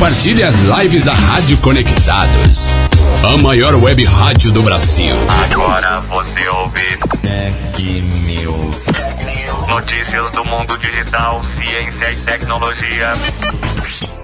compartilhe 0.00 0.42
as 0.42 0.58
lives 0.60 1.04
da 1.04 1.12
Rádio 1.12 1.58
Conectados. 1.58 2.66
A 3.22 3.36
maior 3.36 3.74
web 3.74 4.02
rádio 4.06 4.50
do 4.50 4.62
Brasil. 4.62 5.14
Agora 5.52 6.00
você 6.00 6.48
ouve 6.48 6.98
Tech 7.20 8.02
News. 8.24 8.76
notícias 9.68 10.30
do 10.30 10.42
mundo 10.46 10.78
digital, 10.78 11.44
ciência 11.44 12.12
e 12.12 12.16
tecnologia. 12.16 13.12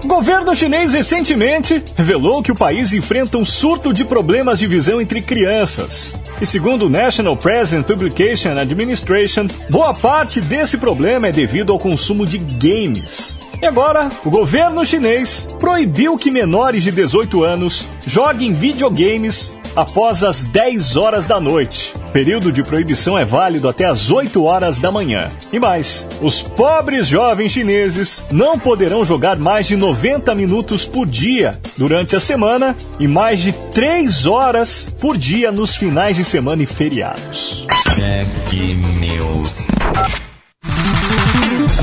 O 0.03 0.07
governo 0.07 0.55
chinês 0.55 0.93
recentemente 0.93 1.83
revelou 1.95 2.41
que 2.41 2.51
o 2.51 2.55
país 2.55 2.91
enfrenta 2.91 3.37
um 3.37 3.45
surto 3.45 3.93
de 3.93 4.03
problemas 4.03 4.57
de 4.57 4.65
visão 4.65 4.99
entre 4.99 5.21
crianças. 5.21 6.17
E 6.41 6.45
segundo 6.47 6.87
o 6.87 6.89
National 6.89 7.37
Press 7.37 7.71
and 7.73 7.83
Publication 7.83 8.57
Administration, 8.57 9.45
boa 9.69 9.93
parte 9.93 10.41
desse 10.41 10.75
problema 10.75 11.27
é 11.27 11.31
devido 11.31 11.71
ao 11.71 11.77
consumo 11.77 12.25
de 12.25 12.39
games. 12.39 13.37
E 13.61 13.65
agora, 13.65 14.09
o 14.23 14.29
governo 14.29 14.85
chinês 14.85 15.47
proibiu 15.59 16.15
que 16.15 16.29
menores 16.29 16.83
de 16.83 16.91
18 16.91 17.43
anos 17.43 17.85
joguem 18.05 18.53
videogames 18.53 19.57
após 19.75 20.23
as 20.23 20.43
10 20.43 20.95
horas 20.95 21.27
da 21.27 21.39
noite. 21.39 21.93
O 22.07 22.11
período 22.11 22.51
de 22.51 22.63
proibição 22.63 23.17
é 23.17 23.23
válido 23.23 23.69
até 23.69 23.85
as 23.85 24.09
8 24.09 24.43
horas 24.43 24.79
da 24.79 24.91
manhã. 24.91 25.29
E 25.53 25.59
mais, 25.59 26.07
os 26.19 26.41
pobres 26.41 27.07
jovens 27.07 27.51
chineses 27.51 28.25
não 28.31 28.57
poderão 28.57 29.05
jogar 29.05 29.37
mais 29.37 29.67
de 29.67 29.75
90 29.75 30.33
minutos 30.33 30.85
por 30.85 31.05
dia 31.05 31.59
durante 31.77 32.15
a 32.15 32.19
semana 32.19 32.75
e 32.99 33.07
mais 33.07 33.39
de 33.39 33.51
3 33.51 34.25
horas 34.25 34.87
por 34.99 35.15
dia 35.15 35.51
nos 35.51 35.75
finais 35.75 36.17
de 36.17 36.23
semana 36.23 36.63
e 36.63 36.65
feriados. 36.65 37.67
Tech 37.95 38.57
News. 38.99 39.76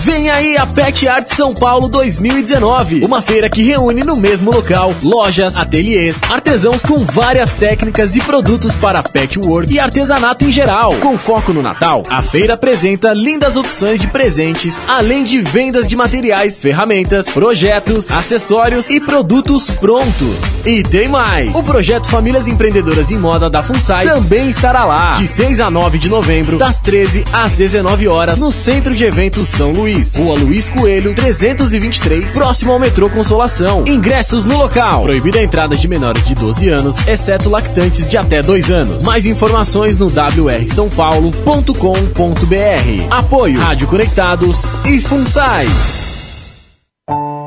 Vem 0.04 0.28
aí 0.28 0.54
a 0.58 0.66
Pet 0.66 1.08
Art 1.08 1.28
São 1.28 1.54
Paulo 1.54 1.88
2019, 1.88 3.06
uma 3.06 3.22
feira 3.22 3.48
que 3.48 3.62
reúne 3.62 4.04
no 4.04 4.14
mesmo 4.16 4.52
local 4.52 4.94
lojas, 5.02 5.56
ateliês, 5.56 6.20
artesãos 6.54 6.82
com 6.82 7.04
várias 7.04 7.52
técnicas 7.52 8.14
e 8.14 8.20
produtos 8.20 8.76
para 8.76 9.02
pet 9.02 9.40
work 9.40 9.74
e 9.74 9.80
artesanato 9.80 10.44
em 10.44 10.52
geral. 10.52 10.94
Com 11.00 11.18
foco 11.18 11.52
no 11.52 11.60
Natal, 11.60 12.04
a 12.08 12.22
feira 12.22 12.54
apresenta 12.54 13.12
lindas 13.12 13.56
opções 13.56 13.98
de 13.98 14.06
presentes, 14.06 14.84
além 14.88 15.24
de 15.24 15.38
vendas 15.38 15.88
de 15.88 15.96
materiais, 15.96 16.60
ferramentas, 16.60 17.28
projetos, 17.28 18.08
acessórios 18.12 18.88
e 18.88 19.00
produtos 19.00 19.68
prontos. 19.68 20.60
E 20.64 20.84
tem 20.84 21.08
mais! 21.08 21.52
O 21.52 21.64
projeto 21.64 22.08
Famílias 22.08 22.46
Empreendedoras 22.46 23.10
em 23.10 23.18
Moda 23.18 23.50
da 23.50 23.60
FUNSAI 23.60 24.06
também 24.06 24.48
estará 24.48 24.84
lá, 24.84 25.14
de 25.14 25.26
6 25.26 25.58
a 25.58 25.68
9 25.68 25.98
de 25.98 26.08
novembro, 26.08 26.56
das 26.56 26.80
13 26.80 27.24
às 27.32 27.50
19 27.50 28.06
horas, 28.06 28.40
no 28.40 28.52
Centro 28.52 28.94
de 28.94 29.04
Eventos 29.04 29.48
São 29.48 29.72
Luís. 29.72 30.14
Rua 30.14 30.38
Luiz 30.38 30.68
Coelho, 30.68 31.14
323, 31.14 32.32
próximo 32.32 32.70
ao 32.70 32.78
metrô 32.78 33.10
Consolação. 33.10 33.82
Ingressos 33.88 34.44
no 34.44 34.56
local. 34.56 35.02
Proibida 35.02 35.40
a 35.40 35.42
entrada 35.42 35.76
de 35.76 35.88
menores 35.88 36.24
de 36.24 36.36
12 36.36 36.43
anos, 36.68 36.96
exceto 37.06 37.48
lactantes 37.48 38.08
de 38.08 38.16
até 38.16 38.42
2 38.42 38.70
anos. 38.70 39.04
Mais 39.04 39.26
informações 39.26 39.96
no 39.96 40.06
wrsãopaulo.com.br. 40.06 43.06
Apoio 43.10 43.60
Rádio 43.60 43.86
Conectados 43.86 44.64
e 44.84 45.00
FUNSAI. 45.00 45.66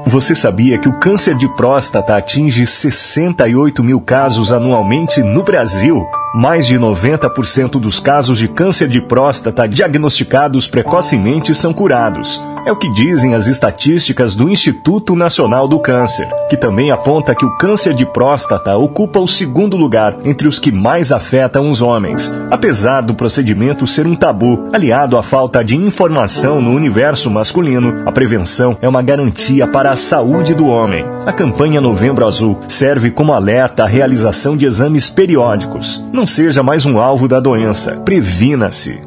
Você 0.08 0.34
sabia 0.34 0.80
que 0.80 0.88
o 0.88 1.00
câncer 1.00 1.36
de 1.36 1.54
próstata 1.56 2.16
atinge 2.16 2.66
68 2.66 3.84
mil 3.84 4.00
casos 4.00 4.54
anualmente 4.54 5.22
no 5.22 5.44
Brasil? 5.44 6.06
Mais 6.34 6.66
de 6.66 6.80
90% 6.80 7.72
dos 7.72 8.00
casos 8.00 8.38
de 8.38 8.48
câncer 8.48 8.88
de 8.88 9.02
próstata 9.02 9.68
diagnosticados 9.68 10.68
precocemente 10.68 11.54
são 11.54 11.74
curados. 11.74 12.42
É 12.68 12.72
o 12.72 12.76
que 12.76 12.92
dizem 12.92 13.34
as 13.34 13.48
estatísticas 13.48 14.36
do 14.36 14.50
Instituto 14.50 15.16
Nacional 15.16 15.70
do 15.70 15.80
Câncer, 15.80 16.28
que 16.50 16.58
também 16.58 16.92
aponta 16.92 17.34
que 17.34 17.46
o 17.46 17.56
câncer 17.56 17.94
de 17.94 18.06
próstata 18.06 18.76
ocupa 18.76 19.22
o 19.22 19.28
segundo 19.28 19.78
lugar 19.78 20.18
entre 20.26 20.50
os 20.50 20.60
que 20.60 20.70
mais 20.70 21.14
afetam 21.14 21.72
os 21.72 21.82
homens. 21.82 22.30
Apesar 22.52 23.04
do 23.04 23.14
procedimento 23.16 23.88
ser 23.88 24.06
um 24.06 24.18
tabu, 24.18 24.68
aliado 24.74 25.18
à 25.18 25.24
falta 25.24 25.64
de 25.64 25.78
informação 25.78 26.62
no 26.62 26.74
universo 26.74 27.32
masculino, 27.32 28.04
a 28.06 28.12
prevenção 28.12 28.78
é 28.82 28.90
uma 28.90 29.02
garantia 29.02 29.66
para 29.66 29.92
a 29.92 29.96
saúde 29.96 30.54
do 30.54 30.68
homem. 30.68 31.06
A 31.26 31.32
campanha 31.32 31.80
Novembro 31.80 32.28
Azul 32.28 32.60
serve 32.68 33.12
como 33.12 33.32
alerta 33.32 33.86
à 33.86 33.88
realização 33.88 34.58
de 34.58 34.66
exames 34.66 35.10
periódicos. 35.10 36.06
Não 36.12 36.28
seja 36.28 36.62
mais 36.62 36.86
um 36.86 37.00
alvo 37.00 37.30
da 37.30 37.40
doença. 37.40 37.94
Previna-se. 38.04 39.07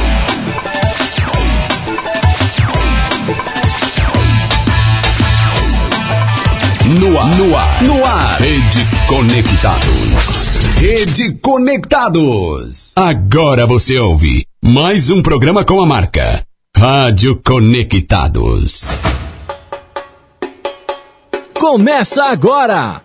No 6.85 7.19
ar, 7.19 7.37
no 7.37 7.55
ar, 7.55 7.83
no 7.83 8.05
ar. 8.05 8.41
Rede 8.41 8.87
Conectados. 9.07 10.65
Rede 10.77 11.33
Conectados. 11.35 12.93
Agora 12.95 13.67
você 13.67 13.99
ouve 13.99 14.45
mais 14.63 15.11
um 15.11 15.21
programa 15.21 15.63
com 15.63 15.79
a 15.79 15.85
marca 15.85 16.43
Rádio 16.75 17.39
Conectados. 17.45 19.01
Começa 21.53 22.23
agora! 22.25 23.01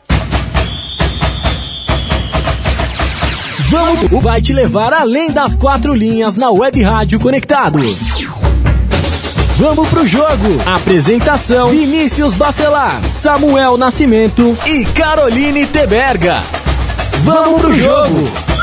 Vamos 3.69 4.23
vai 4.23 4.41
te 4.41 4.53
levar 4.53 4.95
além 4.95 5.29
das 5.29 5.55
quatro 5.57 5.93
linhas 5.93 6.37
na 6.37 6.51
Web 6.51 6.81
Rádio 6.83 7.21
Conectados. 7.21 8.25
Vamos 9.57 9.89
pro 9.89 10.07
jogo. 10.07 10.61
Apresentação: 10.67 11.69
Vinícius 11.69 12.35
Bacelar, 12.35 13.03
Samuel 13.09 13.79
Nascimento 13.79 14.57
e 14.67 14.85
Caroline 14.85 15.65
Teberga. 15.67 16.43
Vamos 17.25 17.63
pro 17.63 17.73
jogo. 17.73 18.56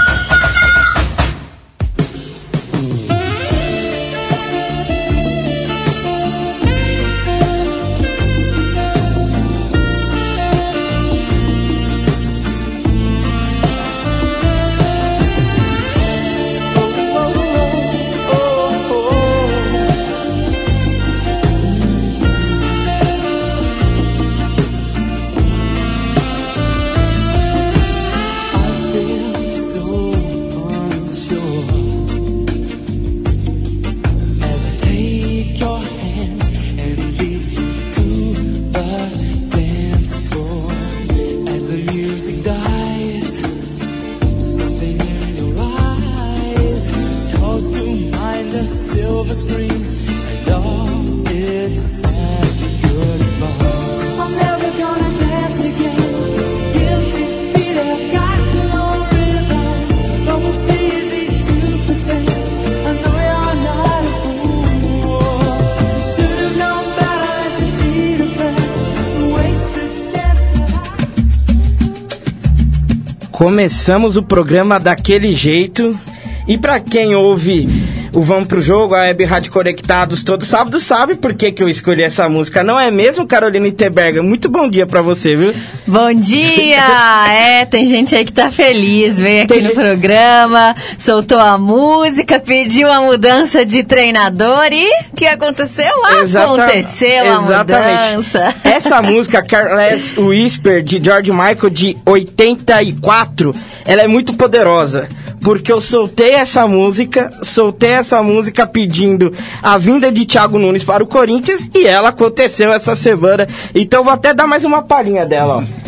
Começamos 73.43 74.15
o 74.15 74.23
programa 74.23 74.79
daquele 74.79 75.35
jeito. 75.35 75.99
E 76.47 76.57
para 76.57 76.79
quem 76.79 77.13
ouve 77.13 77.67
o 78.13 78.21
Vamos 78.21 78.47
Pro 78.47 78.61
Jogo, 78.61 78.93
a 78.95 79.01
Web 79.01 79.23
Rádio 79.25 79.51
Conectados 79.51 80.23
todo 80.23 80.45
sábado, 80.45 80.79
sabe 80.79 81.15
por 81.15 81.33
que, 81.33 81.51
que 81.51 81.63
eu 81.63 81.67
escolhi 81.67 82.03
essa 82.03 82.29
música, 82.29 82.63
não 82.63 82.79
é 82.79 82.91
mesmo, 82.91 83.25
Carolina 83.25 83.67
Iteberga? 83.67 84.21
Muito 84.21 84.47
bom 84.49 84.69
dia 84.69 84.85
para 84.85 85.01
você, 85.01 85.35
viu? 85.35 85.53
Bom 85.87 86.13
dia! 86.13 86.77
é, 87.29 87.65
tem 87.65 87.87
gente 87.87 88.15
aí 88.15 88.23
que 88.23 88.31
tá 88.31 88.51
feliz, 88.51 89.17
veio 89.17 89.39
aqui 89.43 89.47
Tem 89.53 89.61
no 89.61 89.67
gente- 89.69 89.75
programa, 89.75 90.75
soltou 90.97 91.39
a 91.39 91.57
música, 91.57 92.39
pediu 92.39 92.91
a 92.91 93.01
mudança 93.01 93.65
de 93.65 93.83
treinador 93.83 94.67
e 94.71 94.87
o 95.11 95.15
que 95.15 95.25
aconteceu? 95.25 95.91
Exata- 96.21 96.45
Aconteceu 96.65 97.33
a 97.33 97.41
mudança. 97.41 98.55
Essa 98.63 99.01
música, 99.03 99.41
Careless 99.41 100.19
Whisper, 100.19 100.83
de 100.83 101.03
George 101.03 101.31
Michael, 101.31 101.69
de 101.71 101.97
84, 102.05 103.55
ela 103.85 104.01
é 104.03 104.07
muito 104.07 104.33
poderosa. 104.35 105.07
Porque 105.43 105.71
eu 105.71 105.81
soltei 105.81 106.31
essa 106.31 106.65
música, 106.67 107.29
soltei 107.41 107.91
essa 107.91 108.23
música 108.23 108.65
pedindo 108.65 109.33
a 109.61 109.77
vinda 109.77 110.11
de 110.11 110.25
Thiago 110.25 110.57
Nunes 110.57 110.83
para 110.83 111.03
o 111.03 111.07
Corinthians 111.07 111.69
e 111.75 111.85
ela 111.85 112.09
aconteceu 112.09 112.71
essa 112.71 112.95
semana. 112.95 113.45
Então 113.75 114.03
vou 114.03 114.13
até 114.13 114.33
dar 114.33 114.47
mais 114.47 114.63
uma 114.63 114.81
palhinha 114.81 115.25
dela, 115.25 115.57
ó. 115.57 115.83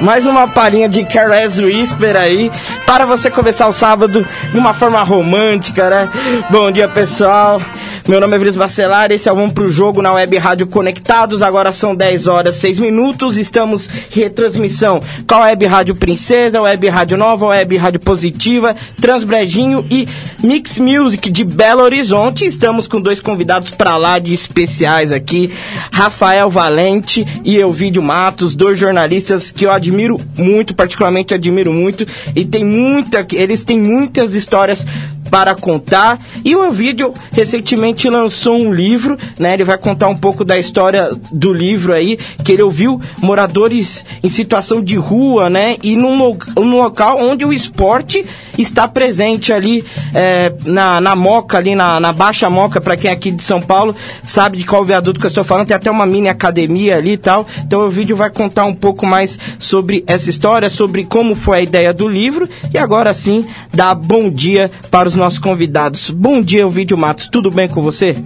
Mais 0.00 0.24
uma 0.24 0.46
palhinha 0.46 0.88
de 0.88 1.04
Careless 1.04 1.62
Whisper 1.62 2.16
aí, 2.16 2.52
para 2.86 3.04
você 3.04 3.30
começar 3.30 3.66
o 3.66 3.72
sábado 3.72 4.24
de 4.52 4.56
uma 4.56 4.72
forma 4.72 5.02
romântica, 5.02 5.90
né? 5.90 6.08
Bom 6.50 6.70
dia, 6.70 6.88
pessoal. 6.88 7.60
Meu 8.08 8.22
nome 8.22 8.36
é 8.36 8.38
Vinícius 8.38 8.56
Bacelar, 8.56 9.12
esse 9.12 9.28
é 9.28 9.32
o 9.32 9.34
Vamos 9.34 9.52
Pro 9.52 9.70
Jogo 9.70 10.00
na 10.00 10.14
Web 10.14 10.38
Rádio 10.38 10.66
Conectados. 10.66 11.42
Agora 11.42 11.74
são 11.74 11.94
10 11.94 12.26
horas 12.26 12.56
6 12.56 12.78
minutos. 12.78 13.36
Estamos 13.36 13.86
retransmissão 14.10 14.98
com 15.26 15.34
a 15.34 15.42
Web 15.42 15.66
Rádio 15.66 15.94
Princesa, 15.94 16.62
Web 16.62 16.88
Rádio 16.88 17.18
Nova, 17.18 17.48
Web 17.48 17.76
Rádio 17.76 18.00
Positiva, 18.00 18.74
Transbrejinho 18.98 19.84
e 19.90 20.08
Mix 20.42 20.78
Music 20.78 21.28
de 21.28 21.44
Belo 21.44 21.82
Horizonte. 21.82 22.46
Estamos 22.46 22.86
com 22.86 22.98
dois 22.98 23.20
convidados 23.20 23.68
para 23.68 23.98
lá 23.98 24.18
de 24.18 24.32
especiais 24.32 25.12
aqui, 25.12 25.52
Rafael 25.92 26.48
Valente 26.48 27.26
e 27.44 27.58
Elvídio 27.58 28.02
Matos, 28.02 28.54
dois 28.54 28.78
jornalistas 28.78 29.50
que 29.50 29.66
eu 29.66 29.70
admiro 29.70 30.16
muito, 30.34 30.74
particularmente 30.74 31.34
admiro 31.34 31.74
muito, 31.74 32.06
e 32.34 32.46
tem 32.46 32.64
muita, 32.64 33.26
eles 33.34 33.64
têm 33.64 33.78
muitas 33.78 34.34
histórias 34.34 34.86
para 35.30 35.54
contar. 35.54 36.18
E 36.44 36.54
o 36.54 36.66
Ovidio 36.66 37.14
recentemente 37.32 38.08
lançou 38.08 38.56
um 38.56 38.72
livro, 38.72 39.16
né? 39.38 39.54
Ele 39.54 39.64
vai 39.64 39.78
contar 39.78 40.08
um 40.08 40.16
pouco 40.16 40.44
da 40.44 40.58
história 40.58 41.10
do 41.32 41.52
livro 41.52 41.92
aí, 41.92 42.18
que 42.44 42.52
ele 42.52 42.62
ouviu 42.62 43.00
moradores 43.20 44.04
em 44.22 44.28
situação 44.28 44.82
de 44.82 44.96
rua, 44.96 45.48
né? 45.48 45.76
E 45.82 45.96
num, 45.96 46.16
num 46.56 46.78
local 46.78 47.18
onde 47.20 47.44
o 47.44 47.52
esporte 47.52 48.24
está 48.56 48.88
presente 48.88 49.52
ali 49.52 49.84
é, 50.14 50.52
na, 50.64 51.00
na 51.00 51.14
Moca, 51.14 51.58
ali 51.58 51.74
na, 51.74 52.00
na 52.00 52.12
Baixa 52.12 52.50
Moca, 52.50 52.80
para 52.80 52.96
quem 52.96 53.10
é 53.10 53.14
aqui 53.14 53.30
de 53.30 53.42
São 53.42 53.60
Paulo 53.60 53.94
sabe 54.24 54.58
de 54.58 54.64
qual 54.64 54.84
viaduto 54.84 55.20
que 55.20 55.26
eu 55.26 55.30
estou 55.30 55.44
falando, 55.44 55.66
tem 55.66 55.76
até 55.76 55.90
uma 55.90 56.06
mini 56.06 56.28
academia 56.28 56.96
ali 56.96 57.12
e 57.12 57.16
tal. 57.16 57.46
Então 57.58 57.80
o 57.80 57.90
vídeo 57.90 58.16
vai 58.16 58.30
contar 58.30 58.64
um 58.64 58.74
pouco 58.74 59.06
mais 59.06 59.38
sobre 59.58 60.04
essa 60.06 60.30
história, 60.30 60.70
sobre 60.70 61.04
como 61.04 61.34
foi 61.34 61.58
a 61.58 61.62
ideia 61.62 61.92
do 61.92 62.08
livro. 62.08 62.48
E 62.72 62.78
agora 62.78 63.14
sim, 63.14 63.46
dá 63.72 63.94
bom 63.94 64.30
dia 64.30 64.70
para 64.90 65.08
os 65.08 65.14
nossos 65.18 65.38
convidados. 65.38 66.08
Bom 66.08 66.40
dia, 66.40 66.66
Ovidio 66.66 66.96
Matos, 66.96 67.28
tudo 67.28 67.50
bem 67.50 67.68
com 67.68 67.82
você? 67.82 68.16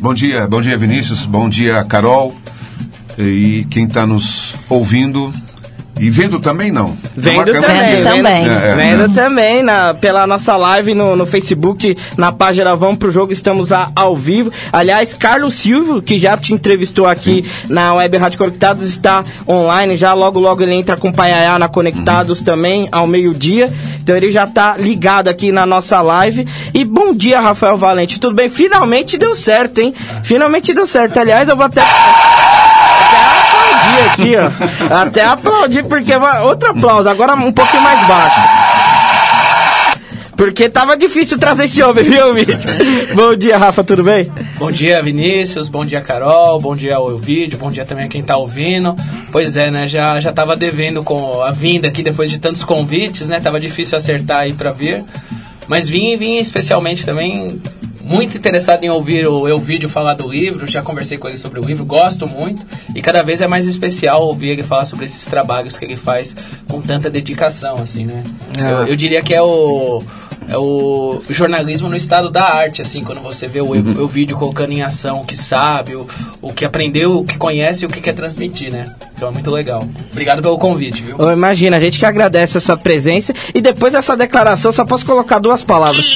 Bom 0.00 0.12
dia, 0.12 0.46
bom 0.46 0.60
dia 0.60 0.76
Vinícius, 0.76 1.24
bom 1.24 1.48
dia 1.48 1.82
Carol 1.84 2.36
e 3.18 3.66
quem 3.70 3.86
está 3.86 4.06
nos 4.06 4.54
ouvindo 4.68 5.32
e 5.98 6.10
vendo 6.10 6.38
também 6.38 6.70
não. 6.70 6.96
Vendo 7.16 7.22
Tem 7.22 7.34
uma 7.34 7.44
câmera 7.44 7.68
também? 7.68 7.96
Vendo 7.96 8.16
também. 8.16 8.48
É, 8.48 8.68
é, 8.68 8.74
Vendo 8.74 9.04
é. 9.04 9.14
também 9.14 9.62
na, 9.62 9.94
pela 9.94 10.26
nossa 10.26 10.56
live 10.56 10.94
no, 10.94 11.16
no 11.16 11.24
Facebook, 11.24 11.96
na 12.18 12.30
página 12.30 12.76
Vamos 12.76 12.98
Pro 12.98 13.10
Jogo, 13.10 13.32
estamos 13.32 13.70
lá 13.70 13.90
ao 13.96 14.14
vivo. 14.14 14.52
Aliás, 14.72 15.14
Carlos 15.14 15.54
Silvio, 15.54 16.02
que 16.02 16.18
já 16.18 16.36
te 16.36 16.52
entrevistou 16.52 17.06
aqui 17.06 17.44
na 17.68 17.94
Web 17.94 18.16
Rádio 18.18 18.38
Conectados, 18.38 18.86
está 18.86 19.24
online, 19.48 19.96
já 19.96 20.12
logo 20.12 20.38
logo 20.38 20.62
ele 20.62 20.74
entra 20.74 20.96
com 20.96 21.08
o 21.08 21.14
Paiaiá 21.14 21.58
na 21.58 21.68
Conectados 21.68 22.42
também, 22.42 22.88
ao 22.92 23.06
meio-dia. 23.06 23.72
Então 23.98 24.14
ele 24.14 24.30
já 24.30 24.46
tá 24.46 24.76
ligado 24.78 25.28
aqui 25.28 25.50
na 25.50 25.64
nossa 25.64 26.02
live. 26.02 26.46
E 26.74 26.84
bom 26.84 27.14
dia, 27.14 27.40
Rafael 27.40 27.76
Valente, 27.76 28.20
tudo 28.20 28.36
bem? 28.36 28.50
Finalmente 28.50 29.16
deu 29.16 29.34
certo, 29.34 29.80
hein? 29.80 29.94
Finalmente 30.22 30.74
deu 30.74 30.86
certo. 30.86 31.18
Aliás, 31.18 31.48
eu 31.48 31.56
vou 31.56 31.64
até... 31.64 31.80
Aqui, 34.12 34.34
ó. 34.36 34.94
Até 35.02 35.24
aplaudir, 35.24 35.84
porque 35.84 36.16
vai... 36.16 36.42
outro 36.42 36.70
aplauso, 36.70 37.08
agora 37.08 37.34
um 37.34 37.52
pouquinho 37.52 37.82
mais 37.82 38.06
baixo. 38.06 38.40
Porque 40.36 40.68
tava 40.68 40.96
difícil 40.96 41.38
trazer 41.38 41.64
esse 41.64 41.82
homem, 41.82 42.04
viu, 42.04 42.34
Mídia? 42.34 42.58
Bom 43.14 43.34
dia, 43.34 43.56
Rafa, 43.56 43.82
tudo 43.82 44.04
bem? 44.04 44.30
Bom 44.58 44.70
dia, 44.70 45.00
Vinícius. 45.00 45.66
Bom 45.66 45.84
dia, 45.84 46.02
Carol. 46.02 46.60
Bom 46.60 46.76
dia 46.76 46.96
ao 46.96 47.16
vídeo. 47.16 47.58
Bom 47.58 47.70
dia 47.70 47.86
também 47.86 48.04
a 48.04 48.08
quem 48.08 48.22
tá 48.22 48.36
ouvindo. 48.36 48.94
Pois 49.32 49.56
é, 49.56 49.70
né? 49.70 49.86
Já, 49.86 50.20
já 50.20 50.34
tava 50.34 50.54
devendo 50.54 51.02
com 51.02 51.42
a 51.42 51.50
vinda 51.50 51.88
aqui 51.88 52.02
depois 52.02 52.30
de 52.30 52.38
tantos 52.38 52.62
convites, 52.64 53.28
né? 53.28 53.40
Tava 53.40 53.58
difícil 53.58 53.96
acertar 53.96 54.40
aí 54.40 54.52
pra 54.52 54.72
vir. 54.72 55.02
Mas 55.68 55.88
vim 55.88 56.12
e 56.12 56.16
vim 56.18 56.36
especialmente 56.36 57.06
também 57.06 57.60
muito 58.06 58.38
interessado 58.38 58.84
em 58.84 58.88
ouvir 58.88 59.26
o 59.26 59.48
Eu 59.48 59.58
Vídeo 59.58 59.88
falar 59.88 60.14
do 60.14 60.30
livro. 60.30 60.66
Já 60.66 60.80
conversei 60.82 61.18
com 61.18 61.28
ele 61.28 61.36
sobre 61.38 61.58
o 61.58 61.64
livro, 61.64 61.84
gosto 61.84 62.26
muito. 62.26 62.64
E 62.94 63.02
cada 63.02 63.22
vez 63.22 63.42
é 63.42 63.48
mais 63.48 63.66
especial 63.66 64.22
ouvir 64.22 64.50
ele 64.50 64.62
falar 64.62 64.86
sobre 64.86 65.06
esses 65.06 65.24
trabalhos 65.26 65.76
que 65.76 65.84
ele 65.84 65.96
faz 65.96 66.34
com 66.68 66.80
tanta 66.80 67.10
dedicação, 67.10 67.74
assim, 67.74 68.06
né? 68.06 68.22
Ah. 68.58 68.82
Eu, 68.82 68.86
eu 68.88 68.96
diria 68.96 69.20
que 69.20 69.34
é 69.34 69.42
o 69.42 70.00
é 70.48 70.56
o 70.56 71.22
jornalismo 71.28 71.88
no 71.88 71.96
estado 71.96 72.30
da 72.30 72.44
arte, 72.44 72.80
assim, 72.80 73.02
quando 73.02 73.20
você 73.20 73.48
vê 73.48 73.60
o, 73.60 73.66
Uhum. 73.72 74.04
o 74.04 74.06
vídeo 74.06 74.36
colocando 74.36 74.72
em 74.72 74.82
ação 74.82 75.20
o 75.20 75.24
que 75.24 75.36
sabe, 75.36 75.96
o, 75.96 76.06
o 76.40 76.52
que 76.52 76.64
aprendeu, 76.64 77.18
o 77.18 77.24
que 77.24 77.36
conhece 77.36 77.84
e 77.84 77.86
o 77.86 77.88
que 77.90 78.00
quer 78.00 78.14
transmitir, 78.14 78.72
né? 78.72 78.84
Então 79.16 79.28
é 79.28 79.32
muito 79.32 79.50
legal. 79.50 79.82
Obrigado 80.12 80.42
pelo 80.42 80.56
convite, 80.58 81.02
viu? 81.02 81.16
Imagina, 81.32 81.78
a 81.78 81.80
gente 81.80 81.98
que 81.98 82.06
agradece 82.06 82.58
a 82.58 82.60
sua 82.60 82.76
presença. 82.76 83.34
E 83.54 83.60
depois 83.60 83.92
dessa 83.92 84.16
declaração, 84.16 84.70
só 84.72 84.84
posso 84.84 85.04
colocar 85.04 85.38
duas 85.38 85.62
palavras. 85.62 86.06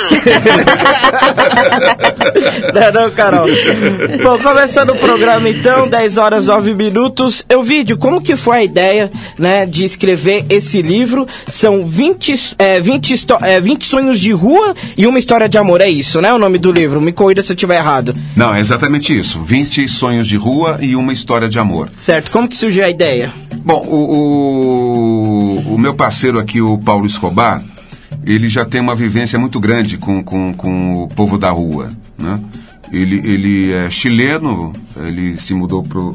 não, 2.74 2.92
não, 3.02 3.10
Carol. 3.10 3.46
Bom, 4.22 4.38
começando 4.38 4.90
o 4.90 4.96
programa 4.96 5.48
então, 5.48 5.88
10 5.88 6.16
horas 6.16 6.46
9 6.46 6.74
minutos. 6.74 7.44
Eu 7.48 7.62
vídeo, 7.62 7.96
como 7.98 8.20
que 8.20 8.36
foi 8.36 8.58
a 8.58 8.64
ideia, 8.64 9.10
né, 9.38 9.66
de 9.66 9.84
escrever 9.84 10.44
esse 10.48 10.82
livro? 10.82 11.26
São 11.48 11.86
20, 11.86 12.54
é, 12.58 12.80
20, 12.80 13.12
histó- 13.12 13.38
é, 13.42 13.60
20 13.60 13.84
sonhos 13.86 14.20
de 14.20 14.32
rua 14.32 14.74
e 14.96 15.06
uma 15.06 15.18
história 15.18 15.48
de 15.48 15.58
amor, 15.58 15.80
é 15.80 15.88
isso, 15.88 16.20
né, 16.20 16.32
o 16.32 16.38
nome 16.38 16.58
do 16.58 16.70
livro? 16.72 17.00
Me 17.00 17.12
corrija 17.12 17.42
se 17.42 17.52
eu 17.52 17.54
estiver 17.54 17.76
errado. 17.76 18.12
Não, 18.36 18.54
é 18.54 18.60
exatamente 18.60 19.16
isso. 19.18 19.40
20 19.40 19.88
sonhos 19.88 20.26
de 20.26 20.36
rua 20.36 20.78
e 20.80 20.96
uma 20.96 21.12
história 21.12 21.48
de 21.48 21.58
amor. 21.58 21.88
Certo, 21.92 22.30
como 22.30 22.48
que 22.48 22.56
surgiu 22.56 22.84
a 22.84 22.90
ideia? 22.90 23.32
Bom, 23.62 23.84
o, 23.86 25.56
o, 25.70 25.74
o 25.74 25.78
meu 25.78 25.94
parceiro 25.94 26.38
aqui, 26.38 26.60
o 26.60 26.78
Paulo 26.78 27.06
Escobar, 27.06 27.62
ele 28.24 28.48
já 28.48 28.64
tem 28.64 28.80
uma 28.80 28.94
vivência 28.94 29.38
muito 29.38 29.58
grande 29.58 29.96
com, 29.96 30.22
com, 30.22 30.52
com 30.52 31.04
o 31.04 31.08
povo 31.08 31.38
da 31.38 31.50
rua, 31.50 31.90
né? 32.18 32.38
Ele, 32.92 33.16
ele 33.18 33.72
é 33.72 33.88
chileno, 33.88 34.72
ele 35.06 35.36
se 35.36 35.54
mudou 35.54 35.82
pro, 35.82 36.12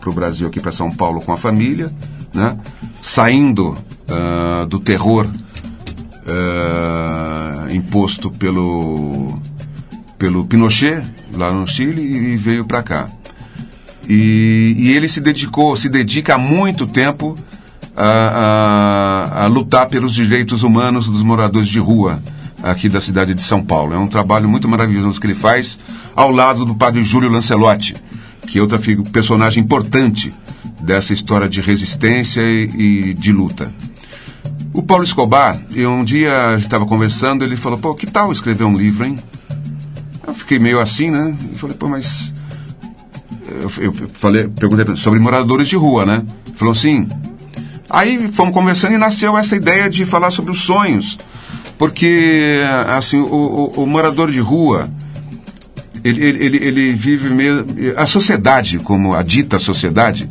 pro 0.00 0.12
Brasil 0.12 0.46
aqui 0.46 0.60
para 0.60 0.70
São 0.70 0.90
Paulo 0.90 1.20
com 1.20 1.32
a 1.32 1.36
família, 1.36 1.90
né? 2.32 2.56
Saindo 3.02 3.74
ah, 4.08 4.64
do 4.68 4.78
terror 4.78 5.28
ah, 6.26 7.66
imposto 7.72 8.30
pelo 8.30 9.34
pelo 10.16 10.46
Pinochet 10.46 11.02
lá 11.34 11.52
no 11.52 11.66
Chile 11.66 12.00
e 12.00 12.36
veio 12.36 12.64
para 12.64 12.82
cá. 12.82 13.08
E, 14.08 14.74
e 14.78 14.92
ele 14.92 15.08
se 15.08 15.20
dedicou, 15.20 15.76
se 15.76 15.88
dedica 15.88 16.36
há 16.36 16.38
muito 16.38 16.86
tempo 16.86 17.34
a, 17.96 19.30
a- 19.36 19.44
a 19.44 19.46
lutar 19.46 19.88
pelos 19.88 20.14
direitos 20.14 20.62
humanos 20.62 21.08
dos 21.08 21.22
moradores 21.22 21.68
de 21.68 21.78
rua 21.78 22.22
aqui 22.62 22.88
da 22.88 23.00
cidade 23.00 23.34
de 23.34 23.42
São 23.42 23.62
Paulo. 23.62 23.92
É 23.94 23.98
um 23.98 24.06
trabalho 24.06 24.48
muito 24.48 24.68
maravilhoso 24.68 25.20
que 25.20 25.26
ele 25.26 25.34
faz 25.34 25.78
ao 26.14 26.30
lado 26.30 26.64
do 26.64 26.74
padre 26.74 27.02
Júlio 27.02 27.30
Lancelotti, 27.30 27.94
que 28.46 28.58
é 28.58 28.78
figu- 28.78 29.08
personagem 29.10 29.62
importante 29.62 30.32
dessa 30.80 31.12
história 31.12 31.48
de 31.48 31.60
resistência 31.60 32.40
e, 32.40 33.10
e 33.10 33.14
de 33.14 33.32
luta. 33.32 33.72
O 34.74 34.82
Paulo 34.82 35.04
Escobar, 35.04 35.58
eu 35.74 35.90
um 35.92 36.04
dia 36.04 36.46
a 36.48 36.52
gente 36.54 36.64
estava 36.64 36.86
conversando, 36.86 37.44
ele 37.44 37.56
falou, 37.56 37.78
pô, 37.78 37.94
que 37.94 38.06
tal 38.06 38.32
escrever 38.32 38.64
um 38.64 38.76
livro, 38.76 39.04
hein? 39.04 39.16
Eu 40.26 40.34
fiquei 40.34 40.58
meio 40.58 40.80
assim, 40.80 41.10
né? 41.10 41.34
E 41.52 41.58
falei, 41.58 41.76
pô, 41.76 41.88
mas 41.88 42.32
eu, 43.78 43.84
eu 43.84 43.92
falei, 44.14 44.48
perguntei 44.48 44.86
ele 44.86 44.96
sobre 44.96 45.18
moradores 45.20 45.68
de 45.68 45.76
rua, 45.76 46.06
né? 46.06 46.22
Falou 46.56 46.72
assim. 46.72 47.06
Aí 47.90 48.30
fomos 48.32 48.54
conversando 48.54 48.94
e 48.94 48.98
nasceu 48.98 49.36
essa 49.36 49.54
ideia 49.56 49.88
de 49.90 50.04
falar 50.06 50.30
sobre 50.30 50.50
os 50.50 50.60
sonhos. 50.60 51.18
Porque, 51.78 52.60
assim, 52.88 53.18
o, 53.18 53.24
o- 53.76 53.82
o 53.82 53.86
morador 53.86 54.30
de 54.30 54.38
rua, 54.40 54.88
ele, 56.04 56.24
ele, 56.24 56.56
ele- 56.58 56.92
vive 56.92 57.28
meio. 57.30 57.64
A 57.96 58.06
sociedade, 58.06 58.78
como 58.78 59.14
a 59.14 59.22
dita 59.22 59.58
sociedade, 59.58 60.30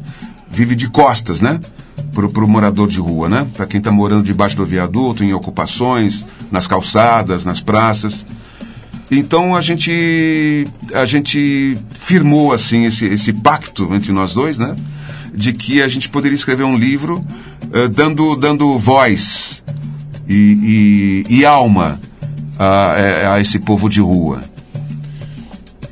vive 0.49 0.75
de 0.75 0.89
costas, 0.89 1.41
né? 1.41 1.59
pro, 2.13 2.29
pro 2.29 2.47
morador 2.47 2.87
de 2.89 2.99
rua, 2.99 3.29
né? 3.29 3.47
Para 3.55 3.65
quem 3.65 3.77
está 3.77 3.89
morando 3.91 4.23
debaixo 4.23 4.55
do 4.57 4.65
viaduto, 4.65 5.23
em 5.23 5.33
ocupações, 5.33 6.25
nas 6.51 6.67
calçadas, 6.67 7.45
nas 7.45 7.61
praças. 7.61 8.25
Então 9.09 9.55
a 9.55 9.61
gente 9.61 10.65
a 10.93 11.05
gente 11.05 11.77
firmou 11.99 12.51
assim 12.53 12.85
esse, 12.85 13.05
esse 13.05 13.31
pacto 13.33 13.93
entre 13.93 14.11
nós 14.11 14.33
dois, 14.33 14.57
né? 14.57 14.75
De 15.33 15.53
que 15.53 15.81
a 15.81 15.87
gente 15.87 16.09
poderia 16.09 16.35
escrever 16.35 16.63
um 16.63 16.77
livro 16.77 17.25
eh, 17.73 17.87
dando 17.87 18.35
dando 18.35 18.77
voz 18.77 19.63
e, 20.27 21.23
e, 21.29 21.37
e 21.39 21.45
alma 21.45 21.99
a, 22.59 22.95
é, 22.97 23.27
a 23.27 23.39
esse 23.39 23.59
povo 23.59 23.89
de 23.89 23.99
rua. 23.99 24.41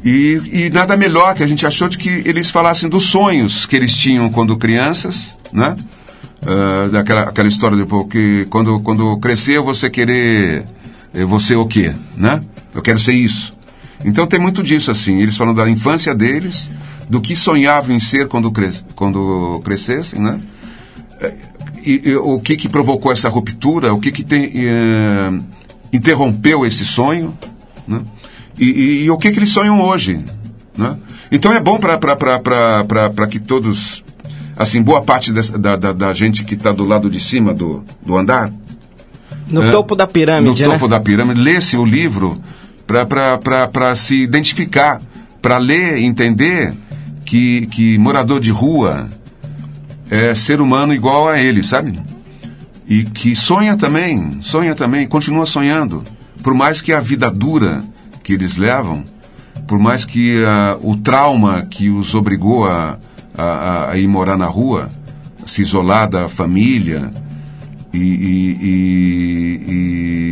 E, 0.03 0.41
e 0.65 0.69
nada 0.69 0.95
melhor 0.95 1.35
que 1.35 1.43
a 1.43 1.47
gente 1.47 1.65
achou 1.65 1.89
de 1.89 1.97
que 1.97 2.09
eles 2.25 2.49
falassem 2.49 2.87
dos 2.87 3.05
sonhos 3.05 3.65
que 3.65 3.75
eles 3.75 3.93
tinham 3.93 4.29
quando 4.29 4.57
crianças, 4.57 5.37
né? 5.51 5.75
Uh, 6.41 6.89
daquela 6.89 7.23
aquela 7.23 7.49
história 7.49 7.75
de 7.75 7.85
pô, 7.85 8.05
que 8.05 8.45
quando, 8.49 8.79
quando 8.79 9.19
crescer 9.19 9.61
ser 9.75 9.89
querer 9.89 10.63
ser 11.41 11.57
o 11.57 11.65
quê, 11.67 11.93
né? 12.15 12.39
Eu 12.73 12.81
quero 12.81 12.97
ser 12.97 13.13
isso. 13.13 13.51
Então 14.05 14.25
tem 14.25 14.39
muito 14.39 14.63
disso 14.63 14.89
assim. 14.89 15.21
Eles 15.21 15.35
falam 15.35 15.53
da 15.53 15.69
infância 15.69 16.15
deles, 16.15 16.69
do 17.09 17.19
que 17.19 17.35
sonhavam 17.35 17.95
em 17.95 17.99
ser 17.99 18.27
quando, 18.27 18.51
cres 18.51 18.85
quando 18.95 19.59
crescessem, 19.63 20.21
né? 20.21 20.39
E, 21.83 22.09
e, 22.09 22.15
o 22.15 22.39
que 22.39 22.55
que 22.55 22.69
provocou 22.69 23.11
essa 23.11 23.27
ruptura? 23.27 23.93
O 23.93 23.99
que 23.99 24.11
que 24.11 24.23
tem, 24.23 24.51
eh, 24.53 25.39
interrompeu 25.91 26.65
esse 26.65 26.85
sonho? 26.85 27.35
Né? 27.87 28.01
E, 28.59 29.03
e, 29.03 29.11
o 29.11 29.17
que 29.17 29.31
que 29.31 29.39
eles 29.39 29.49
sonham 29.49 29.81
hoje? 29.81 30.23
Né? 30.77 30.97
Então 31.31 31.51
é 31.51 31.59
bom 31.59 31.79
para 31.79 33.27
que 33.27 33.39
todos, 33.39 34.03
assim, 34.55 34.81
boa 34.81 35.01
parte 35.01 35.31
dessa, 35.31 35.57
da, 35.57 35.75
da, 35.75 35.93
da, 35.93 36.13
gente 36.13 36.43
que 36.43 36.53
está 36.53 36.71
do 36.71 36.85
lado 36.85 37.09
de 37.09 37.19
cima 37.19 37.53
do, 37.53 37.83
do 38.05 38.15
andar, 38.15 38.51
no 39.49 39.63
é, 39.63 39.71
topo 39.71 39.95
da 39.95 40.05
pirâmide, 40.05 40.61
no 40.61 40.69
né? 40.69 40.73
topo 40.75 40.87
da 40.87 40.99
pirâmide, 40.99 41.41
lesse 41.41 41.75
o 41.75 41.83
livro 41.83 42.39
para 42.85 43.95
se 43.95 44.21
identificar, 44.21 45.01
para 45.41 45.57
ler 45.57 45.97
entender 45.97 46.73
que, 47.29 47.67
que 47.67 47.97
morador 47.99 48.39
de 48.39 48.49
rua 48.49 49.07
é 50.09 50.33
ser 50.33 50.59
humano 50.59 50.95
igual 50.95 51.29
a 51.29 51.37
ele, 51.37 51.63
sabe? 51.63 51.99
E 52.87 53.03
que 53.03 53.35
sonha 53.35 53.77
também, 53.77 54.39
sonha 54.41 54.73
também, 54.73 55.07
continua 55.07 55.45
sonhando. 55.45 56.03
Por 56.41 56.55
mais 56.55 56.81
que 56.81 56.91
a 56.91 56.99
vida 56.99 57.29
dura 57.29 57.83
que 58.23 58.33
eles 58.33 58.57
levam, 58.57 59.03
por 59.67 59.77
mais 59.77 60.05
que 60.05 60.41
uh, 60.41 60.79
o 60.81 60.97
trauma 60.97 61.67
que 61.69 61.91
os 61.91 62.15
obrigou 62.15 62.65
a, 62.65 62.97
a, 63.37 63.91
a, 63.91 63.97
ir 63.99 64.07
morar 64.07 64.35
na 64.35 64.47
rua, 64.47 64.89
se 65.45 65.61
isolar 65.61 66.09
da 66.09 66.27
família, 66.27 67.11
e, 67.93 67.99
e, 67.99 68.57
e, 68.59 69.73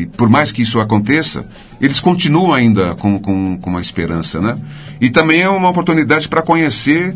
e, 0.01 0.05
por 0.17 0.29
mais 0.29 0.51
que 0.51 0.63
isso 0.63 0.79
aconteça, 0.79 1.47
eles 1.79 1.99
continuam 1.99 2.55
ainda 2.55 2.95
com, 2.95 3.19
com, 3.19 3.55
com 3.57 3.69
uma 3.69 3.81
esperança, 3.81 4.41
né? 4.41 4.55
E 4.99 5.09
também 5.09 5.41
é 5.41 5.49
uma 5.49 5.69
oportunidade 5.69 6.27
para 6.27 6.41
conhecer 6.41 7.15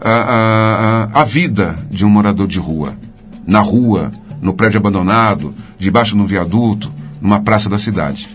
a, 0.00 1.08
a, 1.12 1.22
a 1.22 1.24
vida 1.24 1.74
de 1.90 2.04
um 2.04 2.10
morador 2.10 2.46
de 2.46 2.58
rua. 2.58 2.94
Na 3.46 3.60
rua, 3.60 4.12
no 4.40 4.54
prédio 4.54 4.78
abandonado, 4.78 5.54
debaixo 5.78 6.14
de 6.14 6.22
um 6.22 6.26
viaduto, 6.26 6.92
numa 7.20 7.40
praça 7.40 7.68
da 7.68 7.78
cidade. 7.78 8.28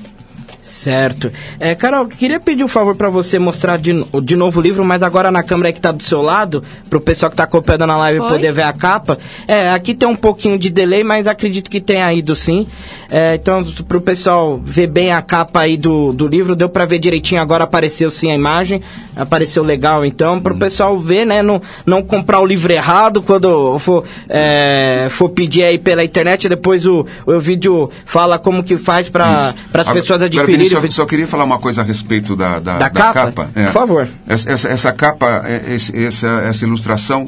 Certo. 0.72 1.30
É, 1.60 1.76
Carol, 1.76 2.08
queria 2.08 2.40
pedir 2.40 2.64
um 2.64 2.68
favor 2.68 2.96
para 2.96 3.10
você 3.10 3.38
mostrar 3.38 3.78
de, 3.78 3.92
de 4.24 4.36
novo 4.38 4.62
o 4.62 4.64
livro, 4.64 4.86
mas 4.86 5.04
agora 5.04 5.30
na 5.30 5.44
câmera 5.44 5.74
que 5.74 5.80
está 5.80 5.92
do 5.92 6.02
seu 6.02 6.22
lado, 6.22 6.64
para 6.90 6.98
o 6.98 7.02
pessoal 7.02 7.30
que 7.30 7.34
está 7.34 7.44
acompanhando 7.44 7.88
na 7.88 7.98
live 7.98 8.20
Foi? 8.20 8.30
poder 8.30 8.54
ver 8.54 8.62
a 8.62 8.72
capa. 8.72 9.18
É, 9.46 9.70
aqui 9.72 9.94
tem 9.94 10.08
um 10.08 10.16
pouquinho 10.16 10.58
de 10.58 10.70
delay, 10.70 11.04
mas 11.04 11.28
acredito 11.28 11.70
que 11.70 11.82
tenha 11.82 12.12
ido 12.14 12.34
sim. 12.38 12.66
É, 13.10 13.36
então, 13.36 13.66
para 13.86 13.98
o 13.98 14.02
pessoal 14.02 14.56
ver 14.64 14.88
bem 14.88 15.12
a 15.12 15.22
capa 15.22 15.60
aí 15.60 15.76
do, 15.76 16.14
do 16.14 16.26
livro, 16.26 16.56
deu 16.56 16.70
para 16.70 16.86
ver 16.86 17.00
direitinho, 17.00 17.42
agora 17.42 17.66
apareceu 17.66 18.10
sim 18.10 18.32
a 18.32 18.36
imagem, 18.36 18.82
apareceu 19.14 19.64
legal 19.64 20.06
então, 20.06 20.40
para 20.40 20.54
o 20.54 20.58
pessoal 20.58 20.98
ver, 20.98 21.26
né, 21.26 21.44
não, 21.44 21.62
não 21.86 22.02
comprar 22.02 22.40
o 22.40 22.46
livro 22.46 22.72
errado 22.72 23.22
quando 23.22 23.78
for, 23.78 24.06
é, 24.30 25.08
for 25.10 25.30
pedir 25.30 25.64
aí 25.64 25.78
pela 25.78 26.02
internet, 26.02 26.48
depois 26.48 26.86
o, 26.86 27.06
o 27.26 27.40
vídeo 27.40 27.90
fala 28.06 28.40
como 28.40 28.64
que 28.64 28.78
faz 28.78 29.10
para 29.10 29.54
as 29.74 29.90
pessoas 29.90 30.22
adquirirem. 30.22 30.61
Só, 30.70 30.82
só, 30.90 31.06
queria 31.06 31.28
falar 31.28 31.44
uma 31.44 31.60
coisa 31.60 31.82
a 31.82 31.84
respeito 31.84 32.36
da, 32.36 32.60
da, 32.60 32.74
da, 32.74 32.78
da 32.78 32.90
capa. 32.90 33.26
capa. 33.26 33.50
É. 33.56 33.66
Por 33.66 33.74
favor. 33.74 34.10
Essa, 34.28 34.52
essa, 34.52 34.70
essa 34.70 34.94
capa, 34.94 35.44
é, 35.46 35.76
essa, 35.76 36.28
essa 36.28 36.66
ilustração 36.66 37.26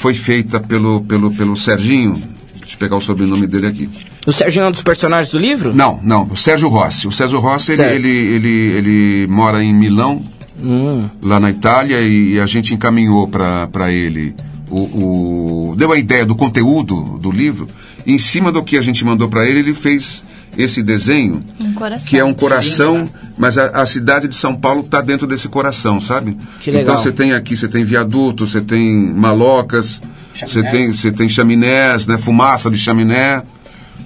foi 0.00 0.14
feita 0.14 0.60
pelo, 0.60 1.02
pelo, 1.02 1.30
pelo 1.32 1.56
Serginho. 1.56 2.14
Deixa 2.60 2.74
eu 2.74 2.78
pegar 2.78 2.96
o 2.96 3.00
sobrenome 3.00 3.46
dele 3.46 3.68
aqui. 3.68 3.88
O 4.26 4.32
Serginho 4.32 4.64
é 4.64 4.68
um 4.68 4.72
dos 4.72 4.82
personagens 4.82 5.30
do 5.30 5.38
livro? 5.38 5.74
Não, 5.74 6.00
não. 6.02 6.24
O 6.24 6.36
Sérgio 6.36 6.68
Rossi. 6.68 7.06
O 7.06 7.12
Sérgio 7.12 7.38
Rossi, 7.38 7.72
ele, 7.72 7.82
ele, 7.82 8.08
ele, 8.08 8.48
ele, 8.48 9.26
mora 9.28 9.62
em 9.62 9.72
Milão, 9.72 10.22
hum. 10.60 11.04
lá 11.22 11.38
na 11.38 11.50
Itália, 11.50 12.00
e 12.00 12.40
a 12.40 12.46
gente 12.46 12.74
encaminhou 12.74 13.28
para 13.28 13.92
ele 13.92 14.34
o, 14.70 15.70
o, 15.70 15.76
deu 15.76 15.92
a 15.92 15.98
ideia 15.98 16.24
do 16.24 16.34
conteúdo 16.34 17.18
do 17.20 17.30
livro. 17.30 17.66
E 18.04 18.12
em 18.12 18.18
cima 18.18 18.52
do 18.52 18.62
que 18.62 18.76
a 18.76 18.82
gente 18.82 19.04
mandou 19.04 19.28
para 19.28 19.46
ele, 19.46 19.60
ele 19.60 19.74
fez 19.74 20.24
esse 20.56 20.82
desenho, 20.82 21.44
um 21.60 21.72
coração, 21.74 22.08
que 22.08 22.18
é 22.18 22.24
um 22.24 22.32
coração, 22.32 23.04
mas 23.36 23.58
a, 23.58 23.82
a 23.82 23.86
cidade 23.86 24.26
de 24.26 24.36
São 24.36 24.54
Paulo 24.54 24.80
está 24.80 25.00
dentro 25.00 25.26
desse 25.26 25.48
coração, 25.48 26.00
sabe? 26.00 26.36
Que 26.60 26.70
legal. 26.70 26.94
Então 26.94 27.02
você 27.02 27.12
tem 27.12 27.32
aqui, 27.34 27.56
você 27.56 27.68
tem 27.68 27.84
viaduto, 27.84 28.46
você 28.46 28.60
tem 28.60 28.94
malocas, 29.12 30.00
você 30.32 30.62
tem, 30.62 30.92
você 30.92 31.12
tem 31.12 31.28
chaminés, 31.28 32.06
né? 32.06 32.16
Fumaça 32.16 32.70
de 32.70 32.78
chaminé, 32.78 33.42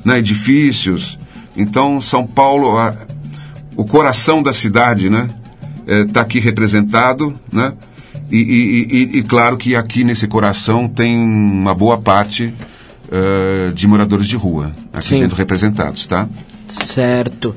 né? 0.05 0.19
Edifícios. 0.19 1.19
Então 1.57 2.01
São 2.01 2.27
Paulo, 2.27 2.77
a, 2.77 2.95
o 3.77 3.85
coração 3.85 4.43
da 4.43 4.53
cidade, 4.53 5.09
né? 5.09 5.29
Está 5.87 6.21
é, 6.21 6.23
aqui 6.23 6.41
representado, 6.41 7.33
né? 7.53 7.73
E, 8.31 8.37
e, 8.37 8.97
e, 8.97 9.19
e, 9.19 9.23
claro 9.25 9.57
que 9.57 9.75
aqui 9.75 10.05
nesse 10.05 10.29
coração 10.29 10.87
tem 10.87 11.19
uma 11.19 11.75
boa 11.75 11.99
parte 11.99 12.55
uh, 13.11 13.73
de 13.73 13.87
moradores 13.87 14.27
de 14.27 14.37
rua, 14.37 14.73
aqui 14.93 15.09
Sim. 15.09 15.21
dentro 15.21 15.37
representados, 15.37 16.07
tá? 16.07 16.29
Certo. 16.69 17.55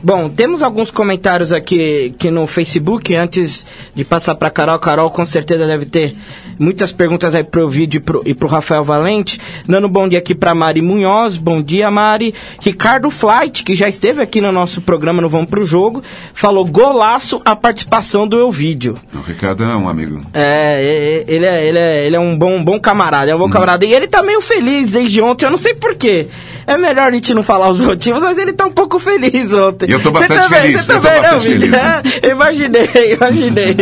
Bom, 0.00 0.28
temos 0.28 0.62
alguns 0.62 0.92
comentários 0.92 1.52
aqui, 1.52 2.12
aqui 2.14 2.30
no 2.30 2.46
Facebook. 2.46 3.14
Antes 3.16 3.66
de 3.94 4.04
passar 4.04 4.36
para 4.36 4.48
Carol, 4.48 4.78
Carol 4.78 5.10
com 5.10 5.26
certeza 5.26 5.66
deve 5.66 5.86
ter 5.86 6.12
muitas 6.56 6.92
perguntas 6.92 7.34
aí 7.34 7.42
pro 7.42 7.68
vídeo 7.68 7.98
e 8.24 8.34
pro, 8.34 8.46
o 8.46 8.48
Rafael 8.48 8.84
Valente. 8.84 9.40
Dando 9.66 9.88
bom 9.88 10.08
dia 10.08 10.20
aqui 10.20 10.36
para 10.36 10.54
Mari 10.54 10.80
Munhoz. 10.80 11.36
Bom 11.36 11.60
dia, 11.60 11.90
Mari. 11.90 12.32
Ricardo 12.60 13.10
Flight, 13.10 13.64
que 13.64 13.74
já 13.74 13.88
esteve 13.88 14.22
aqui 14.22 14.40
no 14.40 14.52
nosso 14.52 14.80
programa 14.80 15.20
no 15.20 15.28
Vamos 15.28 15.50
Pro 15.50 15.64
Jogo, 15.64 16.00
falou 16.32 16.64
golaço 16.64 17.40
a 17.44 17.56
participação 17.56 18.26
do 18.26 18.38
Eu 18.38 18.52
Vídeo. 18.52 18.94
O 19.12 19.20
Ricardo 19.20 19.64
é 19.64 19.76
um 19.76 19.88
amigo. 19.88 20.20
É, 20.32 21.24
ele 21.26 21.44
é, 21.44 21.66
ele 21.66 21.78
é, 21.78 22.06
ele 22.06 22.16
é 22.16 22.20
um 22.20 22.38
bom, 22.38 22.62
bom 22.62 22.78
camarada, 22.78 23.32
é 23.32 23.34
um 23.34 23.38
bom 23.38 23.46
hum. 23.46 23.50
camarada. 23.50 23.84
E 23.84 23.92
ele 23.92 24.06
tá 24.06 24.22
meio 24.22 24.40
feliz 24.40 24.92
desde 24.92 25.20
ontem, 25.20 25.44
eu 25.44 25.50
não 25.50 25.58
sei 25.58 25.74
porquê. 25.74 26.28
É 26.68 26.76
melhor 26.76 27.08
a 27.08 27.10
gente 27.10 27.32
não 27.32 27.42
falar 27.42 27.70
os 27.70 27.80
motivos, 27.80 28.22
mas 28.22 28.36
ele 28.36 28.52
tá 28.52 28.66
um 28.66 28.70
pouco 28.70 28.98
feliz 28.98 29.54
ontem. 29.54 29.87
E 29.88 29.92
eu 29.92 30.02
tô 30.02 30.10
bastante 30.10 30.42
também, 30.42 30.60
feliz. 30.60 30.84
Você 30.84 30.92
também, 30.92 31.22
não, 31.22 31.40
feliz. 31.40 31.72
É, 31.72 32.28
imaginei, 32.28 33.14
imaginei. 33.14 33.76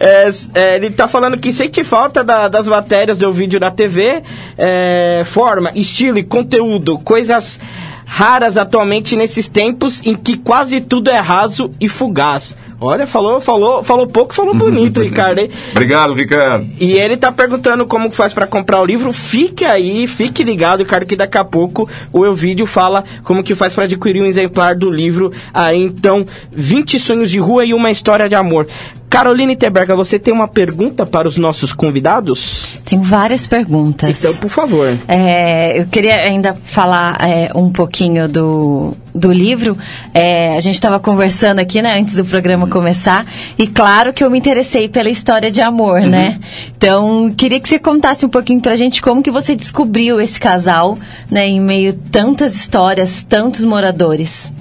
É, 0.00 0.30
é, 0.54 0.76
ele 0.76 0.88
tá 0.88 1.06
falando 1.06 1.38
que 1.38 1.52
sente 1.52 1.84
falta 1.84 2.24
da, 2.24 2.48
das 2.48 2.66
matérias 2.66 3.18
do 3.18 3.30
vídeo 3.30 3.60
na 3.60 3.70
TV, 3.70 4.22
é, 4.56 5.22
forma, 5.26 5.70
estilo 5.74 6.16
e 6.16 6.22
conteúdo, 6.22 6.98
coisas 7.00 7.60
raras 8.06 8.56
atualmente 8.56 9.14
nesses 9.14 9.48
tempos 9.48 10.00
em 10.02 10.16
que 10.16 10.38
quase 10.38 10.80
tudo 10.80 11.10
é 11.10 11.18
raso 11.18 11.70
e 11.78 11.90
fugaz. 11.90 12.56
Olha, 12.80 13.06
falou, 13.06 13.40
falou, 13.42 13.84
falou 13.84 14.06
pouco, 14.06 14.34
falou 14.34 14.54
bonito, 14.54 15.02
Ricardo. 15.02 15.38
Hein? 15.38 15.50
Obrigado, 15.72 16.14
Ricardo. 16.14 16.66
E 16.80 16.92
ele 16.92 17.16
tá 17.16 17.30
perguntando 17.30 17.84
como 17.84 18.10
faz 18.10 18.32
para 18.32 18.46
comprar 18.46 18.80
o 18.80 18.86
livro. 18.86 19.12
Fique 19.12 19.66
aí, 19.66 20.06
fique 20.06 20.42
ligado, 20.42 20.80
Ricardo, 20.80 21.04
que 21.04 21.14
daqui 21.14 21.36
a 21.36 21.44
pouco 21.44 21.86
o 22.10 22.24
Eu 22.24 22.34
Vídeo 22.34 22.64
fala 22.64 23.04
como 23.22 23.42
que 23.42 23.54
faz 23.54 23.74
para 23.74 23.84
adquirir 23.84 24.22
um 24.22 24.26
exemplar 24.26 24.74
do 24.74 24.90
livro. 24.90 25.30
Aí, 25.52 25.78
então, 25.78 26.24
20 26.52 26.98
sonhos 26.98 27.30
de 27.30 27.38
rua 27.38 27.66
e 27.66 27.74
uma 27.74 27.90
história 27.90 28.28
de 28.28 28.34
amor. 28.34 28.66
Caroline 29.10 29.56
Teberga, 29.56 29.96
você 29.96 30.20
tem 30.20 30.32
uma 30.32 30.46
pergunta 30.46 31.04
para 31.04 31.26
os 31.26 31.36
nossos 31.36 31.72
convidados? 31.72 32.68
Tenho 32.84 33.02
várias 33.02 33.44
perguntas. 33.44 34.16
Então, 34.16 34.36
por 34.36 34.48
favor. 34.48 34.96
É, 35.08 35.80
eu 35.80 35.86
queria 35.88 36.14
ainda 36.14 36.54
falar 36.54 37.18
é, 37.20 37.50
um 37.52 37.70
pouquinho 37.72 38.28
do, 38.28 38.96
do 39.12 39.32
livro. 39.32 39.76
É, 40.14 40.56
a 40.56 40.60
gente 40.60 40.76
estava 40.76 41.00
conversando 41.00 41.58
aqui, 41.58 41.82
né, 41.82 41.98
antes 41.98 42.14
do 42.14 42.24
programa 42.24 42.68
começar, 42.68 43.26
e 43.58 43.66
claro 43.66 44.12
que 44.14 44.22
eu 44.22 44.30
me 44.30 44.38
interessei 44.38 44.88
pela 44.88 45.10
história 45.10 45.50
de 45.50 45.60
amor, 45.60 46.02
uhum. 46.02 46.08
né? 46.08 46.38
Então, 46.76 47.28
queria 47.36 47.58
que 47.58 47.68
você 47.68 47.80
contasse 47.80 48.24
um 48.24 48.28
pouquinho 48.28 48.60
pra 48.60 48.76
gente 48.76 49.02
como 49.02 49.24
que 49.24 49.30
você 49.30 49.56
descobriu 49.56 50.20
esse 50.20 50.38
casal, 50.38 50.96
né, 51.28 51.48
em 51.48 51.60
meio 51.60 51.90
a 51.90 52.10
tantas 52.12 52.54
histórias, 52.54 53.24
tantos 53.24 53.64
moradores. 53.64 54.52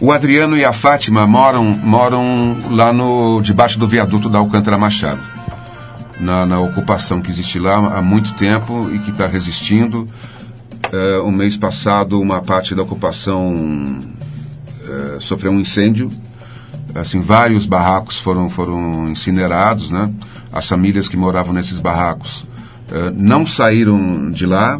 O 0.00 0.12
Adriano 0.12 0.56
e 0.56 0.64
a 0.64 0.72
Fátima 0.72 1.26
moram, 1.26 1.64
moram 1.64 2.56
lá 2.70 2.92
no 2.92 3.40
debaixo 3.40 3.80
do 3.80 3.88
viaduto 3.88 4.28
da 4.28 4.38
Alcântara 4.38 4.78
Machado. 4.78 5.22
na, 6.20 6.46
na 6.46 6.60
ocupação 6.60 7.20
que 7.20 7.30
existe 7.30 7.58
lá 7.58 7.76
há 7.76 8.02
muito 8.02 8.34
tempo 8.34 8.90
e 8.92 8.98
que 9.00 9.10
está 9.10 9.26
resistindo. 9.26 10.06
É, 10.92 11.18
o 11.18 11.32
mês 11.32 11.56
passado, 11.56 12.20
uma 12.20 12.40
parte 12.40 12.74
da 12.74 12.82
ocupação 12.82 14.00
é, 14.86 15.20
sofreu 15.20 15.50
um 15.50 15.58
incêndio. 15.58 16.10
Assim, 16.94 17.20
vários 17.20 17.66
barracos 17.66 18.18
foram, 18.18 18.48
foram 18.48 19.08
incinerados, 19.08 19.90
né? 19.90 20.12
As 20.52 20.66
famílias 20.66 21.08
que 21.08 21.16
moravam 21.16 21.52
nesses 21.52 21.80
barracos 21.80 22.44
é, 22.90 23.10
não 23.10 23.44
saíram 23.44 24.30
de 24.30 24.46
lá. 24.46 24.78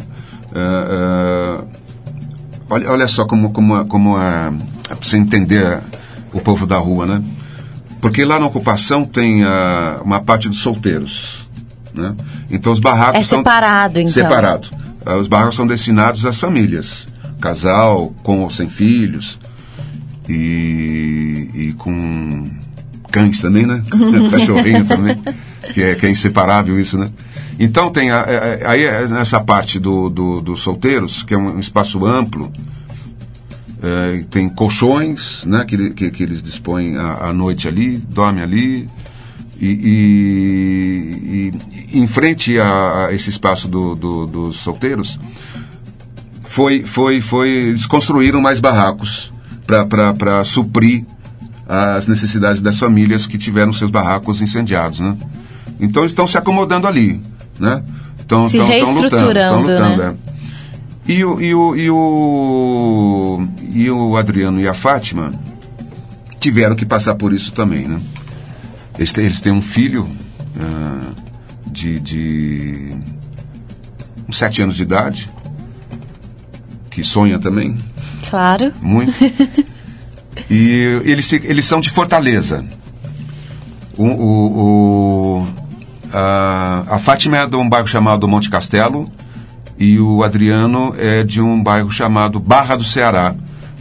Olha, 2.69 2.91
olha 2.91 3.07
só 3.07 3.25
como, 3.25 3.51
como, 3.51 3.85
como 3.85 4.19
é, 4.19 4.51
é 4.89 4.95
para 4.95 5.07
você 5.07 5.17
entender 5.17 5.79
o 6.33 6.39
povo 6.39 6.65
da 6.65 6.77
rua, 6.77 7.05
né? 7.05 7.23
Porque 8.01 8.23
lá 8.23 8.39
na 8.39 8.45
ocupação 8.47 9.05
tem 9.05 9.43
ah, 9.43 9.99
uma 10.03 10.19
parte 10.21 10.47
dos 10.49 10.59
solteiros. 10.61 11.47
Né? 11.93 12.15
Então 12.49 12.71
os 12.71 12.79
barracos 12.79 13.21
É 13.21 13.23
são. 13.23 13.39
separado, 13.39 13.99
então. 13.99 14.11
Separado. 14.13 14.69
Ah, 15.05 15.15
os 15.15 15.27
barracos 15.27 15.55
são 15.55 15.67
destinados 15.67 16.25
às 16.25 16.37
famílias. 16.39 17.07
Casal, 17.41 18.13
com 18.23 18.41
ou 18.41 18.49
sem 18.49 18.69
filhos. 18.69 19.37
E, 20.27 21.49
e 21.53 21.73
com 21.77 22.45
cães 23.11 23.41
também, 23.41 23.65
né? 23.65 23.81
Cachorrinho 24.31 24.85
também. 24.85 25.19
Que 25.73 25.83
é, 25.83 25.95
que 25.95 26.05
é 26.05 26.09
inseparável 26.09 26.79
isso, 26.79 26.97
né? 26.97 27.09
Então 27.59 27.91
tem 27.91 28.11
a- 28.11 28.21
a- 28.21 28.71
aí 28.71 28.83
é 28.83 29.07
nessa 29.07 29.39
parte 29.41 29.79
do, 29.79 30.09
do- 30.09 30.41
dos 30.41 30.61
solteiros, 30.61 31.23
que 31.23 31.33
é 31.33 31.37
um 31.37 31.59
espaço 31.59 32.05
amplo, 32.05 32.51
é, 33.81 34.23
tem 34.29 34.49
colchões, 34.49 35.43
né, 35.45 35.63
que, 35.65 35.91
que, 35.91 36.11
que 36.11 36.23
eles 36.23 36.41
dispõem 36.43 36.97
à, 36.97 37.29
à 37.29 37.33
noite 37.33 37.67
ali, 37.67 37.97
dormem 37.97 38.43
ali. 38.43 38.87
E, 39.61 39.67
e- 39.67 41.53
e 41.93 41.99
em 41.99 42.07
frente 42.07 42.57
a, 42.59 43.07
a 43.07 43.13
esse 43.13 43.29
espaço 43.29 43.67
do- 43.67 43.93
do- 43.95 44.25
dos 44.25 44.57
solteiros, 44.57 45.19
foi, 46.47 46.81
foi, 46.83 47.21
foi, 47.21 47.49
eles 47.49 47.85
construíram 47.85 48.41
mais 48.41 48.59
barracos 48.59 49.31
para 49.65 50.43
suprir 50.43 51.05
as 51.67 52.07
necessidades 52.07 52.61
das 52.61 52.79
famílias 52.79 53.27
que 53.27 53.37
tiveram 53.37 53.71
seus 53.71 53.91
barracos 53.91 54.41
incendiados, 54.41 54.99
né? 54.99 55.15
Então 55.79 56.03
estão 56.05 56.25
se 56.25 56.37
acomodando 56.37 56.87
ali, 56.87 57.21
né? 57.59 57.83
Estão 58.17 58.49
Se 58.49 58.57
lutando, 58.57 58.73
estão 58.77 58.93
reestruturando, 58.95 59.59
lutando, 59.67 59.97
né? 59.97 60.15
é. 60.25 60.38
E 61.11 61.25
o, 61.25 61.41
e, 61.41 61.55
o, 61.55 61.75
e, 61.75 61.89
o, 61.89 63.39
e 63.73 63.89
o 63.89 64.15
Adriano 64.15 64.61
e 64.61 64.67
a 64.67 64.75
Fátima 64.75 65.31
tiveram 66.39 66.75
que 66.75 66.85
passar 66.85 67.15
por 67.15 67.33
isso 67.33 67.51
também, 67.51 67.87
né? 67.87 67.99
Eles 68.95 69.11
têm, 69.11 69.25
eles 69.25 69.41
têm 69.41 69.51
um 69.51 69.61
filho 69.61 70.07
ah, 70.59 71.11
de, 71.65 71.99
de 71.99 72.89
uns 74.27 74.37
sete 74.37 74.61
anos 74.61 74.75
de 74.75 74.83
idade, 74.83 75.27
que 76.91 77.03
sonha 77.03 77.39
também, 77.39 77.75
Claro. 78.29 78.71
muito. 78.79 79.11
e 80.47 81.01
eles, 81.05 81.33
eles 81.33 81.65
são 81.65 81.81
de 81.81 81.89
Fortaleza. 81.89 82.63
O, 83.97 84.03
o, 84.05 85.39
o- 85.41 85.47
a, 86.13 86.83
a 86.95 86.99
Fátima 86.99 87.37
é 87.37 87.47
de 87.47 87.55
um 87.55 87.67
bairro 87.67 87.87
chamado 87.87 88.27
Monte 88.27 88.49
Castelo 88.49 89.11
e 89.79 89.97
o 89.99 90.23
Adriano 90.23 90.93
é 90.97 91.23
de 91.23 91.39
um 91.41 91.63
bairro 91.63 91.89
chamado 91.89 92.39
Barra 92.39 92.75
do 92.75 92.83
Ceará, 92.83 93.33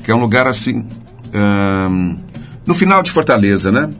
que 0.05 0.11
é 0.11 0.15
um 0.15 0.21
lugar 0.21 0.47
assim. 0.47 0.85
no 2.67 2.75
final 2.75 3.03
de 3.03 3.11
Fortaleza, 3.11 3.71
né? 3.73 3.91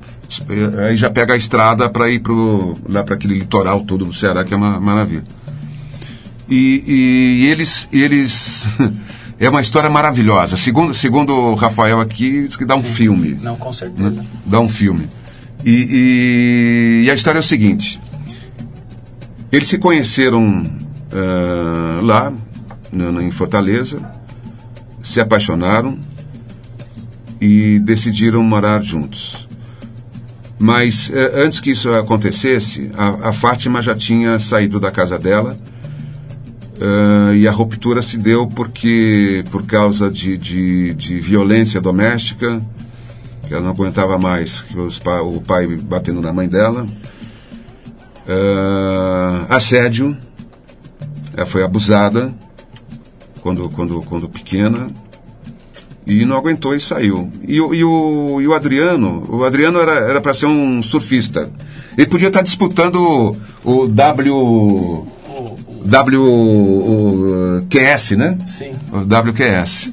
Eh, 0.49 0.89
Aí 0.89 0.97
já 0.97 1.11
pega 1.11 1.35
a 1.35 1.37
estrada 1.37 1.89
para 1.89 2.09
ir 2.11 2.21
pro, 2.21 2.77
lá 2.89 3.03
para 3.03 3.15
aquele 3.15 3.35
litoral 3.39 3.81
todo 3.81 4.05
do 4.05 4.15
Ceará, 4.15 4.45
que 4.45 4.53
é 4.55 4.57
uma 4.57 4.79
maravilha. 4.81 5.25
E, 6.49 6.85
e 7.43 7.47
eles, 7.49 7.89
eles 7.93 8.67
é 9.41 9.49
uma 9.49 9.61
história 9.61 9.91
maravilhosa. 9.91 10.57
Segundo, 10.57 10.95
segundo 10.95 11.35
o 11.35 11.55
Rafael 11.55 12.01
aqui, 12.01 12.47
diz 12.47 12.57
que 12.57 12.65
dá 12.65 12.75
um 12.77 12.83
filme. 12.83 13.37
Não, 13.43 13.57
com 13.57 13.73
certeza. 13.73 14.11
né? 14.11 14.25
Dá 14.47 14.61
um 14.61 14.69
filme. 14.69 15.09
E, 15.65 17.01
e- 17.03 17.05
e 17.07 17.11
a 17.11 17.15
história 17.15 17.39
é 17.39 17.41
o 17.41 17.45
seguinte: 17.45 17.99
eles 19.51 19.69
se 19.69 19.77
conheceram 19.79 20.63
ah, 21.13 22.01
lá, 22.03 22.33
na- 22.93 23.23
em 23.23 23.31
Fortaleza, 23.31 23.99
se 25.03 25.21
apaixonaram 25.21 25.99
e 27.41 27.79
decidiram 27.81 28.43
morar 28.43 28.83
juntos. 28.83 29.47
Mas 30.59 31.11
eh, 31.15 31.33
antes 31.45 31.61
que 31.61 31.71
isso 31.71 31.95
acontecesse, 31.95 32.91
a, 32.97 33.29
a 33.29 33.33
Fátima 33.33 33.81
já 33.81 33.95
tinha 33.95 34.39
saído 34.41 34.81
da 34.81 34.91
casa 34.91 35.17
dela 35.19 35.57
ah, 36.81 37.33
e 37.35 37.47
a 37.47 37.53
ruptura 37.53 38.03
se 38.03 38.17
deu 38.19 38.47
porque 38.49 39.45
por 39.51 39.65
causa 39.67 40.11
de, 40.11 40.37
de, 40.37 40.95
de 40.95 41.21
violência 41.21 41.81
doméstica, 41.81 42.61
que 43.47 43.55
ela 43.55 43.63
não 43.63 43.71
aguentava 43.71 44.19
mais 44.19 44.65
pa- 45.03 45.23
o 45.23 45.41
pai 45.41 45.67
batendo 45.77 46.21
na 46.21 46.33
mãe 46.33 46.49
dela, 46.49 46.85
Ah, 48.27 49.47
assédio, 49.49 50.15
ela 51.39 51.47
foi 51.47 51.65
abusada 51.65 52.35
quando, 53.41 53.69
quando, 53.71 54.01
quando 54.03 54.29
pequena 54.29 54.91
e 56.07 56.25
não 56.25 56.37
aguentou 56.37 56.75
e 56.75 56.81
saiu. 56.81 57.31
E, 57.47 57.61
o- 57.61 57.75
e, 57.75 57.85
o, 57.85 58.41
e 58.41 58.49
o 58.49 58.55
Adriano, 58.55 59.23
o 59.29 59.45
Adriano 59.45 59.79
era 59.81 60.21
para 60.21 60.35
ser 60.35 60.47
um 60.47 60.83
surfista. 60.83 61.51
Ele 61.97 62.07
podia 62.07 62.29
estar 62.29 62.43
disputando 62.43 62.97
o, 63.65 63.83
o 63.83 63.87
W. 63.89 65.07
WQS, 67.69 68.11
né? 68.17 68.37
Sim. 68.49 68.73
O 68.93 68.99
WQS. 68.99 69.93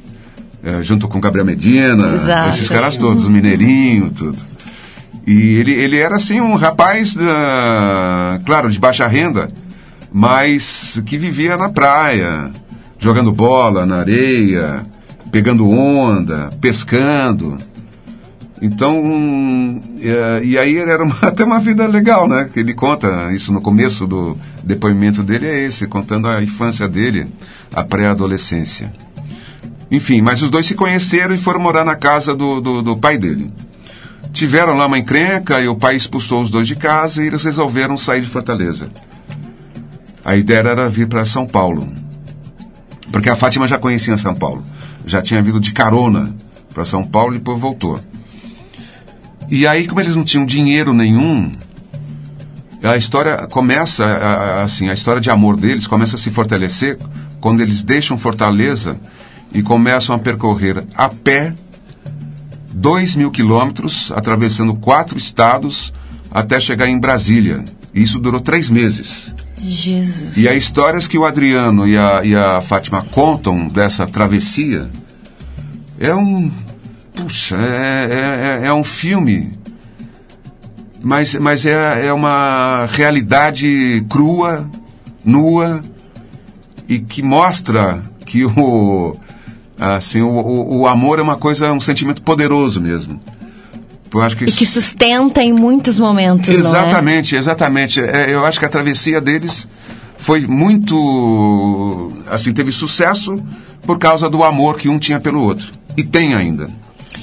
É, 0.64 0.82
junto 0.82 1.08
com 1.08 1.20
Gabriel 1.20 1.46
Medina, 1.46 2.16
Exato. 2.16 2.50
esses 2.50 2.68
caras 2.70 2.98
todos, 2.98 3.28
Mineirinho, 3.28 4.10
tudo. 4.12 4.38
E 5.28 5.56
ele, 5.58 5.74
ele 5.74 5.98
era 5.98 6.16
assim 6.16 6.42
um 6.42 6.56
rapaz, 6.56 7.14
da, 7.14 8.40
claro, 8.46 8.72
de 8.72 8.80
baixa 8.80 9.06
renda, 9.08 9.52
mas 10.18 11.02
que 11.06 11.18
vivia 11.18 11.58
na 11.58 11.68
praia, 11.68 12.50
jogando 12.98 13.34
bola 13.34 13.86
na 13.86 13.98
areia, 13.98 14.82
pegando 15.30 15.70
onda, 15.70 16.50
pescando. 16.62 17.58
Então, 18.62 19.82
é, 20.00 20.42
e 20.42 20.58
aí 20.58 20.78
era 20.78 21.04
uma- 21.04 21.18
até 21.22 21.44
uma 21.44 21.60
vida 21.60 21.86
legal, 21.86 22.30
né? 22.30 22.50
Ele 22.56 22.74
conta 22.74 23.34
isso 23.34 23.52
no 23.52 23.60
começo 23.60 24.08
do 24.08 24.38
depoimento 24.64 25.22
dele, 25.22 25.48
é 25.48 25.66
esse, 25.66 25.86
contando 25.86 26.30
a 26.30 26.42
infância 26.42 26.88
dele, 26.88 27.26
a 27.74 27.84
pré-adolescência. 27.84 28.94
Enfim, 29.92 30.22
mas 30.22 30.42
os 30.42 30.50
dois 30.50 30.66
se 30.66 30.76
conheceram 30.76 31.36
e 31.36 31.38
foram 31.38 31.60
morar 31.60 31.84
na 31.84 31.98
casa 31.98 32.34
do, 32.34 32.62
do, 32.62 32.82
do 32.82 32.96
pai 32.96 33.18
dele. 33.18 33.52
Tiveram 34.32 34.76
lá 34.78 34.86
uma 34.86 34.98
encrenca 34.98 35.60
e 35.60 35.68
o 35.68 35.76
pai 35.76 35.98
expulsou 35.98 36.42
os 36.42 36.50
dois 36.50 36.70
de 36.70 36.78
casa 36.78 37.22
e 37.22 37.28
eles 37.28 37.44
resolveram 37.44 37.98
sair 37.98 38.22
de 38.22 38.30
Fortaleza. 38.30 38.90
A 40.26 40.36
ideia 40.36 40.60
era 40.60 40.90
vir 40.90 41.08
para 41.08 41.24
São 41.26 41.46
Paulo. 41.46 41.88
Porque 43.12 43.30
a 43.30 43.36
Fátima 43.36 43.68
já 43.68 43.78
conhecia 43.78 44.18
São 44.18 44.34
Paulo. 44.34 44.64
Já 45.06 45.22
tinha 45.22 45.42
vindo 45.42 45.60
de 45.60 45.72
carona 45.72 46.36
para 46.74 46.84
São 46.84 47.04
Paulo 47.04 47.36
e 47.36 47.38
depois 47.38 47.62
voltou. 47.62 48.00
E 49.50 49.68
aí, 49.68 49.88
como 49.88 50.02
eles 50.02 50.16
não 50.16 50.24
tinham 50.24 50.44
dinheiro 50.44 50.92
nenhum, 50.92 51.52
a 52.82 52.98
história 52.98 53.46
começa, 53.48 54.04
assim, 54.64 54.90
a 54.90 54.94
história 54.94 55.22
de 55.22 55.30
amor 55.30 55.56
deles 55.56 55.86
começa 55.86 56.16
a 56.16 56.20
se 56.20 56.32
fortalecer 56.32 56.98
quando 57.40 57.62
eles 57.62 57.84
deixam 57.84 58.18
Fortaleza 58.18 59.00
e 59.54 59.62
começam 59.62 60.16
a 60.16 60.20
percorrer 60.20 60.84
a 60.96 61.08
pé 61.08 61.54
dois 62.74 63.14
mil 63.14 63.30
quilômetros, 63.30 64.12
atravessando 64.16 64.74
quatro 64.74 65.18
estados 65.18 65.94
até 66.32 66.60
chegar 66.60 66.88
em 66.88 67.00
Brasília. 67.00 67.64
E 67.94 68.02
isso 68.02 68.20
durou 68.20 68.42
três 68.42 68.72
meses. 68.72 69.35
Jesus. 69.70 70.38
E 70.38 70.48
as 70.48 70.58
histórias 70.58 71.08
que 71.08 71.18
o 71.18 71.26
Adriano 71.26 71.88
e 71.88 71.98
a, 71.98 72.24
e 72.24 72.36
a 72.36 72.62
Fátima 72.62 73.06
contam 73.12 73.68
dessa 73.68 74.06
travessia 74.08 74.90
é 76.00 76.14
um. 76.14 76.52
Puxa, 77.14 77.58
é, 77.58 78.60
é, 78.64 78.68
é 78.68 78.74
um 78.74 78.84
filme. 78.84 79.58
Mas, 81.02 81.36
mas 81.36 81.66
é, 81.66 82.08
é 82.08 82.14
uma 82.14 82.88
realidade 82.92 84.04
crua, 84.10 84.68
nua, 85.24 85.82
e 86.88 87.00
que 87.00 87.22
mostra 87.22 88.02
que 88.26 88.46
o. 88.46 89.16
Assim, 89.78 90.22
o, 90.22 90.30
o, 90.30 90.78
o 90.80 90.88
amor 90.88 91.20
é 91.20 91.22
uma 91.22 91.38
coisa, 91.38 91.72
um 91.72 91.82
sentimento 91.82 92.22
poderoso 92.22 92.80
mesmo. 92.80 93.20
Eu 94.14 94.22
acho 94.22 94.38
que 94.38 94.46
E 94.46 94.52
que 94.52 94.66
sustenta 94.66 95.42
em 95.42 95.54
muitos 95.54 96.00
momentos, 96.00 96.50
é? 96.50 96.54
Exatamente, 96.54 97.36
exatamente. 97.36 98.00
É, 98.00 98.34
eu 98.34 98.46
acho 98.46 98.60
que 98.60 98.66
a 98.66 98.70
travessia 98.70 99.20
deles 99.20 99.68
foi 100.18 100.48
muito. 100.48 102.12
Assim, 102.28 102.54
teve 102.54 102.72
sucesso 102.72 103.36
por 103.86 104.00
causa 104.00 104.30
do 104.30 104.44
amor 104.44 104.78
que 104.78 104.90
um 104.90 104.98
tinha 104.98 105.20
pelo 105.20 105.42
outro. 105.42 105.68
E 105.98 106.04
tem 106.04 106.34
ainda. 106.34 106.68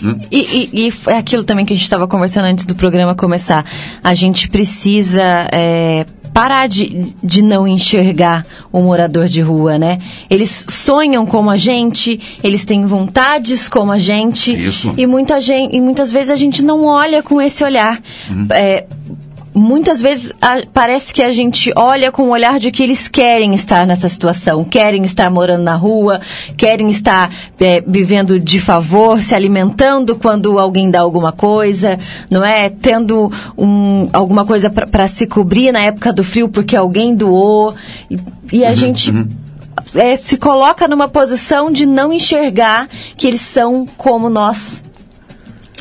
né? 0.00 0.20
E, 0.30 0.68
e, 0.72 0.86
e 0.88 0.92
é 1.06 1.16
aquilo 1.16 1.44
também 1.44 1.64
que 1.64 1.72
a 1.72 1.76
gente 1.76 1.84
estava 1.84 2.06
conversando 2.06 2.44
antes 2.44 2.66
do 2.66 2.74
programa 2.74 3.14
começar. 3.14 3.64
A 4.02 4.14
gente 4.14 4.48
precisa 4.48 5.48
é, 5.52 6.06
parar 6.32 6.66
de, 6.66 7.14
de 7.22 7.42
não 7.42 7.66
enxergar 7.66 8.44
o 8.72 8.80
morador 8.80 9.26
de 9.26 9.40
rua, 9.40 9.78
né? 9.78 9.98
Eles 10.30 10.64
sonham 10.68 11.26
como 11.26 11.50
a 11.50 11.56
gente, 11.56 12.20
eles 12.42 12.64
têm 12.64 12.84
vontades 12.86 13.68
como 13.68 13.92
a 13.92 13.98
gente. 13.98 14.52
Isso. 14.52 14.92
E, 14.96 15.06
muita 15.06 15.40
gente, 15.40 15.76
e 15.76 15.80
muitas 15.80 16.10
vezes 16.10 16.30
a 16.30 16.36
gente 16.36 16.62
não 16.62 16.86
olha 16.86 17.22
com 17.22 17.40
esse 17.40 17.62
olhar. 17.62 18.00
É, 18.50 18.86
muitas 19.54 20.00
vezes 20.00 20.32
a- 20.40 20.62
parece 20.72 21.12
que 21.12 21.22
a 21.22 21.30
gente 21.32 21.72
olha 21.76 22.10
com 22.10 22.22
o 22.24 22.30
olhar 22.30 22.58
de 22.58 22.70
que 22.70 22.82
eles 22.82 23.08
querem 23.08 23.54
estar 23.54 23.86
nessa 23.86 24.08
situação, 24.08 24.64
querem 24.64 25.02
estar 25.04 25.30
morando 25.30 25.62
na 25.62 25.74
rua, 25.76 26.20
querem 26.56 26.88
estar 26.90 27.30
é, 27.60 27.82
vivendo 27.86 28.38
de 28.40 28.60
favor, 28.60 29.20
se 29.22 29.34
alimentando 29.34 30.16
quando 30.16 30.58
alguém 30.58 30.90
dá 30.90 31.00
alguma 31.00 31.32
coisa, 31.32 31.98
não 32.30 32.44
é? 32.44 32.68
Tendo 32.70 33.30
um, 33.56 34.08
alguma 34.12 34.44
coisa 34.44 34.70
para 34.70 35.06
se 35.08 35.26
cobrir 35.26 35.72
na 35.72 35.80
época 35.80 36.12
do 36.12 36.24
frio 36.24 36.48
porque 36.48 36.76
alguém 36.76 37.14
doou. 37.14 37.74
E, 38.10 38.16
e 38.52 38.64
a 38.64 38.74
gente 38.74 39.12
é, 39.94 40.16
se 40.16 40.36
coloca 40.36 40.88
numa 40.88 41.08
posição 41.08 41.70
de 41.70 41.84
não 41.86 42.12
enxergar 42.12 42.88
que 43.16 43.26
eles 43.26 43.40
são 43.42 43.86
como 43.96 44.28
nós. 44.30 44.82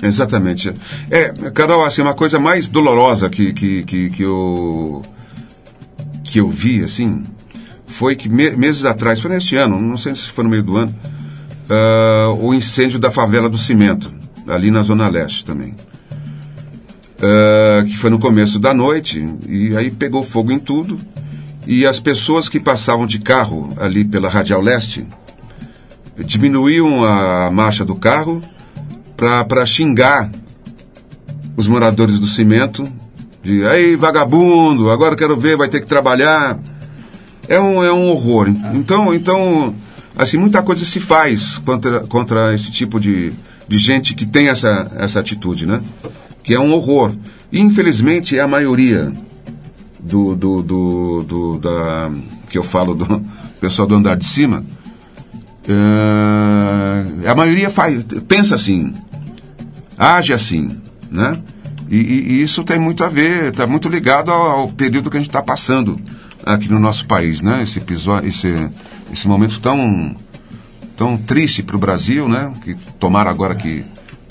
Exatamente. 0.02 0.74
É, 1.10 1.30
Carol, 1.52 1.86
assim, 1.86 2.02
uma 2.02 2.14
coisa 2.14 2.40
mais 2.40 2.68
dolorosa 2.68 3.30
que, 3.30 3.54
que, 3.54 3.84
que, 3.84 4.10
que 4.10 4.24
eu 4.24 5.02
que 6.24 6.40
eu 6.40 6.50
vi, 6.50 6.82
assim, 6.84 7.24
foi 7.86 8.16
que 8.16 8.30
me- 8.30 8.52
meses 8.52 8.86
atrás, 8.86 9.20
foi 9.20 9.30
neste 9.32 9.58
ano, 9.58 9.80
não 9.82 9.98
sei 9.98 10.16
se 10.16 10.30
foi 10.32 10.46
no 10.46 10.50
meio 10.50 10.64
do 10.64 10.78
ano, 10.78 10.96
ah, 11.70 12.30
o 12.40 12.54
incêndio 12.54 12.98
da 12.98 13.12
favela 13.12 13.50
do 13.50 13.58
Cimento, 13.58 14.14
ali 14.48 14.72
na 14.72 14.82
Zona 14.82 15.10
Leste 15.10 15.44
também. 15.44 15.76
Ah, 17.22 17.84
que 17.86 17.98
foi 17.98 18.10
no 18.10 18.18
começo 18.18 18.58
da 18.60 18.74
noite, 18.74 19.24
e 19.48 19.76
aí 19.76 19.92
pegou 19.92 20.24
fogo 20.24 20.54
em 20.54 20.58
tudo, 20.60 20.98
e 21.68 21.86
as 21.86 22.00
pessoas 22.00 22.48
que 22.48 22.60
passavam 22.62 23.06
de 23.06 23.20
carro 23.20 23.68
ali 23.78 24.06
pela 24.06 24.30
Radial 24.30 24.62
Leste 24.62 25.06
diminuíam 26.18 27.04
a 27.04 27.52
marcha 27.52 27.84
do 27.86 27.96
carro 27.96 28.40
para 29.48 29.66
xingar 29.66 30.32
os 31.56 31.68
moradores 31.68 32.20
do 32.20 32.28
cimento, 32.28 32.84
de 33.44 33.66
aí 33.68 33.96
vagabundo, 33.96 34.90
agora 34.90 35.16
quero 35.16 35.38
ver, 35.38 35.56
vai 35.56 35.70
ter 35.70 35.82
que 35.82 35.88
trabalhar. 35.88 36.58
É 37.48 37.60
um, 37.60 37.84
é 37.84 37.92
um 37.94 38.10
horror. 38.10 38.48
Então, 38.74 39.14
então, 39.14 39.76
assim, 40.18 40.38
muita 40.38 40.62
coisa 40.64 40.86
se 40.86 41.00
faz 41.00 41.58
contra, 41.60 42.00
contra 42.02 42.54
esse 42.54 42.72
tipo 42.72 43.00
de, 43.00 43.32
de 43.68 43.78
gente 43.78 44.14
que 44.16 44.26
tem 44.26 44.48
essa, 44.48 44.88
essa 44.98 45.20
atitude, 45.20 45.66
né? 45.66 45.82
Que 46.44 46.54
é 46.54 46.60
um 46.60 46.72
horror. 46.74 47.12
E, 47.52 47.60
infelizmente, 47.60 48.38
é 48.38 48.42
a 48.42 48.48
maioria 48.48 49.12
do, 50.00 50.36
do, 50.36 50.62
do, 50.64 51.24
do- 51.24 51.58
da, 51.60 52.10
que 52.50 52.58
eu 52.58 52.64
falo 52.64 52.96
do 52.96 53.22
pessoal 53.60 53.88
do 53.88 53.96
andar 53.96 54.16
de 54.18 54.26
cima. 54.26 54.64
É, 55.68 57.28
a 57.30 57.36
maioria 57.36 57.70
faz, 57.70 58.04
pensa 58.28 58.56
assim, 58.56 58.94
age 60.02 60.34
assim, 60.34 60.68
né? 61.12 61.40
E, 61.90 61.98
e- 61.98 62.32
e 62.34 62.42
isso 62.42 62.64
tem 62.64 62.80
muito 62.80 63.04
a 63.04 63.10
ver, 63.10 63.50
está 63.50 63.68
muito 63.68 63.88
ligado 63.88 64.32
ao, 64.32 64.62
ao 64.62 64.68
período 64.70 65.10
que 65.12 65.18
a 65.18 65.20
gente 65.20 65.30
está 65.30 65.42
passando 65.42 66.00
aqui 66.46 66.68
no 66.70 66.80
nosso 66.80 67.06
país, 67.06 67.42
né? 67.42 67.62
Esse 67.62 67.78
episódio, 67.80 68.28
esse, 68.30 68.70
esse 69.14 69.28
momento 69.28 69.60
tão, 69.62 70.16
tão 70.98 71.18
triste 71.18 71.62
para 71.62 71.76
o 71.76 71.80
Brasil, 71.80 72.28
né? 72.28 72.52
Que 72.64 72.74
tomara 73.00 73.30
agora 73.30 73.54
que 73.56 73.84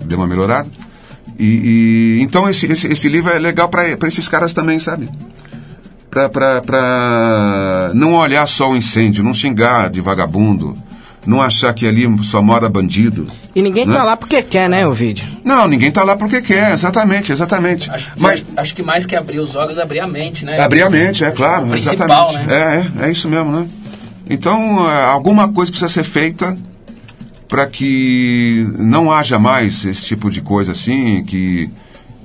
dê 0.05 0.15
uma 0.15 0.27
melhorada. 0.27 0.69
E, 1.39 1.45
e- 2.19 2.23
então 2.23 2.49
esse, 2.49 2.67
esse, 2.67 2.87
esse 2.89 3.09
livro 3.09 3.31
é 3.33 3.39
legal 3.39 3.69
para 3.69 3.87
esses 4.09 4.27
caras 4.27 4.53
também, 4.53 4.79
sabe? 4.81 5.09
Pra 6.11 7.93
não 7.95 8.15
olhar 8.15 8.47
só 8.47 8.71
o 8.73 8.77
incêndio, 8.77 9.23
não 9.23 9.33
xingar 9.33 9.89
de 9.91 10.01
vagabundo, 10.01 10.75
não 11.27 11.41
achar 11.41 11.75
que 11.75 11.87
ali 11.87 12.07
só 12.25 12.43
mora 12.43 12.69
bandido. 12.69 13.27
E 13.55 13.61
ninguém 13.61 13.87
né? 13.87 13.95
tá 13.95 14.03
lá 14.03 14.17
porque 14.17 14.43
quer, 14.43 14.69
né, 14.69 14.87
o 14.87 14.93
vídeo? 14.93 15.27
Não, 15.45 15.69
ninguém 15.69 15.91
tá 15.91 16.03
lá 16.03 16.17
porque 16.17 16.41
quer, 16.41 16.73
exatamente, 16.73 17.33
exatamente. 17.33 17.91
Acho 17.91 18.13
que, 18.13 18.21
Mas 18.21 18.45
acho 18.57 18.75
que 18.75 18.83
mais 18.83 19.05
que 19.05 19.15
abrir 19.15 19.39
os 19.39 19.55
olhos, 19.55 19.79
abrir 19.79 20.01
a 20.01 20.07
mente, 20.07 20.45
né? 20.45 20.59
abrir 20.61 20.83
a 20.83 20.91
mente, 20.91 21.25
é 21.25 21.31
claro, 21.31 21.67
O 21.67 21.71
principal, 21.71 22.31
exatamente. 22.31 22.49
né? 22.49 22.91
É, 22.99 23.05
é, 23.05 23.09
é 23.09 23.13
isso 23.13 23.29
mesmo, 23.29 23.51
né? 23.51 23.67
Então, 24.29 24.89
é, 24.91 25.05
alguma 25.05 25.53
coisa 25.53 25.71
precisa 25.71 25.93
ser 25.93 26.05
feita 26.05 26.57
para 27.49 27.67
que 27.67 28.73
não 28.79 29.13
haja 29.13 29.39
mais 29.39 29.85
esse 29.85 30.05
tipo 30.05 30.31
de 30.31 30.41
coisa 30.41 30.71
assim, 30.71 31.25
que, 31.25 31.69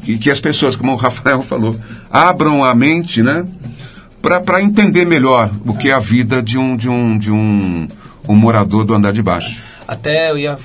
que, 0.03 0.17
que 0.19 0.29
as 0.29 0.39
pessoas, 0.39 0.75
como 0.75 0.93
o 0.93 0.95
Rafael 0.95 1.41
falou, 1.43 1.75
abram 2.09 2.63
a 2.63 2.75
mente, 2.75 3.23
né? 3.23 3.43
Para 4.21 4.61
entender 4.61 5.05
melhor 5.05 5.51
o 5.65 5.73
que 5.75 5.89
é 5.89 5.93
a 5.93 5.99
vida 5.99 6.41
de 6.41 6.57
um, 6.57 6.75
de 6.75 6.89
um, 6.89 7.17
de 7.17 7.31
um, 7.31 7.87
um 8.27 8.35
morador 8.35 8.83
do 8.85 8.93
andar 8.93 9.13
de 9.13 9.21
baixo. 9.21 9.61
Até 9.87 10.31
eu 10.31 10.37
ia. 10.37 10.57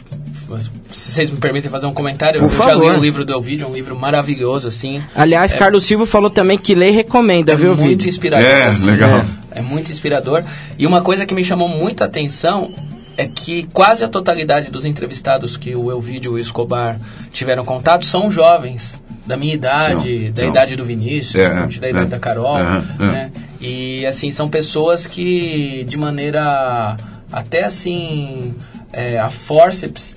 Se 0.92 1.12
vocês 1.12 1.30
me 1.30 1.36
permitem 1.36 1.70
fazer 1.70 1.86
um 1.86 1.94
comentário, 1.94 2.40
Por 2.40 2.46
eu 2.46 2.50
já 2.50 2.64
favor. 2.64 2.92
li 2.92 2.98
o 2.98 3.00
livro 3.00 3.24
do 3.24 3.32
Elvídio, 3.32 3.68
um 3.68 3.72
livro 3.72 3.96
maravilhoso, 3.96 4.66
assim. 4.66 5.00
Aliás, 5.14 5.52
É- 5.52 5.56
Carlos 5.56 5.84
Silva 5.84 6.06
falou 6.06 6.28
também 6.30 6.58
que 6.58 6.74
lê 6.74 6.88
e 6.88 6.92
recomenda, 6.92 7.52
é 7.52 7.56
viu, 7.56 7.68
muito 7.76 7.88
vídeo? 7.88 8.08
inspirador. 8.08 8.44
É, 8.46 8.64
assim, 8.64 8.86
legal. 8.86 9.10
né? 9.18 9.26
É 9.52 9.62
muito 9.62 9.92
inspirador. 9.92 10.42
E 10.76 10.86
uma 10.86 11.02
coisa 11.02 11.24
que 11.24 11.34
me 11.34 11.44
chamou 11.44 11.68
muita 11.68 12.04
atenção 12.06 12.72
é 13.16 13.28
que 13.28 13.68
quase 13.72 14.02
a 14.02 14.08
totalidade 14.08 14.70
dos 14.72 14.84
entrevistados 14.84 15.56
que 15.56 15.76
o 15.76 15.90
Elvídio 15.92 16.32
e 16.32 16.40
o 16.40 16.42
Escobar 16.42 16.98
tiveram 17.30 17.64
contato 17.64 18.04
são 18.06 18.28
jovens. 18.30 19.00
Da 19.26 19.36
minha 19.36 19.54
idade, 19.54 20.18
São, 20.24 20.32
da 20.32 20.40
são. 20.42 20.50
idade 20.50 20.74
do 20.74 20.82
Vinícius, 20.82 21.36
É, 21.36 21.48
da 21.54 21.88
idade 21.88 21.98
é, 21.98 22.04
da 22.06 22.18
Carol, 22.18 22.58
é, 22.58 22.82
é. 22.98 23.04
né? 23.06 23.30
E 23.60 24.04
assim, 24.04 24.32
são 24.32 24.48
pessoas 24.48 25.06
que 25.06 25.84
de 25.86 25.96
maneira 25.96 26.96
até 27.32 27.64
assim 27.64 28.54
é, 28.92 29.18
a 29.18 29.30
forceps 29.30 30.16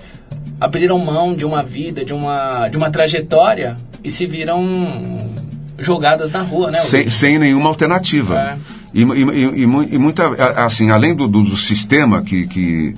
abriram 0.59 0.97
mão 0.99 1.35
de 1.35 1.45
uma 1.45 1.61
vida, 1.63 2.03
de 2.05 2.13
uma, 2.13 2.67
de 2.69 2.77
uma 2.77 2.89
trajetória 2.89 3.75
e 4.03 4.09
se 4.09 4.25
viram 4.25 5.33
jogadas 5.79 6.31
na 6.31 6.41
rua, 6.41 6.71
né? 6.71 6.79
sem, 6.81 7.09
sem 7.09 7.39
nenhuma 7.39 7.69
alternativa. 7.69 8.39
É. 8.39 8.57
E, 8.93 9.01
e, 9.01 9.05
e- 9.05 9.61
e 9.63 9.65
mu- 9.65 9.87
muita, 9.99 10.27
assim, 10.63 10.91
além 10.91 11.15
do, 11.15 11.27
do, 11.27 11.57
sistema 11.57 12.21
que, 12.21 12.47
que, 12.47 12.95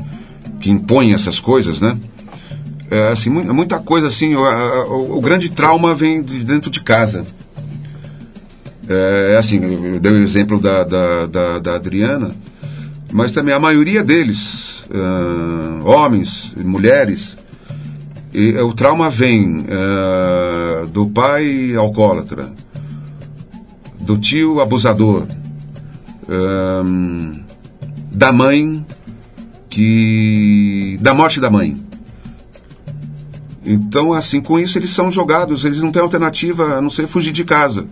que 0.59 0.69
impõe 0.69 1.13
essas 1.13 1.39
coisas, 1.39 1.79
né? 1.79 1.97
É, 2.91 3.07
assim, 3.13 3.29
mu- 3.29 3.53
muita 3.53 3.79
coisa 3.79 4.07
assim, 4.07 4.35
o, 4.35 4.41
o- 4.41 5.17
o 5.17 5.21
grande 5.21 5.49
trauma 5.49 5.95
vem 5.95 6.21
de 6.21 6.43
dentro 6.43 6.69
de 6.69 6.81
casa. 6.81 7.23
É 8.87 9.37
assim, 9.39 9.59
eu 9.93 9.99
dei 9.99 10.11
o 10.11 10.21
exemplo 10.21 10.59
da, 10.59 10.83
da, 10.83 11.25
da, 11.25 11.59
da 11.59 11.75
Adriana, 11.75 12.29
mas 13.15 13.31
também 13.31 13.53
a 13.53 13.59
maioria 13.59 14.03
deles, 14.03 14.83
ah, 14.93 15.79
homens 15.85 16.53
e 16.57 16.63
mulheres, 16.65 17.33
e, 18.33 18.51
o 18.57 18.73
trauma 18.73 19.09
vem 19.09 19.65
ah, 19.69 20.85
do 20.91 21.07
pai 21.07 21.73
alcoólatra, 21.75 22.51
do 24.01 24.17
tio 24.17 24.59
abusador, 24.59 25.25
da 28.11 28.33
mãe 28.33 28.85
que. 29.69 30.97
da 30.99 31.13
morte 31.13 31.39
da 31.39 31.49
mãe. 31.49 31.77
Então, 33.65 34.11
assim, 34.11 34.41
com 34.41 34.59
isso 34.59 34.77
eles 34.77 34.89
são 34.89 35.09
jogados, 35.09 35.63
eles 35.63 35.81
não 35.81 35.91
têm 35.91 36.01
alternativa 36.01 36.77
a 36.77 36.81
não 36.81 36.89
ser 36.89 37.07
fugir 37.07 37.31
de 37.31 37.45
casa. 37.45 37.87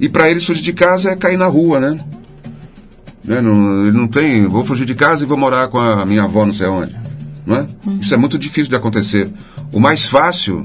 E 0.00 0.08
para 0.08 0.28
eles 0.28 0.44
fugir 0.44 0.62
de 0.62 0.72
casa 0.72 1.10
é 1.10 1.16
cair 1.16 1.38
na 1.38 1.46
rua, 1.46 1.78
né? 1.78 1.96
Né? 3.26 3.40
Não, 3.40 3.86
ele 3.86 3.96
não 3.96 4.08
tem, 4.08 4.46
vou 4.46 4.64
fugir 4.64 4.86
de 4.86 4.94
casa 4.94 5.24
e 5.24 5.26
vou 5.26 5.36
morar 5.36 5.68
com 5.68 5.78
a 5.78 6.06
minha 6.06 6.24
avó 6.24 6.46
não 6.46 6.54
sei 6.54 6.66
onde. 6.66 6.96
Não 7.44 7.56
é? 7.58 7.66
Isso 8.00 8.12
é 8.12 8.16
muito 8.16 8.38
difícil 8.38 8.70
de 8.70 8.76
acontecer. 8.76 9.28
O 9.72 9.78
mais 9.78 10.06
fácil 10.06 10.64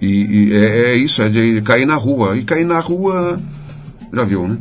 e, 0.00 0.06
e 0.06 0.52
é, 0.54 0.90
é 0.90 0.94
isso, 0.96 1.22
é 1.22 1.28
de 1.28 1.60
cair 1.62 1.86
na 1.86 1.96
rua. 1.96 2.36
E 2.36 2.44
cair 2.44 2.64
na 2.64 2.80
rua, 2.80 3.38
já 4.12 4.24
viu, 4.24 4.46
né? 4.46 4.58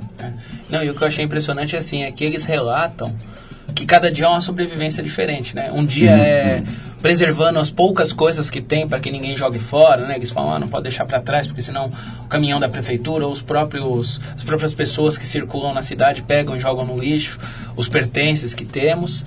Não, 0.69 0.83
e 0.83 0.89
o 0.89 0.95
que 0.95 1.03
eu 1.03 1.07
achei 1.07 1.23
impressionante 1.23 1.75
assim, 1.75 2.03
é 2.03 2.11
que 2.11 2.23
eles 2.23 2.45
relatam 2.45 3.15
que 3.75 3.85
cada 3.85 4.11
dia 4.11 4.25
é 4.25 4.27
uma 4.27 4.41
sobrevivência 4.41 5.03
diferente, 5.03 5.55
né? 5.55 5.69
Um 5.71 5.85
dia 5.85 6.11
Uhum, 6.11 6.17
é 6.17 6.63
preservando 7.05 7.59
as 7.59 7.69
poucas 7.69 8.11
coisas 8.11 8.49
que 8.49 8.59
tem 8.59 8.87
para 8.87 8.99
que 8.99 9.11
ninguém 9.11 9.37
jogue 9.37 9.59
fora, 9.59 10.07
né? 10.07 10.15
Eles 10.15 10.31
falam, 10.31 10.55
ah, 10.55 10.59
não 10.59 10.67
pode 10.67 10.85
deixar 10.85 11.05
para 11.05 11.21
trás, 11.21 11.45
porque 11.45 11.61
senão 11.61 11.87
o 12.23 12.27
caminhão 12.27 12.59
da 12.59 12.67
prefeitura 12.67 13.27
ou 13.27 13.31
os 13.31 13.43
próprios 13.43 14.19
as 14.35 14.43
próprias 14.43 14.73
pessoas 14.73 15.15
que 15.15 15.23
circulam 15.23 15.71
na 15.71 15.83
cidade 15.83 16.23
pegam 16.23 16.55
e 16.55 16.59
jogam 16.59 16.83
no 16.83 16.97
lixo 16.97 17.37
os 17.77 17.87
pertences 17.87 18.55
que 18.55 18.65
temos. 18.65 19.23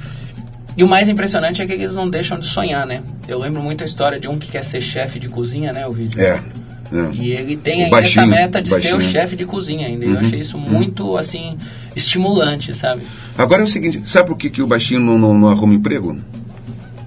E 0.76 0.82
o 0.82 0.88
mais 0.88 1.08
impressionante 1.08 1.62
é 1.62 1.66
que 1.66 1.72
eles 1.72 1.94
não 1.94 2.10
deixam 2.10 2.36
de 2.36 2.48
sonhar, 2.48 2.84
né? 2.84 3.00
Eu 3.28 3.38
lembro 3.38 3.62
muito 3.62 3.84
a 3.84 3.86
história 3.86 4.18
de 4.18 4.26
um 4.26 4.36
que 4.36 4.50
quer 4.50 4.64
ser 4.64 4.80
chefe 4.80 5.20
de 5.20 5.28
cozinha, 5.28 5.72
né, 5.72 5.86
o 5.86 5.92
vídeo. 5.92 6.20
É. 6.20 6.30
é. 6.32 7.12
E 7.12 7.30
ele 7.30 7.56
tem 7.56 7.84
ainda 7.84 8.00
essa 8.00 8.22
baixinho, 8.22 8.26
meta 8.26 8.60
de 8.60 8.70
ser 8.70 8.88
o 8.88 8.96
baixinho. 8.96 9.12
chefe 9.12 9.36
de 9.36 9.44
cozinha 9.44 9.86
ainda. 9.86 10.04
Eu 10.04 10.14
Uhum, 10.14 10.18
achei 10.18 10.40
isso 10.40 10.58
muito, 10.58 11.16
assim, 11.16 11.56
estimulante, 11.94 12.74
sabe? 12.74 13.04
Agora 13.36 13.62
é 13.62 13.64
o 13.64 13.68
seguinte, 13.68 14.02
sabe 14.04 14.26
por 14.30 14.36
que, 14.36 14.50
que 14.50 14.62
o 14.62 14.66
baixinho 14.66 14.98
não, 14.98 15.16
não, 15.16 15.32
não 15.32 15.48
arruma 15.48 15.74
emprego? 15.74 16.16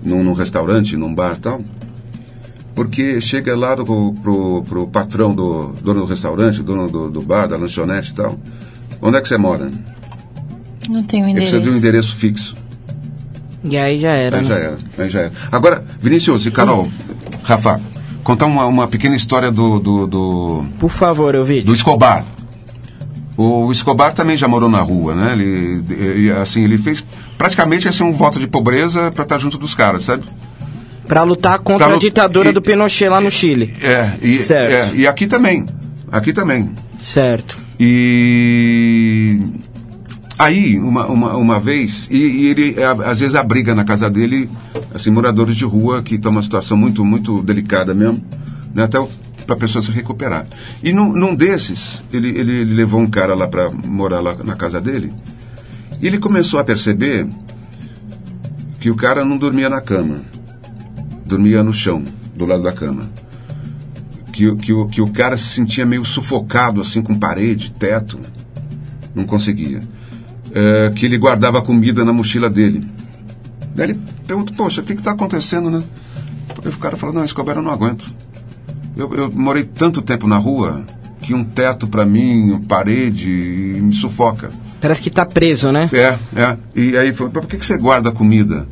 Num, 0.04 0.24
num 0.24 0.34
restaurante, 0.34 0.98
num 0.98 1.14
bar 1.14 1.36
e 1.38 1.42
tal? 1.42 1.62
Porque 2.74 3.20
chega 3.22 3.56
lá 3.56 3.76
do, 3.76 3.84
pro, 4.22 4.64
pro 4.64 4.88
patrão 4.88 5.36
do 5.36 5.74
dono 5.84 6.02
do 6.02 6.06
restaurante, 6.06 6.64
dono 6.64 6.90
do, 6.90 7.10
do 7.10 7.22
bar, 7.22 7.48
da 7.48 7.58
lanchonete 7.58 8.12
e 8.12 8.16
tal, 8.16 8.38
Onde 9.02 9.18
é 9.18 9.22
que 9.22 9.28
você 9.28 9.38
mora? 9.38 9.70
Não 10.90 11.04
tenho 11.04 11.26
Ele 11.26 11.32
endereço. 11.32 11.52
precisa 11.52 11.60
de 11.62 11.70
um 11.70 11.78
endereço 11.78 12.16
fixo. 12.16 12.56
E 13.64 13.78
aí 13.78 13.98
já 14.00 14.12
era, 14.12 14.38
Aí 14.38 14.44
né? 14.44 14.48
já 14.50 14.56
era, 14.56 14.78
aí 14.98 15.10
já 15.10 15.20
era. 15.22 15.32
Agora, 15.52 15.84
Vinícius 16.02 16.46
e 16.46 16.52
Carol, 16.52 16.88
Rafa, 17.44 17.80
contar 18.24 18.46
uma, 18.46 18.66
uma 18.66 18.88
pequena 18.88 19.16
história 19.16 19.52
do, 19.52 19.80
do, 19.80 20.08
do, 20.08 20.66
Por 20.80 20.90
favor, 20.92 21.36
eu 21.36 21.44
vi. 21.44 21.62
do 21.62 21.74
Escobar. 21.74 22.24
O 23.38 23.72
Escobar 23.72 24.14
também 24.14 24.36
já 24.38 24.48
morou 24.48 24.70
na 24.70 24.82
rua, 24.82 25.16
né? 25.16 25.34
Ele, 25.34 25.84
ele, 25.90 26.32
assim, 26.32 26.64
ele 26.64 26.78
fez 26.78 27.04
praticamente 27.42 27.88
assim, 27.88 28.04
um 28.04 28.14
voto 28.14 28.40
de 28.40 28.46
pobreza 28.46 29.10
para 29.12 29.24
estar 29.24 29.40
junto 29.40 29.58
dos 29.58 29.74
caras, 29.74 30.06
sabe? 30.06 30.24
Pra 31.08 31.24
lutar 31.24 31.58
contra 31.58 31.88
Pra 31.88 31.96
a 31.96 32.00
ditadura 32.00 32.50
e- 32.50 32.54
do 32.54 32.62
Pinochet 32.62 33.10
lá 33.10 33.20
no 33.20 33.32
Chile. 33.32 33.74
É, 33.82 34.12
e, 34.22 34.36
Certo. 34.36 34.94
é, 34.94 34.96
e 34.96 35.08
aqui 35.08 35.26
também. 35.26 35.66
Aqui 36.12 36.34
também. 36.34 36.70
Certo. 37.02 37.58
E 37.80 39.40
aí, 40.38 40.78
uma, 40.78 41.08
uma, 41.08 41.36
uma 41.36 41.60
vez, 41.60 42.08
e, 42.12 42.18
e 42.18 42.46
ele 42.50 42.76
a- 42.84 43.10
às 43.10 43.20
vezes 43.20 43.34
abriga 43.34 43.74
na 43.74 43.84
casa 43.84 44.08
dele, 44.08 44.48
assim, 44.94 45.10
moradores 45.10 45.58
de 45.58 45.66
rua 45.66 46.04
que 46.04 46.16
estão 46.16 46.32
numa 46.32 46.44
situação 46.44 46.78
muito, 46.78 47.04
muito 47.04 47.42
delicada 47.42 47.92
mesmo, 47.96 48.24
né, 48.76 48.84
até 48.84 49.00
para 49.48 49.56
a 49.56 49.58
pessoa 49.60 49.84
se 49.84 49.90
recuperar. 49.92 50.46
E 50.84 50.94
num, 50.94 51.12
num 51.12 51.34
desses, 51.34 52.04
ele, 52.14 52.30
ele, 52.30 52.52
ele 52.62 52.74
levou 52.76 53.00
um 53.02 53.10
cara 53.10 53.34
lá 53.34 53.48
para 53.48 53.72
morar 53.72 54.20
lá 54.20 54.36
na 54.44 54.54
casa 54.56 54.80
dele, 54.80 55.12
e 56.02 56.08
ele 56.08 56.18
começou 56.18 56.60
a 56.60 56.64
perceber 56.64 57.28
que 58.80 58.90
o 58.90 58.96
cara 58.96 59.24
não 59.24 59.38
dormia 59.38 59.70
na 59.70 59.80
cama, 59.80 60.22
dormia 61.26 61.64
no 61.64 61.74
chão, 61.74 62.04
do 62.36 62.46
lado 62.46 62.64
da 62.64 62.72
cama 62.74 63.10
que, 64.32 64.48
o- 64.48 64.56
que, 64.56 64.74
que 64.88 65.02
o 65.02 65.12
cara 65.12 65.38
se 65.38 65.44
sentia 65.50 65.86
meio 65.86 66.04
sufocado, 66.06 66.82
assim, 66.82 67.02
com 67.02 67.14
parede, 67.18 67.72
teto. 67.78 68.18
Não 69.14 69.26
conseguia. 69.26 69.82
É, 70.54 70.90
que 70.96 71.06
ele 71.06 71.18
guardava 71.18 71.62
comida 71.62 72.04
na 72.06 72.14
mochila 72.14 72.50
dele. 72.50 72.84
Daí 73.76 73.92
ele 73.92 74.02
pergunta, 74.26 74.54
poxa, 74.56 74.82
o 74.82 74.84
que 74.84 74.94
está 74.94 75.12
acontecendo, 75.12 75.70
né? 75.70 75.84
Aí 76.64 76.72
o 76.72 76.78
cara 76.78 76.96
falou, 76.96 77.14
não, 77.14 77.26
Escobar, 77.26 77.58
eu 77.58 77.62
não 77.62 77.72
aguento. 77.72 78.10
Eu, 78.96 79.14
eu 79.14 79.32
morei 79.32 79.64
tanto 79.64 80.02
tempo 80.02 80.28
na 80.28 80.38
rua 80.38 80.84
que 81.22 81.34
um 81.34 81.44
teto 81.44 81.88
para 81.88 82.06
mim, 82.06 82.60
parede, 82.68 83.30
me 83.82 83.94
sufoca. 83.94 84.50
Parece 84.82 85.02
que 85.02 85.10
tá 85.10 85.26
preso, 85.26 85.72
né? 85.72 85.90
É, 85.94 86.18
é. 86.40 86.58
E 86.76 86.98
aí 86.98 87.14
falou, 87.14 87.32
por 87.32 87.46
que, 87.46 87.58
que 87.58 87.66
você 87.66 87.78
guarda 87.78 88.12
comida 88.12 88.68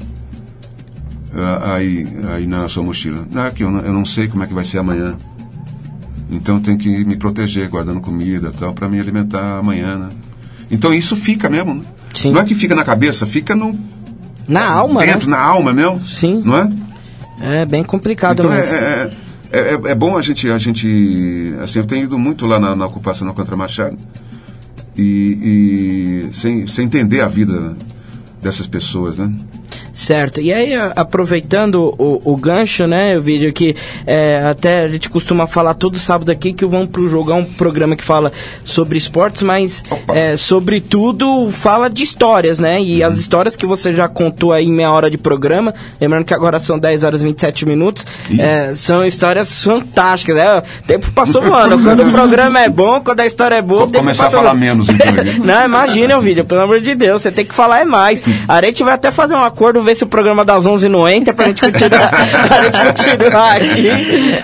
ah, 1.34 1.76
aí, 1.76 2.06
aí 2.36 2.48
na 2.48 2.68
sua 2.68 2.84
mochila? 2.84 3.26
Não, 3.32 3.46
é 3.46 3.52
que 3.52 3.64
eu 3.64 3.70
não, 3.72 3.80
eu 3.82 3.94
não 3.94 4.06
sei 4.06 4.28
como 4.28 4.44
é 4.44 4.48
que 4.48 4.54
vai 4.54 4.66
ser 4.66 4.80
amanhã. 4.80 5.16
Então 6.32 6.56
eu 6.56 6.62
tenho 6.62 6.78
que 6.78 7.06
me 7.06 7.16
proteger 7.16 7.68
guardando 7.70 8.02
comida 8.02 8.52
e 8.54 8.58
tal 8.58 8.74
para 8.74 8.88
me 8.88 9.00
alimentar 9.00 9.60
amanhã, 9.60 9.98
né? 9.98 10.10
Então 10.72 10.94
isso 10.94 11.16
fica 11.16 11.50
mesmo, 11.50 11.76
né? 11.76 11.82
Sim. 12.14 12.32
Não 12.32 12.42
é 12.42 12.46
que 12.46 12.56
fica 12.56 12.76
na 12.76 12.84
cabeça, 12.84 13.26
fica 13.26 13.56
no 13.56 13.78
Na 14.48 14.72
alma, 14.72 15.06
dentro, 15.06 15.30
né? 15.30 15.36
na 15.38 15.42
alma 15.44 15.74
mesmo. 15.74 16.06
Sim. 16.08 16.42
Não 16.44 16.58
é? 16.58 16.70
É 17.42 17.66
bem 17.66 17.84
complicado 17.84 18.40
Então 18.40 18.52
é, 18.54 18.58
mesmo. 18.58 18.76
é, 18.76 18.78
é, 18.80 19.10
é- 19.52 19.92
é 19.92 19.96
bom 19.96 20.18
a 20.18 20.22
gente, 20.22 20.50
a 20.50 20.58
gente. 20.58 21.54
Assim, 21.62 21.80
eu 21.80 21.86
tenho 21.86 22.04
ido 22.06 22.18
muito 22.18 22.46
lá 22.46 22.60
na, 22.60 22.76
na 22.76 22.86
ocupação 22.86 23.26
na 23.28 23.34
Contra 23.34 23.56
Machado 23.56 23.98
e, 24.98 26.30
e 26.32 26.36
sem, 26.36 26.68
sem 26.68 26.86
entender 26.86 27.22
a 27.22 27.28
vida 27.28 27.76
dessas 28.42 28.68
pessoas, 28.68 29.18
né? 29.18 29.32
Certo. 30.00 30.40
E 30.40 30.54
aí, 30.54 30.74
aproveitando 30.96 31.94
o, 31.98 32.22
o 32.24 32.38
gancho, 32.38 32.88
né, 32.88 33.18
o 33.18 33.22
vídeo 33.22 33.52
que 33.52 33.76
é, 34.08 34.42
até 34.50 34.84
a 34.84 34.88
gente 34.88 35.10
costuma 35.10 35.46
falar 35.46 35.74
todo 35.74 36.00
sábado 36.00 36.32
aqui 36.32 36.54
que 36.54 36.64
o 36.64 36.70
Vamos 36.70 36.90
Pro 36.90 37.10
Jogo 37.10 37.34
é 37.34 37.36
um 37.36 37.44
programa 37.44 37.98
que 37.98 38.04
fala 38.04 38.32
sobre 38.64 38.98
esportes, 38.98 39.44
mas 39.44 39.84
é, 40.08 40.38
sobretudo 40.38 41.52
fala 41.52 41.90
de 41.90 42.02
histórias, 42.02 42.60
né? 42.60 42.82
E 42.82 43.04
as 43.04 43.20
histórias 43.20 43.58
que 43.58 43.66
você 43.66 43.92
já 43.92 44.08
contou 44.08 44.54
aí 44.54 44.68
em 44.68 44.72
meia 44.72 44.90
hora 44.90 45.12
de 45.12 45.18
programa, 45.18 45.74
lembrando 46.00 46.24
que 46.24 46.34
agora 46.34 46.60
são 46.60 46.80
10 46.80 47.04
horas 47.04 47.22
e 47.22 47.26
27 47.26 47.66
minutos, 47.66 48.06
é, 48.40 48.74
são 48.76 49.06
histórias 49.06 49.62
fantásticas, 49.62 50.38
né? 50.38 50.60
O 50.60 50.88
tempo 50.88 51.12
passou 51.12 51.42
voando. 51.42 51.78
Quando 51.78 52.08
o 52.08 52.12
programa 52.12 52.62
é 52.62 52.70
bom, 52.70 53.02
quando 53.02 53.20
a 53.20 53.26
história 53.26 53.56
é 53.56 53.62
boa, 53.62 53.82
Vou 53.82 53.92
começar 53.92 54.28
a 54.28 54.30
falar 54.30 54.52
voando. 54.52 54.60
menos 54.60 54.88
então. 54.88 55.08
Não, 55.44 55.66
imagina 55.66 56.18
o 56.18 56.22
vídeo, 56.22 56.46
pelo 56.46 56.62
amor 56.62 56.80
de 56.80 56.96
Deus, 56.96 57.22
você 57.22 57.32
tem 57.32 57.44
que 57.44 57.54
falar 57.54 57.82
é 57.82 57.86
mais. 57.86 58.24
A 58.48 58.62
gente 58.62 58.82
vai 58.82 58.94
até 58.94 59.12
fazer 59.12 59.36
um 59.36 59.44
acordo, 59.44 59.89
ver 59.90 59.96
se 59.96 60.04
o 60.04 60.08
programa 60.08 60.46
das 60.46 60.66
11 60.66 60.88
não 60.88 61.08
entra 61.10 61.34
pra 61.34 61.48
gente 61.48 61.62
continuar, 61.62 62.10
pra 62.48 62.64
gente 62.64 62.80
continuar 62.80 63.56
aqui. 63.56 63.90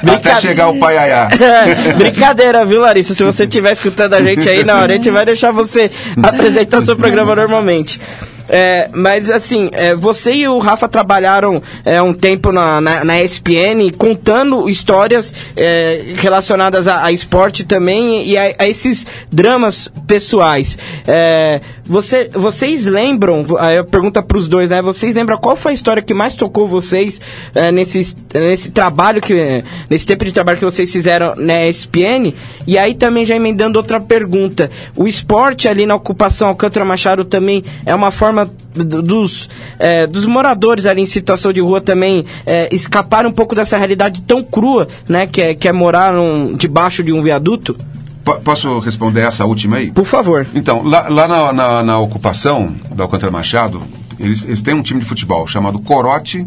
Até 0.08 0.42
chegar 0.42 0.70
o 0.70 0.80
pai 0.80 0.98
Ayá. 0.98 1.30
É, 1.46 1.94
Brincadeira, 1.94 2.66
viu, 2.66 2.82
Larissa? 2.82 3.14
Se 3.14 3.24
você 3.24 3.44
estiver 3.44 3.72
escutando 3.72 4.16
a 4.16 4.22
gente 4.22 4.48
aí, 4.50 4.64
na 4.64 4.76
hora 4.80 4.94
a 4.94 4.96
gente 4.96 5.10
vai 5.10 5.26
deixar 5.26 5.52
você 5.52 5.92
apresentar 6.22 6.82
seu 6.82 6.96
programa 6.96 7.36
normalmente. 7.36 8.00
É, 8.48 8.90
mas 8.94 9.30
assim, 9.30 9.70
é, 9.72 9.96
você 9.96 10.34
e 10.34 10.48
o 10.48 10.58
Rafa 10.60 10.88
trabalharam 10.88 11.62
é, 11.84 12.02
um 12.02 12.14
tempo 12.14 12.52
na, 12.52 12.80
na, 12.80 13.04
na 13.04 13.22
ESPN 13.22 13.92
contando 13.98 14.70
histórias 14.70 15.34
é, 15.56 16.14
relacionadas 16.16 16.88
a, 16.88 17.06
a 17.06 17.12
esporte 17.12 17.64
também 17.64 18.28
e 18.28 18.38
a, 18.38 18.54
a 18.60 18.68
esses 18.68 19.06
dramas 19.32 19.90
pessoais. 20.08 20.78
É, 21.08 21.62
você, 21.84 22.30
vocês 22.34 22.86
lembram, 22.86 23.46
eu 23.76 23.86
pergunta 23.86 24.22
para 24.22 24.38
os 24.38 24.48
dois, 24.48 24.72
né? 24.72 24.82
Vocês 24.82 25.14
lembram 25.14 25.38
qual 25.38 25.56
foi 25.56 25.72
a 25.72 25.76
história 25.76 26.02
que 26.02 26.14
mais 26.14 26.34
tocou 26.34 26.68
vocês 26.68 27.22
é, 27.54 27.72
nesse, 27.72 28.16
nesse 28.34 28.72
trabalho 28.72 29.22
que 29.22 29.64
nesse 29.90 30.06
tempo 30.06 30.26
de 30.26 30.32
trabalho 30.32 30.58
que 30.58 30.66
vocês 30.66 30.92
fizeram 30.92 31.36
na 31.36 31.68
ESPN? 31.68 32.34
E 32.66 32.78
aí 32.78 32.96
também 32.96 33.26
já 33.26 33.36
emendando 33.36 33.78
outra 33.78 34.02
pergunta, 34.02 34.72
o 34.96 35.08
esporte 35.08 35.68
ali 35.68 35.86
na 35.86 35.96
ocupação 35.96 36.48
Alcântara 36.48 36.84
Machado 36.84 37.24
também 37.24 37.64
é 37.86 37.94
uma 37.94 38.10
forma 38.10 38.35
do- 38.44 39.02
dos, 39.02 39.50
é, 39.80 40.06
dos 40.06 40.26
moradores 40.26 40.86
ali 40.86 41.02
em 41.02 41.06
situação 41.06 41.54
de 41.54 41.62
rua 41.62 41.80
também 41.80 42.26
é, 42.46 42.68
escapar 42.76 43.26
um 43.26 43.32
pouco 43.32 43.56
dessa 43.56 43.78
realidade 43.78 44.22
tão 44.24 44.44
crua, 44.44 44.88
né? 45.08 45.26
Que 45.28 45.42
é, 45.42 45.54
que 45.56 45.68
é 45.68 45.72
morar 45.72 46.12
num- 46.12 46.54
debaixo 46.58 47.02
de 47.04 47.14
um 47.14 47.22
viaduto? 47.22 47.78
Po- 48.24 48.36
Posso 48.42 48.80
responder 48.80 49.22
essa 49.22 49.46
última 49.46 49.78
aí? 49.78 49.92
Por 49.92 50.06
favor. 50.06 50.46
Então, 50.56 50.84
lá, 50.84 51.08
lá 51.08 51.28
na, 51.28 51.54
na, 51.54 51.84
na 51.84 52.00
ocupação 52.00 52.76
da 52.94 53.04
Alcântara 53.04 53.32
Machado, 53.32 53.82
eles, 54.20 54.44
eles 54.44 54.62
têm 54.64 54.74
um 54.74 54.82
time 54.82 55.00
de 55.00 55.06
futebol 55.06 55.46
chamado 55.48 55.78
Corote. 55.80 56.44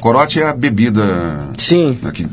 Corote 0.00 0.40
é 0.40 0.46
a 0.48 0.52
bebida. 0.54 1.50
Sim. 1.58 1.98
Aqui. 2.04 2.26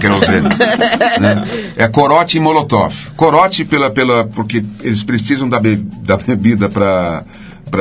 Querosene. 0.00 0.48
né? 1.20 1.46
É 1.76 1.88
corote 1.88 2.36
e 2.36 2.40
molotov. 2.40 2.92
Corote 3.16 3.64
pela, 3.64 3.90
pela, 3.90 4.24
porque 4.24 4.64
eles 4.82 5.02
precisam 5.02 5.48
da, 5.48 5.60
be, 5.60 5.76
da 5.76 6.16
bebida 6.16 6.68
para 6.68 7.22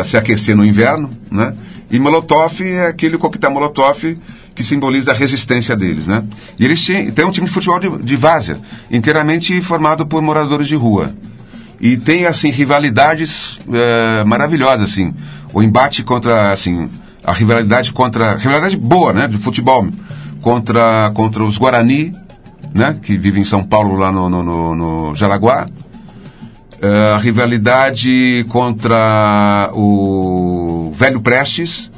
se 0.03 0.17
aquecer 0.17 0.55
no 0.55 0.65
inverno, 0.65 1.09
né? 1.31 1.53
E 1.89 1.99
molotov 1.99 2.61
é 2.61 2.87
aquele 2.87 3.17
coquetel 3.17 3.51
molotov 3.51 4.17
que 4.53 4.63
simboliza 4.63 5.11
a 5.11 5.13
resistência 5.13 5.75
deles, 5.75 6.07
né? 6.07 6.23
E 6.57 6.65
eles 6.65 6.83
têm, 6.85 7.25
um 7.25 7.31
time 7.31 7.47
de 7.47 7.53
futebol 7.53 7.79
de, 7.79 8.03
de 8.03 8.15
várzea, 8.15 8.57
inteiramente 8.89 9.61
formado 9.61 10.05
por 10.05 10.21
moradores 10.21 10.67
de 10.67 10.75
rua. 10.75 11.11
E 11.79 11.95
tem, 11.95 12.25
assim, 12.25 12.49
rivalidades 12.49 13.59
eh, 13.71 14.23
maravilhosas, 14.25 14.91
assim. 14.91 15.13
O 15.53 15.61
embate 15.61 16.01
contra, 16.03 16.51
assim, 16.51 16.89
a 17.23 17.31
rivalidade 17.31 17.91
contra... 17.93 18.35
Rivalidade 18.35 18.75
boa, 18.75 19.13
né? 19.13 19.27
De 19.27 19.37
futebol. 19.37 19.87
Contra, 20.41 21.11
contra 21.13 21.43
os 21.43 21.57
Guarani, 21.57 22.11
né? 22.73 22.97
Que 23.01 23.15
vivem 23.15 23.43
em 23.43 23.45
São 23.45 23.63
Paulo, 23.63 23.95
lá 23.95 24.11
no, 24.11 24.27
no, 24.27 24.41
no, 24.41 24.75
no 24.75 25.15
Jaraguá. 25.15 25.67
Eh, 26.81 27.13
a 27.15 27.17
rivalidade 27.17 28.45
contra 28.49 29.69
o 29.73 30.93
Velho 30.95 31.19
Prestes, 31.21 31.89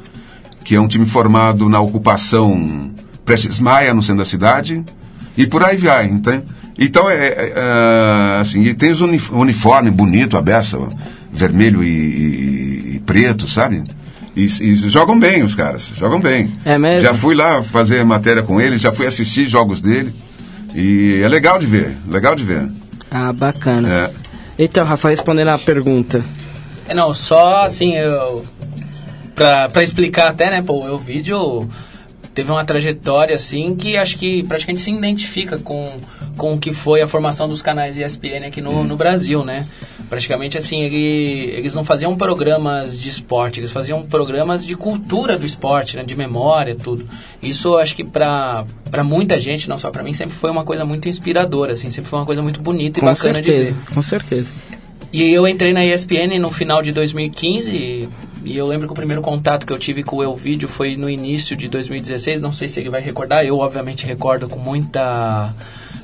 que 0.64 0.74
é 0.74 0.80
um 0.80 0.88
time 0.88 1.04
formado 1.06 1.68
na 1.68 1.80
ocupação 1.80 2.90
Prestes 3.24 3.58
Maia, 3.60 3.92
no 3.92 4.02
centro 4.02 4.18
da 4.18 4.24
cidade. 4.24 4.82
E 5.36 5.46
por 5.46 5.62
aí 5.64 5.76
vai, 5.76 6.06
então... 6.06 6.42
Então, 6.82 7.10
é, 7.10 7.14
é, 7.14 7.52
é, 7.56 8.40
assim, 8.40 8.62
e 8.62 8.72
tem 8.72 8.90
os 8.90 9.02
uni 9.02 9.20
uniforme 9.32 9.90
bonito, 9.90 10.38
a 10.38 10.40
beça, 10.40 10.78
vermelho 11.30 11.84
e, 11.84 11.88
e- 11.88 12.96
e 12.96 12.98
preto, 13.00 13.46
sabe? 13.46 13.84
E, 14.34 14.46
e 14.46 14.74
jogam 14.88 15.18
bem 15.18 15.42
os 15.42 15.54
caras, 15.54 15.92
jogam 15.94 16.18
bem. 16.18 16.56
É 16.64 16.78
mesmo? 16.78 17.02
Já 17.02 17.12
fui 17.12 17.34
lá 17.34 17.62
fazer 17.62 18.02
matéria 18.02 18.42
com 18.42 18.58
eles, 18.58 18.80
já 18.80 18.92
fui 18.92 19.06
assistir 19.06 19.46
jogos 19.46 19.82
dele. 19.82 20.10
E 20.74 21.20
é 21.22 21.28
legal 21.28 21.58
de 21.58 21.66
ver, 21.66 21.98
legal 22.08 22.34
de 22.34 22.44
ver. 22.44 22.66
Ah, 23.10 23.30
bacana. 23.30 23.86
É. 23.86 24.10
Então, 24.62 24.84
Rafa, 24.84 25.08
respondendo 25.08 25.48
a 25.48 25.58
pergunta. 25.58 26.22
É, 26.86 26.92
não, 26.92 27.14
só 27.14 27.62
assim, 27.62 27.96
eu. 27.96 28.44
Pra, 29.34 29.70
pra 29.70 29.82
explicar 29.82 30.28
até, 30.28 30.50
né, 30.50 30.60
pô, 30.60 30.86
o 30.86 30.98
vídeo 30.98 31.66
teve 32.34 32.52
uma 32.52 32.62
trajetória 32.62 33.34
assim 33.34 33.74
que 33.74 33.96
acho 33.96 34.18
que 34.18 34.46
praticamente 34.46 34.82
se 34.82 34.90
identifica 34.90 35.56
com, 35.58 35.86
com 36.36 36.52
o 36.52 36.58
que 36.58 36.74
foi 36.74 37.00
a 37.00 37.08
formação 37.08 37.48
dos 37.48 37.62
canais 37.62 37.96
ESPN 37.96 38.46
aqui 38.46 38.60
no, 38.60 38.84
no 38.84 38.96
Brasil, 38.96 39.42
né? 39.46 39.64
Praticamente 40.10 40.58
assim, 40.58 40.82
ele, 40.82 41.52
eles 41.56 41.72
não 41.72 41.84
faziam 41.84 42.16
programas 42.16 42.98
de 42.98 43.08
esporte, 43.08 43.60
eles 43.60 43.70
faziam 43.70 44.02
programas 44.02 44.66
de 44.66 44.74
cultura 44.74 45.38
do 45.38 45.46
esporte, 45.46 45.96
né? 45.96 46.02
De 46.02 46.16
memória, 46.16 46.74
tudo. 46.74 47.08
Isso 47.40 47.76
acho 47.76 47.94
que 47.94 48.02
pra, 48.04 48.64
pra 48.90 49.04
muita 49.04 49.38
gente, 49.38 49.68
não 49.68 49.78
só 49.78 49.88
pra 49.88 50.02
mim, 50.02 50.12
sempre 50.12 50.34
foi 50.34 50.50
uma 50.50 50.64
coisa 50.64 50.84
muito 50.84 51.08
inspiradora, 51.08 51.74
assim, 51.74 51.92
sempre 51.92 52.10
foi 52.10 52.18
uma 52.18 52.26
coisa 52.26 52.42
muito 52.42 52.60
bonita 52.60 52.98
e 52.98 53.00
Com 53.00 53.06
bacana 53.06 53.40
de 53.40 53.46
certeza, 53.46 53.72
ver. 53.72 53.94
com 53.94 54.02
certeza. 54.02 54.52
E 55.12 55.22
eu 55.22 55.46
entrei 55.46 55.72
na 55.72 55.86
ESPN 55.86 56.40
no 56.40 56.50
final 56.50 56.82
de 56.82 56.90
2015 56.90 57.70
e, 57.70 58.08
e 58.44 58.56
eu 58.56 58.66
lembro 58.66 58.88
que 58.88 58.92
o 58.92 58.96
primeiro 58.96 59.22
contato 59.22 59.64
que 59.64 59.72
eu 59.72 59.78
tive 59.78 60.02
com 60.02 60.16
o 60.16 60.24
Elvídio 60.24 60.68
foi 60.68 60.96
no 60.96 61.08
início 61.08 61.56
de 61.56 61.68
2016, 61.68 62.40
não 62.40 62.52
sei 62.52 62.68
se 62.68 62.80
ele 62.80 62.90
vai 62.90 63.00
recordar, 63.00 63.44
eu 63.44 63.58
obviamente 63.58 64.04
recordo 64.04 64.48
com 64.48 64.58
muita 64.58 65.54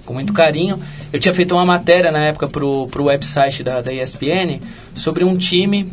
com 0.06 0.14
muito 0.14 0.32
carinho. 0.32 0.80
Eu 1.12 1.20
tinha 1.20 1.34
feito 1.34 1.54
uma 1.54 1.66
matéria 1.66 2.10
na 2.10 2.20
época 2.20 2.48
pro, 2.48 2.86
pro 2.86 3.04
website 3.04 3.62
da, 3.62 3.82
da 3.82 3.92
ESPN 3.92 4.60
sobre 4.94 5.24
um 5.24 5.36
time 5.36 5.86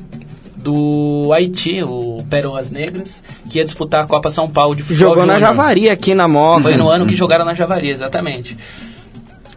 do 0.56 1.32
Haiti, 1.34 1.84
o 1.84 2.24
Pérolas 2.30 2.72
Negras, 2.72 3.22
que 3.50 3.58
ia 3.58 3.66
disputar 3.66 4.06
a 4.06 4.08
Copa 4.08 4.32
São 4.32 4.50
Paulo 4.50 4.76
de 4.76 4.84
futebol 4.84 5.10
Jogou 5.10 5.26
na. 5.26 5.38
Javari 5.38 5.90
aqui 5.90 6.16
na 6.16 6.28
Moca. 6.28 6.62
Foi 6.62 6.78
no 6.78 6.88
ano 6.88 7.06
que 7.06 7.16
jogaram 7.16 7.44
na 7.44 7.54
Javari, 7.54 7.90
exatamente. 7.90 8.58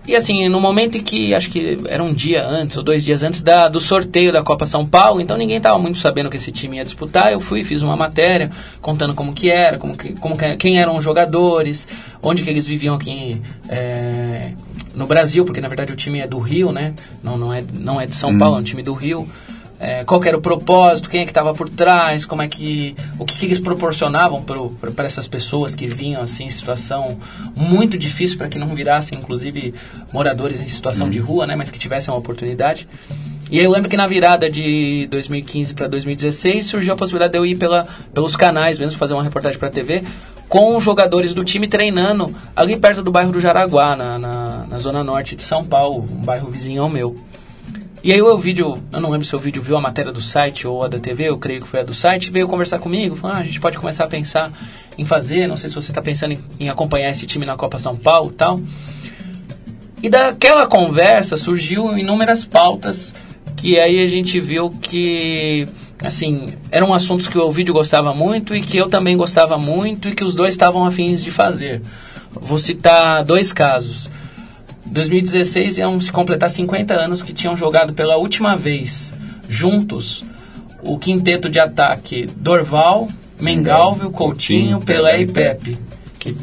E 0.06 0.14
assim, 0.14 0.48
no 0.48 0.60
momento 0.60 0.96
em 0.96 1.02
que, 1.02 1.34
acho 1.34 1.50
que 1.50 1.76
era 1.86 2.02
um 2.02 2.12
dia 2.12 2.46
antes, 2.46 2.76
ou 2.76 2.82
dois 2.82 3.04
dias 3.04 3.22
antes 3.24 3.42
da, 3.42 3.66
do 3.66 3.80
sorteio 3.80 4.32
da 4.32 4.42
Copa 4.42 4.64
São 4.64 4.86
Paulo, 4.86 5.20
então 5.20 5.36
ninguém 5.36 5.56
estava 5.56 5.78
muito 5.78 5.98
sabendo 5.98 6.30
que 6.30 6.36
esse 6.36 6.52
time 6.52 6.76
ia 6.76 6.84
disputar, 6.84 7.32
eu 7.32 7.40
fui, 7.40 7.64
fiz 7.64 7.82
uma 7.82 7.96
matéria 7.96 8.50
contando 8.80 9.14
como 9.14 9.32
que 9.32 9.50
era, 9.50 9.78
como 9.78 9.96
que, 9.96 10.12
como 10.14 10.36
que, 10.36 10.56
quem 10.56 10.78
eram 10.78 10.96
os 10.96 11.02
jogadores, 11.02 11.88
onde 12.22 12.42
que 12.42 12.50
eles 12.50 12.64
viviam 12.66 12.94
aqui 12.94 13.42
é, 13.68 14.52
no 14.94 15.06
Brasil, 15.06 15.44
porque 15.44 15.60
na 15.60 15.68
verdade 15.68 15.92
o 15.92 15.96
time 15.96 16.20
é 16.20 16.26
do 16.26 16.38
Rio, 16.38 16.70
né? 16.70 16.94
Não, 17.22 17.36
não, 17.36 17.52
é, 17.52 17.62
não 17.80 18.00
é 18.00 18.06
de 18.06 18.14
São 18.14 18.36
Paulo, 18.38 18.58
é 18.58 18.60
um 18.60 18.64
time 18.64 18.82
do 18.82 18.94
Rio. 18.94 19.28
É, 19.78 20.04
qual 20.04 20.22
era 20.24 20.36
o 20.36 20.40
propósito, 20.40 21.10
quem 21.10 21.20
é 21.20 21.24
que 21.24 21.30
estava 21.30 21.52
por 21.52 21.68
trás, 21.68 22.24
como 22.24 22.40
é 22.40 22.48
que 22.48 22.96
o 23.18 23.26
que, 23.26 23.36
que 23.36 23.44
eles 23.44 23.58
proporcionavam 23.58 24.42
para 24.42 25.04
essas 25.04 25.28
pessoas 25.28 25.74
que 25.74 25.86
vinham 25.86 26.22
assim 26.22 26.44
em 26.44 26.50
situação 26.50 27.18
muito 27.54 27.98
difícil 27.98 28.38
para 28.38 28.48
que 28.48 28.58
não 28.58 28.68
virassem 28.68 29.18
inclusive 29.18 29.74
moradores 30.12 30.62
em 30.62 30.68
situação 30.68 31.10
de 31.10 31.18
rua, 31.18 31.46
né, 31.46 31.54
mas 31.54 31.70
que 31.70 31.78
tivessem 31.78 32.12
uma 32.12 32.18
oportunidade. 32.18 32.88
E 33.50 33.58
aí 33.58 33.64
eu 33.64 33.70
lembro 33.70 33.88
que 33.88 33.96
na 33.96 34.06
virada 34.06 34.50
de 34.50 35.06
2015 35.08 35.74
para 35.74 35.86
2016 35.86 36.66
surgiu 36.66 36.94
a 36.94 36.96
possibilidade 36.96 37.32
de 37.32 37.38
eu 37.38 37.46
ir 37.46 37.56
pela, 37.56 37.86
pelos 38.12 38.34
canais 38.34 38.78
mesmo 38.78 38.98
fazer 38.98 39.14
uma 39.14 39.22
reportagem 39.22 39.58
para 39.58 39.68
a 39.68 39.70
TV 39.70 40.02
com 40.48 40.76
os 40.76 40.82
jogadores 40.82 41.32
do 41.32 41.44
time 41.44 41.68
treinando 41.68 42.34
ali 42.54 42.76
perto 42.76 43.02
do 43.02 43.12
bairro 43.12 43.30
do 43.30 43.40
Jaraguá, 43.40 43.94
na, 43.94 44.18
na, 44.18 44.66
na 44.66 44.78
zona 44.78 45.04
norte 45.04 45.36
de 45.36 45.42
São 45.42 45.64
Paulo, 45.64 46.04
um 46.10 46.24
bairro 46.24 46.50
vizinho 46.50 46.82
ao 46.82 46.88
meu. 46.88 47.14
E 48.06 48.12
aí 48.12 48.22
o 48.22 48.38
vídeo, 48.38 48.72
eu 48.92 49.00
não 49.00 49.10
lembro 49.10 49.26
se 49.26 49.34
o 49.34 49.38
vídeo 49.40 49.60
viu 49.60 49.76
a 49.76 49.80
matéria 49.80 50.12
do 50.12 50.20
site 50.20 50.64
ou 50.64 50.84
a 50.84 50.86
da 50.86 50.96
TV, 50.96 51.28
eu 51.28 51.36
creio 51.38 51.60
que 51.60 51.66
foi 51.66 51.80
a 51.80 51.82
do 51.82 51.92
site, 51.92 52.30
veio 52.30 52.46
conversar 52.46 52.78
comigo, 52.78 53.16
falou, 53.16 53.36
ah, 53.36 53.40
a 53.40 53.42
gente 53.42 53.58
pode 53.58 53.76
começar 53.78 54.04
a 54.04 54.06
pensar 54.06 54.52
em 54.96 55.04
fazer, 55.04 55.48
não 55.48 55.56
sei 55.56 55.68
se 55.68 55.74
você 55.74 55.90
está 55.90 56.00
pensando 56.00 56.34
em, 56.34 56.38
em 56.60 56.68
acompanhar 56.68 57.10
esse 57.10 57.26
time 57.26 57.44
na 57.44 57.56
Copa 57.56 57.80
São 57.80 57.96
Paulo 57.96 58.30
e 58.30 58.34
tal. 58.34 58.60
E 60.04 60.08
daquela 60.08 60.68
conversa 60.68 61.36
surgiu 61.36 61.98
inúmeras 61.98 62.44
pautas 62.44 63.12
que 63.56 63.76
aí 63.80 63.98
a 63.98 64.06
gente 64.06 64.38
viu 64.38 64.70
que 64.70 65.64
assim, 66.00 66.46
eram 66.70 66.94
assuntos 66.94 67.26
que 67.26 67.36
o 67.36 67.50
vídeo 67.50 67.74
gostava 67.74 68.14
muito 68.14 68.54
e 68.54 68.60
que 68.60 68.78
eu 68.78 68.88
também 68.88 69.16
gostava 69.16 69.58
muito 69.58 70.08
e 70.08 70.14
que 70.14 70.22
os 70.22 70.36
dois 70.36 70.54
estavam 70.54 70.86
afins 70.86 71.24
de 71.24 71.32
fazer. 71.32 71.82
Vou 72.30 72.58
citar 72.58 73.24
dois 73.24 73.52
casos. 73.52 74.14
2016 74.90 75.78
iam 75.78 76.00
se 76.00 76.10
completar 76.10 76.50
50 76.50 76.94
anos 76.94 77.22
que 77.22 77.32
tinham 77.32 77.56
jogado 77.56 77.92
pela 77.92 78.16
última 78.16 78.56
vez 78.56 79.12
juntos 79.48 80.24
o 80.82 80.98
quinteto 80.98 81.48
de 81.48 81.58
ataque 81.58 82.26
Dorval, 82.36 83.06
Mengalvio, 83.40 84.10
Coutinho, 84.10 84.80
Pelé 84.80 85.22
e 85.22 85.26
Pepe. 85.26 85.76
Que, 86.18 86.36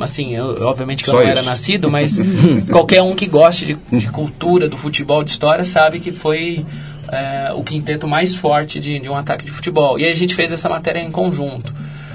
assim, 0.00 0.34
eu, 0.34 0.66
obviamente 0.66 1.04
que 1.04 1.10
eu 1.10 1.14
Só 1.14 1.20
não 1.20 1.26
era 1.28 1.40
isso. 1.40 1.48
nascido, 1.48 1.90
mas 1.90 2.18
qualquer 2.70 3.02
um 3.02 3.14
que 3.14 3.26
goste 3.26 3.66
de, 3.66 3.98
de 3.98 4.10
cultura, 4.10 4.68
do 4.68 4.76
futebol, 4.76 5.22
de 5.22 5.32
história, 5.32 5.64
sabe 5.64 6.00
que 6.00 6.10
foi 6.10 6.64
é, 7.10 7.52
o 7.54 7.62
quinteto 7.62 8.08
mais 8.08 8.34
forte 8.34 8.80
de, 8.80 8.98
de 8.98 9.08
um 9.08 9.16
ataque 9.16 9.44
de 9.44 9.50
futebol. 9.50 9.98
E 9.98 10.04
aí 10.04 10.12
a 10.12 10.16
gente 10.16 10.34
fez 10.34 10.52
essa 10.52 10.68
matéria 10.68 11.00
em 11.00 11.10
conjunto. 11.10 11.74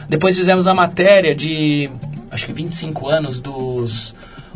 Depois 0.09 0.35
fizemos 0.35 0.67
a 0.67 0.73
matéria 0.73 1.33
de, 1.33 1.89
acho 2.31 2.45
que 2.45 2.53
25 2.53 3.09
anos 3.09 3.39
dos 3.39 4.15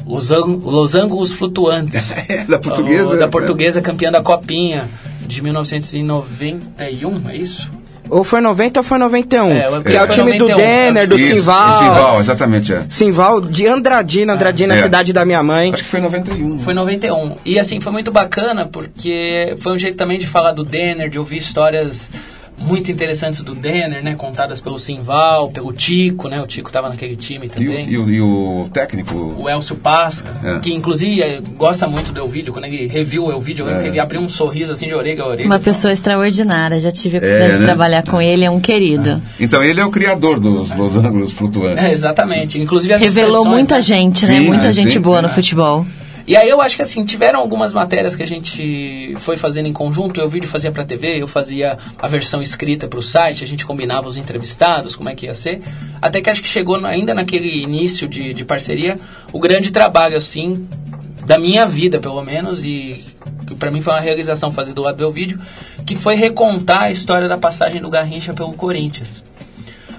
Losangos 0.09 1.33
Flutuantes. 1.33 2.11
da 2.49 2.57
portuguesa, 2.59 3.13
O- 3.15 3.17
Da 3.19 3.25
é. 3.25 3.27
portuguesa 3.27 3.81
campeã 3.81 4.09
da 4.11 4.21
Copinha 4.21 4.87
de 5.27 5.41
1991, 5.43 7.21
é 7.29 7.35
isso? 7.37 7.69
Ou 8.09 8.23
foi 8.23 8.41
90 8.41 8.79
ou 8.79 8.83
foi 8.83 8.97
91. 8.97 9.51
É, 9.51 9.83
que 9.83 9.95
é 9.95 10.01
o 10.01 10.07
time 10.07 10.31
do 10.35 10.47
91. 10.47 10.55
Denner, 10.57 11.07
do 11.07 11.15
Isso, 11.15 11.35
Simval. 11.35 11.77
Simval, 11.77 12.19
exatamente, 12.19 12.73
é. 12.73 12.83
Simval 12.89 13.39
de 13.39 13.67
Andradina, 13.67 14.33
Andradina, 14.33 14.73
É. 14.75 14.81
cidade 14.81 15.13
da 15.13 15.23
minha 15.23 15.43
mãe. 15.43 15.71
Acho 15.71 15.83
que 15.83 15.89
foi 15.91 15.99
em 15.99 16.03
91. 16.03 16.57
Foi 16.57 16.73
91. 16.73 17.35
E 17.45 17.59
assim, 17.59 17.79
foi 17.79 17.91
muito 17.91 18.11
bacana 18.11 18.65
porque 18.65 19.55
foi 19.59 19.73
um 19.73 19.77
jeito 19.77 19.95
também 19.95 20.17
de 20.17 20.25
falar 20.25 20.53
do 20.53 20.63
Denner, 20.63 21.07
de 21.07 21.19
ouvir 21.19 21.37
histórias 21.37 22.09
muito 22.59 22.91
interessantes 22.91 23.41
do 23.41 23.55
Denner, 23.55 24.03
né? 24.03 24.15
Contadas 24.15 24.59
pelo 24.61 24.77
Simval, 24.79 25.49
pelo 25.51 25.71
Tico, 25.73 26.27
né? 26.27 26.41
O 26.41 26.47
Tico 26.47 26.71
tava 26.71 26.89
naquele 26.89 27.15
time 27.15 27.45
E 27.45 27.47
o, 27.47 27.51
também. 27.51 27.89
e 27.89 27.97
o- 27.97 28.09
e 28.09 28.21
o 28.21 28.69
técnico? 28.71 29.35
O 29.39 29.49
Elcio 29.49 29.75
Pasca, 29.75 30.31
É. 30.43 30.59
que 30.59 30.73
inclusive 30.73 31.21
eh, 31.21 31.41
gosta 31.57 31.87
muito 31.87 32.11
do 32.11 32.19
Elvídio, 32.19 32.51
quando 32.53 32.65
ele 32.65 32.87
reviu 32.87 33.25
o 33.25 33.31
Elvídio, 33.31 33.65
lembro 33.65 33.83
É. 33.83 33.87
ele 33.87 33.99
abriu 33.99 34.21
um 34.21 34.29
sorriso 34.29 34.71
assim 34.73 34.87
de 34.87 34.93
orelha 34.93 35.23
a 35.23 35.27
orelha. 35.27 35.45
Uma 35.45 35.59
pessoa 35.59 35.93
extraordinária, 35.93 36.79
já 36.79 36.91
tive 36.91 37.17
a 37.17 37.19
oportunidade 37.19 37.53
de 37.53 37.59
né? 37.59 37.65
trabalhar 37.65 38.03
com 38.03 38.21
ele, 38.21 38.43
é 38.45 38.49
um 38.51 38.59
querido. 38.59 39.21
Então 39.39 39.63
ele 39.63 39.79
é 39.79 39.85
o 39.85 39.91
criador 39.91 40.39
dos 40.39 40.73
Los 40.75 40.95
Angeles 40.95 41.31
Flutuantes. 41.31 41.83
É, 41.83 41.91
exatamente. 41.91 42.59
Inclusive 42.59 42.93
as 42.93 43.01
Revelou 43.01 43.45
muita 43.45 43.75
né? 43.75 43.81
gente, 43.81 44.25
né? 44.25 44.39
Sim, 44.39 44.47
muita 44.47 44.67
ah, 44.67 44.71
gente 44.71 44.93
sim, 44.93 44.99
boa 44.99 45.17
sim, 45.21 45.23
no 45.27 45.29
futebol. 45.29 45.85
E 46.29 46.37
aí 46.37 46.47
eu 46.47 46.61
acho 46.61 46.75
que 46.75 46.83
assim, 46.83 47.03
tiveram 47.03 47.39
algumas 47.39 47.73
matérias 47.73 48.15
que 48.15 48.21
a 48.21 48.27
gente 48.27 49.15
foi 49.15 49.35
fazendo 49.35 49.67
em 49.67 49.73
conjunto, 49.73 50.21
eu 50.21 50.27
vídeo 50.27 50.47
fazia 50.47 50.71
pra 50.71 50.85
TV, 50.85 51.19
eu 51.19 51.27
fazia 51.27 51.75
a 51.99 52.07
versão 52.07 52.39
escrita 52.39 52.87
pro 52.87 53.01
site, 53.01 53.43
a 53.43 53.47
gente 53.47 53.65
combinava 53.65 54.07
os 54.07 54.15
entrevistados, 54.15 54.95
como 54.95 55.09
é 55.09 55.15
que 55.15 55.25
ia 55.25 55.33
ser. 55.33 55.59
Até 55.99 56.21
que 56.21 56.29
acho 56.29 56.43
que 56.43 56.47
chegou 56.47 56.75
ainda 56.85 57.15
naquele 57.15 57.63
início 57.63 58.07
de, 58.07 58.31
de 58.31 58.45
parceria, 58.45 58.93
o 59.33 59.39
grande 59.39 59.71
trabalho, 59.71 60.15
assim, 60.15 60.67
da 61.25 61.39
minha 61.39 61.65
vida, 61.65 61.99
pelo 61.99 62.21
menos, 62.21 62.63
e 62.63 63.03
que 63.47 63.55
pra 63.55 63.71
mim 63.71 63.81
foi 63.81 63.93
uma 63.93 63.99
realização 63.99 64.51
fazer 64.51 64.73
do 64.73 64.83
lado 64.83 64.97
do 64.97 65.11
vídeo, 65.11 65.41
que 65.83 65.95
foi 65.95 66.13
recontar 66.13 66.83
a 66.83 66.91
história 66.91 67.27
da 67.27 67.39
passagem 67.39 67.81
do 67.81 67.89
Garrincha 67.89 68.35
pelo 68.35 68.53
Corinthians. 68.53 69.23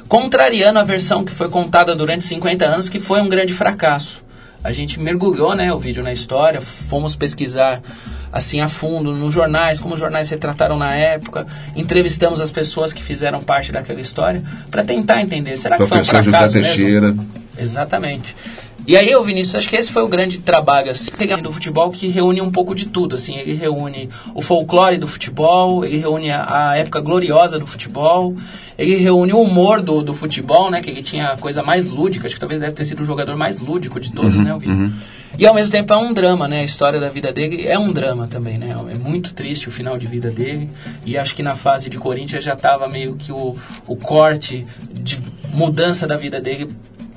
Contrariando 0.07 0.79
a 0.79 0.85
versão 0.85 1.25
que 1.25 1.33
foi 1.33 1.49
contada 1.49 1.93
durante 1.97 2.23
50 2.23 2.65
anos, 2.65 2.89
que 2.89 3.01
foi 3.01 3.21
um 3.21 3.29
grande 3.29 3.53
fracasso. 3.53 4.30
A 4.63 4.73
gente 4.73 5.01
mergulhou, 5.01 5.55
né, 5.55 5.73
o 5.73 5.79
vídeo 5.79 6.03
na 6.03 6.13
história, 6.13 6.61
fomos 6.61 7.17
pesquisar 7.17 7.83
assim 8.33 8.61
a 8.61 8.69
fundo 8.69 9.13
nos 9.13 9.35
jornais, 9.35 9.81
como 9.81 9.95
os 9.95 10.01
jornais 10.01 10.29
retrataram 10.31 10.79
na 10.79 10.95
época, 10.95 11.47
entrevistamos 11.75 12.41
as 12.41 12.53
pessoas 12.53 12.93
que 12.93 13.03
fizeram 13.03 13.41
parte 13.41 13.73
daquela 13.73 14.01
história 14.01 14.43
para 14.71 14.85
tentar 14.85 15.21
entender, 15.21 15.57
será 15.57 15.77
que 15.77 15.87
foi 15.87 15.99
um 15.99 16.05
Professor 16.05 16.23
fracasso 16.23 16.55
José 16.55 16.61
mesmo? 16.61 16.77
Teixeira. 16.77 17.17
Exatamente. 17.59 18.37
E 18.87 18.97
aí, 18.97 19.09
eu, 19.09 19.23
Vinícius, 19.23 19.57
acho 19.57 19.69
que 19.69 19.77
esse 19.77 19.91
foi 19.91 20.03
o 20.03 20.09
grande 20.09 20.41
trabalho 20.41 20.91
assim, 20.91 21.11
do 21.43 21.53
futebol 21.53 21.91
que 21.91 22.09
reúne 22.09 22.41
um 22.41 22.51
pouco 22.51 22.75
de 22.75 22.87
tudo. 22.87 23.15
Assim, 23.15 23.37
ele 23.37 23.55
reúne 23.55 24.09
o 24.35 24.43
folclore 24.43 24.99
do 24.99 25.07
futebol, 25.07 25.85
ele 25.85 25.99
reúne 25.99 26.31
a, 26.31 26.71
a 26.71 26.79
época 26.79 27.01
gloriosa 27.01 27.59
do 27.59 27.67
futebol, 27.67 28.35
ele 28.77 28.97
reúne 28.97 29.33
o 29.33 29.41
humor 29.41 29.83
do, 29.83 30.03
do 30.03 30.13
futebol, 30.13 30.71
né? 30.71 30.81
Que 30.81 30.91
ele 30.91 31.03
tinha 31.03 31.29
a 31.29 31.39
coisa 31.39 31.63
mais 31.63 31.91
lúdica, 31.91 32.27
acho 32.27 32.35
que 32.35 32.41
talvez 32.41 32.61
deve 32.61 32.73
ter 32.73 32.85
sido 32.85 33.03
o 33.03 33.05
jogador 33.05 33.37
mais 33.37 33.59
lúdico 33.59 34.01
de 34.01 34.13
todos, 34.13 34.37
Uhum, 34.37 34.45
né, 34.45 34.55
o 34.55 34.59
Vini? 34.59 34.95
E 35.39 35.47
ao 35.47 35.55
mesmo 35.55 35.71
tempo 35.71 35.93
é 35.93 35.97
um 35.97 36.13
drama, 36.13 36.49
né? 36.49 36.61
A 36.61 36.65
história 36.65 36.99
da 36.99 37.09
vida 37.09 37.33
dele 37.33 37.67
é 37.67 37.79
um 37.79 37.93
drama 37.93 38.27
também, 38.27 38.59
né? 38.59 38.75
É 38.93 38.99
muito 38.99 39.33
triste 39.35 39.69
o 39.69 39.73
final 39.73 39.97
de 39.99 40.07
vida 40.07 40.31
dele. 40.31 40.69
E 41.07 41.17
acho 41.17 41.35
que 41.35 41.43
na 41.43 41.55
fase 41.55 41.89
de 41.89 41.97
Corinthians 41.97 42.43
já 42.43 42.55
estava 42.55 42.89
meio 42.89 43.17
que 43.17 43.31
o, 43.31 43.55
o 43.87 43.97
corte 43.97 44.67
de 44.93 45.19
mudança 45.53 46.07
da 46.07 46.17
vida 46.17 46.41
dele 46.41 46.69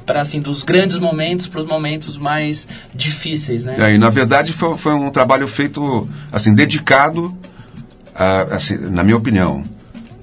para 0.05 0.21
assim 0.21 0.39
dos 0.39 0.63
grandes 0.63 0.99
momentos 0.99 1.47
para 1.47 1.61
os 1.61 1.67
momentos 1.67 2.17
mais 2.17 2.67
difíceis, 2.93 3.65
né? 3.65 3.75
É, 3.79 3.95
e 3.95 3.97
na 3.97 4.09
verdade 4.09 4.53
foi, 4.53 4.77
foi 4.77 4.93
um 4.93 5.09
trabalho 5.09 5.47
feito, 5.47 6.07
assim, 6.31 6.53
dedicado, 6.53 7.35
a, 8.15 8.55
assim, 8.55 8.77
na 8.77 9.03
minha 9.03 9.17
opinião, 9.17 9.63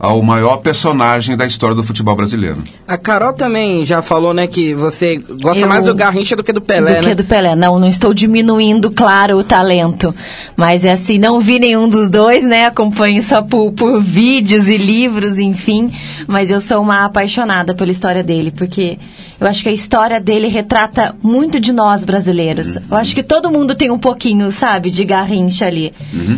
ao 0.01 0.23
maior 0.23 0.57
personagem 0.63 1.37
da 1.37 1.45
história 1.45 1.77
do 1.77 1.85
futebol 1.85 2.17
brasileiro. 2.17 2.57
A 2.89 2.97
Carol 2.97 3.35
também 3.35 3.85
já 3.85 4.01
falou, 4.01 4.33
né, 4.33 4.47
que 4.47 4.73
você 4.75 5.19
gosta 5.19 5.65
Eu- 5.65 5.69
mais 5.69 5.85
do 5.85 5.95
Garrincha 5.95 6.35
do 6.35 6.43
que 6.43 6.55
do 6.55 6.61
Pelé, 6.63 6.95
do 6.95 7.03
né? 7.03 7.09
que 7.11 7.15
do 7.17 7.25
Pelé. 7.25 7.55
Não, 7.55 7.79
não 7.79 7.87
estou 7.89 8.15
diminuindo, 8.15 8.91
claro, 8.91 9.37
o 9.37 9.45
talento. 9.45 10.15
Mas 10.57 10.87
é 10.87 10.93
assim, 10.93 11.19
não 11.19 11.39
vi 11.39 11.59
nenhum 11.59 11.87
dos 11.87 12.09
dois, 12.09 12.45
né? 12.45 12.65
Acompanho 12.65 13.23
só 13.23 13.43
por, 13.43 13.73
por 13.73 14.03
vídeos 14.03 14.69
e 14.69 14.79
livros, 14.79 15.39
enfim. 15.39 15.93
Mas 16.27 16.51
eu 16.51 16.63
sou 16.63 16.81
uma 16.81 17.05
apaixonada 17.05 17.75
pela 17.75 17.91
história 17.91 18.23
dele, 18.23 18.51
porque 18.57 18.99
eu 19.39 19.47
acho 19.47 19.63
que 19.63 19.69
a 19.69 19.73
história 19.73 20.19
dele 20.19 20.49
retrata 20.49 21.15
muito 21.23 21.61
de 21.61 21.73
nós 21.73 22.05
brasileiros. 22.05 22.77
Eu 22.77 22.97
acho 22.97 23.15
que 23.15 23.23
todo 23.23 23.51
mundo 23.51 23.75
tem 23.75 23.91
um 23.91 23.99
pouquinho, 23.99 24.51
sabe, 24.51 24.91
de 24.91 25.05
Garrincha 25.05 25.67
ali. 25.67 25.93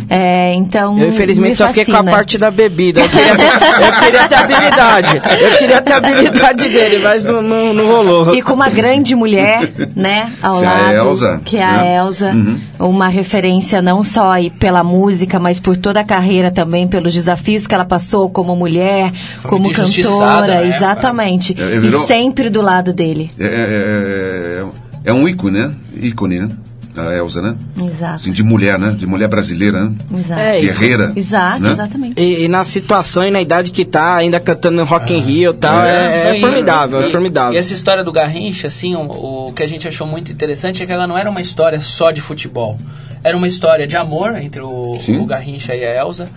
É, 0.09 0.53
então. 0.53 0.99
Eu, 0.99 1.07
infelizmente, 1.09 1.51
me 1.51 1.55
só 1.55 1.67
fiquei 1.69 1.85
com 1.85 1.95
a 1.95 2.03
parte 2.03 2.37
da 2.37 2.51
bebida. 2.51 2.99
Eu 3.01 3.09
queria 3.09 3.35
Eu 3.53 3.99
queria 4.03 4.27
ter 4.27 4.35
a 4.35 4.39
habilidade. 4.39 5.21
Eu 5.41 5.57
queria 5.57 5.81
ter 5.81 5.93
habilidade 5.93 6.69
dele, 6.69 6.99
mas 7.03 7.23
não, 7.25 7.41
não, 7.41 7.73
não 7.73 7.85
rolou. 7.87 8.33
E 8.35 8.41
com 8.41 8.53
uma 8.53 8.69
grande 8.69 9.15
mulher, 9.15 9.71
né, 9.95 10.31
ao 10.41 10.59
Que 10.59 10.65
é 10.65 10.67
a 10.67 10.73
lado, 10.73 10.93
Elza, 10.95 11.41
que 11.45 11.57
é 11.57 11.63
a 11.63 11.71
né? 11.71 11.95
Elza, 11.97 12.31
Uhum. 12.31 12.57
uma 12.79 13.07
referência 13.07 13.81
não 13.81 14.03
só 14.03 14.31
aí 14.31 14.49
pela 14.49 14.83
música, 14.83 15.39
mas 15.39 15.59
por 15.59 15.77
toda 15.77 15.99
a 15.99 16.03
carreira 16.03 16.51
também, 16.51 16.87
pelos 16.87 17.13
desafios 17.13 17.67
que 17.67 17.73
ela 17.75 17.85
passou 17.85 18.29
como 18.29 18.55
mulher, 18.55 19.11
Foi 19.37 19.51
como 19.51 19.71
cantora, 19.71 20.61
né? 20.61 20.67
exatamente. 20.67 21.55
É, 21.59 21.79
virou- 21.79 22.03
E 22.03 22.07
sempre 22.07 22.49
do 22.49 22.61
lado 22.61 22.91
dele. 22.93 23.29
É, 23.39 23.45
é, 23.45 24.63
é, 25.05 25.11
é 25.11 25.13
um 25.13 25.27
ícone, 25.27 25.59
né? 25.59 25.71
Ícone, 26.01 26.39
né? 26.39 26.47
A 26.95 27.15
Elza, 27.15 27.41
né? 27.41 27.55
Exato. 27.85 28.15
Assim, 28.15 28.31
de 28.31 28.43
mulher, 28.43 28.77
né? 28.77 28.91
De 28.91 29.07
mulher 29.07 29.27
brasileira, 29.27 29.85
né? 29.85 29.95
Exato. 30.19 30.39
É, 30.41 30.59
e- 30.59 30.65
Guerreira. 30.65 31.11
Exato, 31.15 31.61
né? 31.61 31.71
exatamente. 31.71 32.21
E, 32.21 32.43
e 32.43 32.47
na 32.47 32.63
situação 32.63 33.25
e 33.25 33.31
na 33.31 33.41
idade 33.41 33.71
que 33.71 33.83
tá, 33.83 34.15
ainda 34.15 34.39
cantando 34.39 34.77
no 34.77 34.83
Rock 34.83 35.13
in 35.13 35.19
Rio 35.19 35.51
e 35.51 35.55
tal, 35.55 35.81
é, 35.83 36.29
é 36.29 36.37
e- 36.37 36.39
formidável, 36.39 37.01
é 37.01 37.07
formidável. 37.07 37.53
E 37.53 37.57
essa 37.57 37.73
história 37.73 38.03
do 38.03 38.11
Garrincha, 38.11 38.67
assim, 38.67 38.95
o, 38.95 39.47
o 39.47 39.53
que 39.53 39.63
a 39.63 39.67
gente 39.67 39.87
achou 39.87 40.05
muito 40.05 40.31
interessante 40.31 40.83
é 40.83 40.85
que 40.85 40.91
ela 40.91 41.07
não 41.07 41.17
era 41.17 41.29
uma 41.29 41.41
história 41.41 41.81
só 41.81 42.11
de 42.11 42.21
futebol. 42.21 42.77
Era 43.23 43.35
uma 43.37 43.47
história 43.47 43.87
de 43.87 43.95
amor 43.95 44.35
entre 44.35 44.61
o, 44.61 44.99
Sim. 44.99 45.17
o 45.17 45.25
Garrincha 45.25 45.75
e 45.75 45.83
a 45.85 45.95
Elsa. 45.99 46.27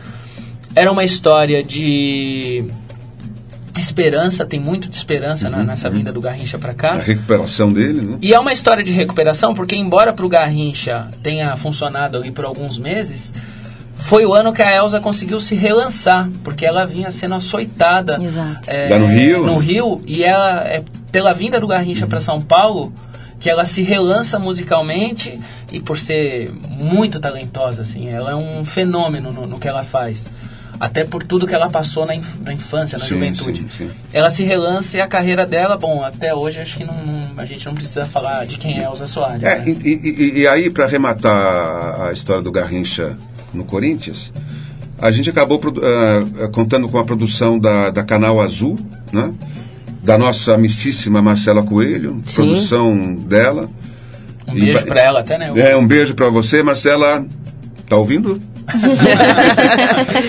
Era 0.74 0.90
uma 0.92 1.04
história 1.04 1.62
de 1.62 2.64
esperança, 3.80 4.44
tem 4.46 4.58
muito 4.60 4.88
de 4.88 4.96
esperança 4.96 5.48
na- 5.50 5.62
nessa 5.64 5.88
vinda 5.90 6.12
do 6.12 6.20
Garrincha 6.20 6.58
pra 6.58 6.74
cá. 6.74 6.92
A 6.92 7.00
recuperação 7.00 7.72
dele, 7.72 8.00
né? 8.02 8.18
E 8.22 8.32
é 8.34 8.38
uma 8.38 8.52
história 8.52 8.82
de 8.84 8.90
recuperação, 8.92 9.54
porque 9.54 9.74
embora 9.76 10.12
pro 10.12 10.28
Garrincha 10.28 11.08
tenha 11.22 11.56
funcionado 11.56 12.16
ali 12.16 12.30
por 12.30 12.44
alguns 12.44 12.78
meses, 12.78 13.32
foi 13.96 14.24
o 14.24 14.32
ano 14.34 14.52
que 14.52 14.62
a 14.62 14.74
Elsa 14.76 15.00
conseguiu 15.00 15.40
se 15.40 15.54
relançar, 15.54 16.28
porque 16.44 16.64
ela 16.64 16.86
vinha 16.86 17.10
sendo 17.10 17.34
açoitada 17.34 18.18
Exato. 18.22 18.60
é, 18.66 18.88
Lá 18.88 18.98
no 18.98 19.06
Rio? 19.06 19.44
no 19.46 19.58
Rio, 19.58 20.00
e 20.06 20.22
ela, 20.22 20.60
é, 20.64 20.84
pela 21.10 21.32
vinda 21.32 21.58
do 21.58 21.66
Garrincha 21.66 22.06
para 22.06 22.20
São 22.20 22.40
Paulo, 22.40 22.92
que 23.40 23.50
ela 23.50 23.64
se 23.64 23.82
relança 23.82 24.38
musicalmente 24.38 25.38
e 25.72 25.80
por 25.80 25.98
ser 25.98 26.50
muito 26.80 27.18
talentosa, 27.20 27.82
assim, 27.82 28.08
ela 28.08 28.30
é 28.32 28.34
um 28.34 28.64
fenômeno 28.64 29.30
no, 29.32 29.46
no 29.46 29.58
que 29.58 29.68
ela 29.68 29.82
faz. 29.82 30.24
Até 30.78 31.04
por 31.04 31.22
tudo 31.22 31.46
que 31.46 31.54
ela 31.54 31.70
passou 31.70 32.04
na, 32.04 32.14
inf- 32.14 32.38
na 32.40 32.52
infância, 32.52 32.98
na 32.98 33.04
Sim, 33.04 33.14
juventude. 33.14 33.60
sim, 33.76 33.88
sim. 33.88 33.94
Ela 34.12 34.28
se 34.30 34.42
relança 34.44 34.96
e 34.96 35.00
a 35.00 35.06
carreira 35.06 35.46
dela, 35.46 35.76
bom, 35.76 36.04
até 36.04 36.34
hoje 36.34 36.58
acho 36.60 36.76
que 36.76 36.84
não, 36.84 36.94
a 37.36 37.44
gente 37.46 37.64
não 37.66 37.74
precisa 37.74 38.04
falar 38.06 38.46
de 38.46 38.58
quem 38.58 38.78
é 38.78 38.84
Elza 38.84 39.06
Soares. 39.06 39.42
É, 39.42 39.58
né? 39.58 39.64
e, 39.66 39.70
e- 39.88 40.40
e- 40.40 40.46
aí, 40.46 40.68
para 40.70 40.84
arrematar 40.84 42.02
a 42.08 42.12
história 42.12 42.42
do 42.42 42.52
Garrincha 42.52 43.16
no 43.54 43.64
Corinthians, 43.64 44.32
a 45.00 45.10
gente 45.10 45.30
acabou 45.30 45.60
ah, 45.82 46.48
contando 46.48 46.88
com 46.88 46.98
a 46.98 47.04
produção 47.04 47.58
da, 47.58 47.90
da 47.90 48.02
Canal 48.04 48.40
Azul, 48.40 48.76
né? 49.12 49.32
da 50.02 50.16
nossa 50.16 50.54
amicíssima 50.54 51.20
Marcela 51.20 51.62
Coelho, 51.64 52.22
produção 52.34 53.14
dela. 53.14 53.68
Um 54.48 54.54
beijo 54.54 54.84
pra 54.86 55.00
ela 55.00 55.20
até, 55.20 55.36
né? 55.36 55.52
É, 55.56 55.76
um 55.76 55.86
beijo 55.86 56.14
para 56.14 56.28
você, 56.30 56.62
Marcela. 56.62 57.26
Tá 57.88 57.96
ouvindo? 57.96 58.38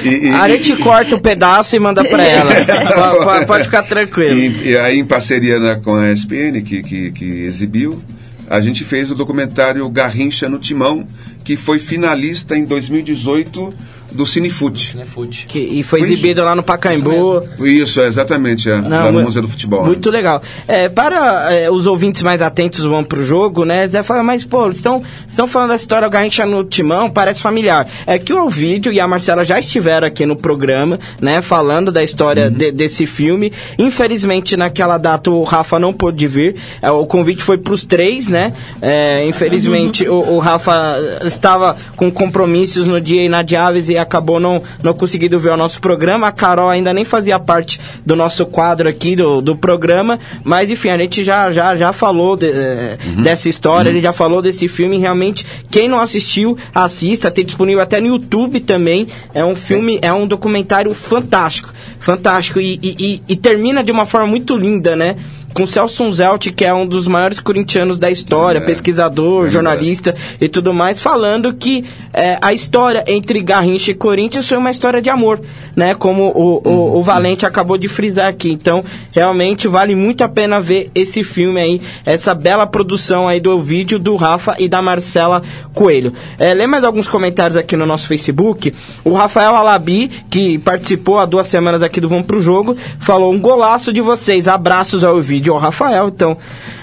E- 0.03 0.27
e- 0.27 0.31
A 0.33 0.47
gente 0.49 0.75
corta 0.77 1.15
o 1.15 1.19
pedaço 1.19 1.75
e 1.75 1.79
manda 1.79 2.03
pra 2.03 2.23
ela. 2.23 2.51
Po- 2.65 3.39
po- 3.39 3.45
Pode 3.47 3.63
ficar 3.65 3.83
tranquilo. 3.83 4.37
E, 4.39 4.69
e 4.69 4.77
aí, 4.77 4.99
em 4.99 5.05
parceria 5.05 5.59
né, 5.59 5.79
com 5.83 5.95
a 5.95 6.11
ESPN, 6.11 6.61
que, 6.63 6.81
que, 6.81 7.11
que 7.11 7.25
exibiu, 7.45 8.01
a 8.49 8.61
gente 8.61 8.83
fez 8.83 9.11
o 9.11 9.15
documentário 9.15 9.87
Garrincha 9.89 10.47
no 10.47 10.59
Timão, 10.59 11.05
que 11.43 11.55
foi 11.57 11.79
finalista 11.79 12.55
em 12.57 12.63
2018 12.65 13.73
do 14.11 14.25
Cinefute. 14.25 14.91
Cinefute. 14.91 15.45
Que- 15.47 15.59
e 15.59 15.83
foi 15.83 15.99
Foi 15.99 16.07
exibido 16.11 16.43
lá 16.43 16.55
no 16.55 16.63
Pacaembu. 16.63 17.41
Isso, 17.59 17.99
é, 17.99 18.07
exatamente, 18.07 18.69
é, 18.69 18.75
lá 18.75 19.11
no 19.11 19.19
mu- 19.19 19.25
Museu 19.25 19.41
do 19.41 19.47
Futebol. 19.49 19.81
né? 19.81 19.87
Muito 19.87 20.09
legal. 20.09 20.41
É, 20.67 20.87
para 20.89 21.53
é, 21.53 21.69
os 21.71 21.85
ouvintes 21.87 22.21
mais 22.23 22.41
atentos 22.41 22.81
vão 22.81 23.03
pro 23.03 23.23
jogo, 23.23 23.65
né? 23.65 23.85
Zé 23.87 24.03
fala, 24.03 24.23
mas 24.23 24.43
pô, 24.43 24.67
estão, 24.67 25.01
estão 25.27 25.47
falando 25.47 25.69
da 25.69 25.75
história 25.75 26.07
do 26.07 26.11
Garrincha 26.11 26.45
no 26.45 26.63
Timão, 26.63 27.09
parece 27.09 27.41
familiar. 27.41 27.87
É 28.05 28.17
que 28.19 28.31
o 28.33 28.45
Ovidio 28.45 28.91
e 28.93 28.99
a 28.99 29.07
Marcela 29.07 29.43
já 29.43 29.59
estiveram 29.59 30.07
aqui 30.07 30.25
no 30.25 30.35
programa, 30.35 30.99
né? 31.21 31.41
Falando 31.41 31.91
da 31.91 32.03
história 32.03 32.45
Uhum. 32.45 32.51
de- 32.51 32.71
desse 32.71 33.05
filme. 33.05 33.51
Infelizmente, 33.77 34.55
naquela 34.57 34.97
data 34.97 35.31
o 35.31 35.43
Rafa 35.43 35.79
não 35.79 35.93
pôde 35.93 36.27
vir. 36.27 36.55
É, 36.81 36.91
o 36.91 37.05
convite 37.05 37.41
foi 37.41 37.57
pros 37.57 37.85
três, 37.85 38.27
né? 38.27 38.53
É, 38.81 39.25
infelizmente 39.27 40.07
o, 40.09 40.15
o 40.35 40.39
Rafa 40.39 40.97
estava 41.25 41.75
com 41.95 42.11
compromissos 42.11 42.87
no 42.87 42.99
dia 43.01 43.23
inadiáveis 43.23 43.89
e 43.89 43.96
acabou 43.97 44.39
não, 44.39 44.61
não 44.83 44.93
conseguindo 44.93 45.39
ver 45.39 45.51
o 45.51 45.57
nosso 45.57 45.79
programa. 45.81 46.27
A 46.27 46.31
Carol 46.31 46.69
ainda 46.69 46.93
nem 46.93 47.05
fazia 47.05 47.39
parte 47.39 47.79
do 48.05 48.15
nosso 48.15 48.45
quadro 48.45 48.87
aqui 48.89 49.15
do, 49.15 49.41
do 49.41 49.55
programa, 49.55 50.19
mas 50.43 50.69
enfim, 50.69 50.89
a 50.89 50.97
gente 50.97 51.23
já, 51.23 51.51
já, 51.51 51.75
já 51.75 51.91
falou 51.93 52.35
de- 52.35 52.47
eh, 52.51 52.97
dessa 53.21 53.49
história, 53.49 53.91
a 53.91 53.93
gente 53.93 54.03
já 54.03 54.13
falou 54.13 54.41
desse 54.41 54.67
filme. 54.67 54.97
Realmente, 54.97 55.45
quem 55.69 55.87
não 55.87 55.99
assistiu, 55.99 56.57
assista. 56.73 57.31
Tem 57.31 57.45
disponível 57.45 57.81
até 57.81 57.99
no 57.99 58.07
YouTube 58.07 58.59
também. 58.61 59.07
É 59.33 59.43
um 59.43 59.55
filme, 59.55 59.99
é 60.01 60.11
um 60.13 60.27
documentário 60.27 60.93
fantástico. 60.93 61.73
Fantástico. 61.99 62.59
E, 62.59 62.79
e, 62.81 62.95
e- 62.99 63.21
e 63.29 63.35
termina 63.35 63.83
de 63.83 63.91
uma 63.91 64.05
forma 64.05 64.27
muito 64.27 64.55
linda, 64.55 64.95
né? 64.95 65.15
Com 65.57 65.65
Celso 65.65 66.11
Zelt, 66.11 66.51
que 66.51 66.63
é 66.63 66.71
um 66.71 66.85
dos 66.85 67.07
maiores 67.07 67.39
corintianos 67.39 67.97
da 67.97 68.11
história, 68.11 68.59
É. 68.59 68.61
pesquisador, 68.61 69.49
jornalista 69.49 70.13
e 70.39 70.47
tudo 70.47 70.71
mais, 70.71 71.01
falando 71.01 71.51
que 71.51 71.83
é, 72.13 72.37
a 72.39 72.53
história 72.53 73.03
entre 73.07 73.39
Garrincha 73.41 73.89
e 73.89 73.95
Corinthians 73.95 74.47
foi 74.47 74.55
uma 74.55 74.69
história 74.69 75.01
de 75.01 75.09
amor, 75.09 75.41
né? 75.75 75.95
Como 75.95 76.25
o, 76.27 76.61
o, 76.63 76.99
o 76.99 77.01
Valente 77.01 77.43
acabou 77.43 77.75
de 77.75 77.87
frisar 77.87 78.27
aqui. 78.27 78.51
Então, 78.51 78.85
realmente 79.11 79.67
vale 79.67 79.95
muito 79.95 80.23
a 80.23 80.29
pena 80.29 80.61
ver 80.61 80.91
esse 80.93 81.23
filme 81.23 81.59
aí, 81.59 81.81
essa 82.05 82.35
bela 82.35 82.67
produção 82.67 83.27
aí 83.27 83.39
do 83.39 83.59
vídeo 83.59 83.97
do 83.97 84.15
Rafa 84.15 84.55
e 84.59 84.69
da 84.69 84.79
Marcela 84.79 85.41
Coelho. 85.73 86.13
É, 86.37 86.53
lê 86.53 86.67
mais 86.67 86.83
alguns 86.83 87.07
comentários 87.07 87.57
aqui 87.57 87.75
no 87.75 87.87
nosso 87.87 88.07
Facebook. 88.07 88.71
O 89.03 89.13
Rafael 89.13 89.55
Alabi, 89.55 90.07
que 90.29 90.59
participou 90.59 91.17
há 91.17 91.25
duas 91.25 91.47
semanas 91.47 91.81
aqui 91.81 91.99
do 91.99 92.07
Vamos 92.07 92.27
Pro 92.27 92.39
Jogo, 92.39 92.77
falou 92.99 93.33
um 93.33 93.39
golaço 93.39 93.91
de 93.91 94.01
vocês. 94.01 94.47
Abraços 94.47 95.03
ao 95.03 95.19
vídeo 95.19 95.46
ao 95.53 95.57
Rafael. 95.57 96.07
Então, 96.07 96.37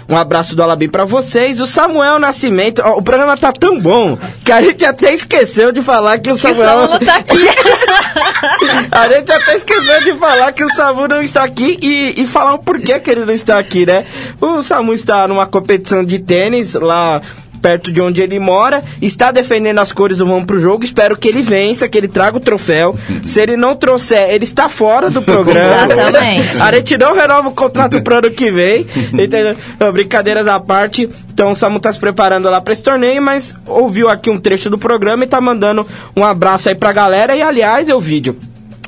um 0.09 0.17
abraço 0.17 0.55
do 0.55 0.63
Alabi 0.63 0.89
pra 0.89 1.05
vocês. 1.05 1.61
O 1.61 1.67
Samuel 1.67 2.19
Nascimento. 2.19 2.83
ó, 2.85 2.99
o 2.99 3.03
programa 3.03 3.37
tá 3.37 3.53
tão 3.53 3.81
bom 3.81 4.19
que 4.45 4.53
a 4.53 4.63
gente 4.63 4.85
até 4.85 5.15
esqueceu 5.15 5.73
de 5.73 5.81
falar 5.81 6.19
que 6.19 6.31
o 6.31 6.35
Que 6.35 6.39
o 6.39 6.43
Samuel. 6.43 6.69
Samu 6.69 6.89
não 6.89 6.99
tá 6.99 7.17
aqui. 7.17 7.39
A 8.91 9.09
gente 9.09 9.33
até 9.33 9.57
esqueceu 9.57 10.05
de 10.05 10.15
falar 10.15 10.53
que 10.53 10.63
o 10.63 10.69
Samu 10.75 11.09
não 11.09 11.23
está 11.23 11.43
aqui 11.45 11.79
e, 11.83 12.23
e 12.23 12.27
falar 12.27 12.55
o 12.55 12.59
porquê 12.59 13.01
que 13.01 13.11
ele 13.11 13.25
não 13.25 13.35
está 13.35 13.59
aqui, 13.59 13.87
né? 13.87 14.05
O 14.41 14.63
Samu 14.63 14.93
está 14.95 15.27
numa 15.27 15.47
competição 15.47 16.05
de 16.05 16.19
tênis 16.19 16.75
lá 16.75 17.21
perto 17.65 17.91
de 17.91 17.99
onde 18.03 18.21
ele 18.21 18.39
mora, 18.39 18.85
está 19.01 19.33
defendendo 19.33 19.79
as 19.79 19.91
cores 19.91 20.19
do 20.19 20.27
Vamos 20.27 20.45
Pro 20.45 20.61
Jogo, 20.61 20.85
espero 20.85 21.17
que 21.17 21.27
ele 21.27 21.41
vença, 21.41 21.89
que 21.89 21.97
ele 21.97 22.09
traga 22.09 22.37
o 22.37 22.41
troféu. 22.41 22.95
Se 23.25 23.41
ele 23.41 23.57
não 23.57 23.75
trouxer, 23.75 24.29
ele 24.35 24.45
está 24.45 24.69
fora 24.69 25.09
do 25.09 25.23
programa. 25.25 25.91
Exatamente. 25.91 26.61
A 26.61 26.71
gente 26.73 26.99
não 26.99 27.15
renova 27.15 27.49
o 27.49 27.55
contrato 27.55 28.03
pro 28.03 28.19
ano 28.19 28.31
que 28.31 28.51
vem, 28.51 28.87
entendeu? 29.15 29.57
Brincadeiras 29.95 30.47
à 30.47 30.61
parte, 30.61 31.09
então 31.33 31.53
o 31.53 31.57
Samu 31.57 31.81
tá 31.81 31.91
se 31.91 31.99
preparando 31.99 32.51
lá 32.51 32.61
para 32.61 32.75
esse 32.75 32.83
torneio, 32.83 33.23
mas 33.23 33.55
ouviu 33.67 34.11
aqui 34.11 34.29
um 34.29 34.39
trecho 34.39 34.69
do 34.69 34.77
programa 34.77 35.25
e 35.25 35.27
tá 35.27 35.41
mandando 35.41 35.87
um 36.15 36.23
abraço 36.23 36.69
aí 36.69 36.75
pra 36.75 36.93
galera. 36.93 37.35
E 37.35 37.41
aliás, 37.41 37.89
é 37.89 37.95
o 37.95 38.01
vídeo. 38.01 38.37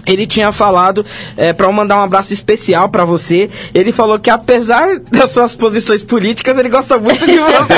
Ele 0.07 0.27
tinha 0.27 0.53
falado 0.53 1.05
é, 1.37 1.53
para 1.53 1.71
mandar 1.73 1.97
um 1.97 2.03
abraço 2.03 2.33
especial 2.33 2.89
pra 2.89 3.05
você. 3.05 3.51
Ele 3.75 3.93
falou 3.93 4.19
que 4.19 4.31
apesar 4.31 4.99
das 5.11 5.31
suas 5.31 5.55
posições 5.55 6.03
políticas, 6.03 6.59
ele 6.59 6.69
gosta 6.69 6.99
muito 6.99 7.27
de 7.27 7.39
você. 7.39 7.75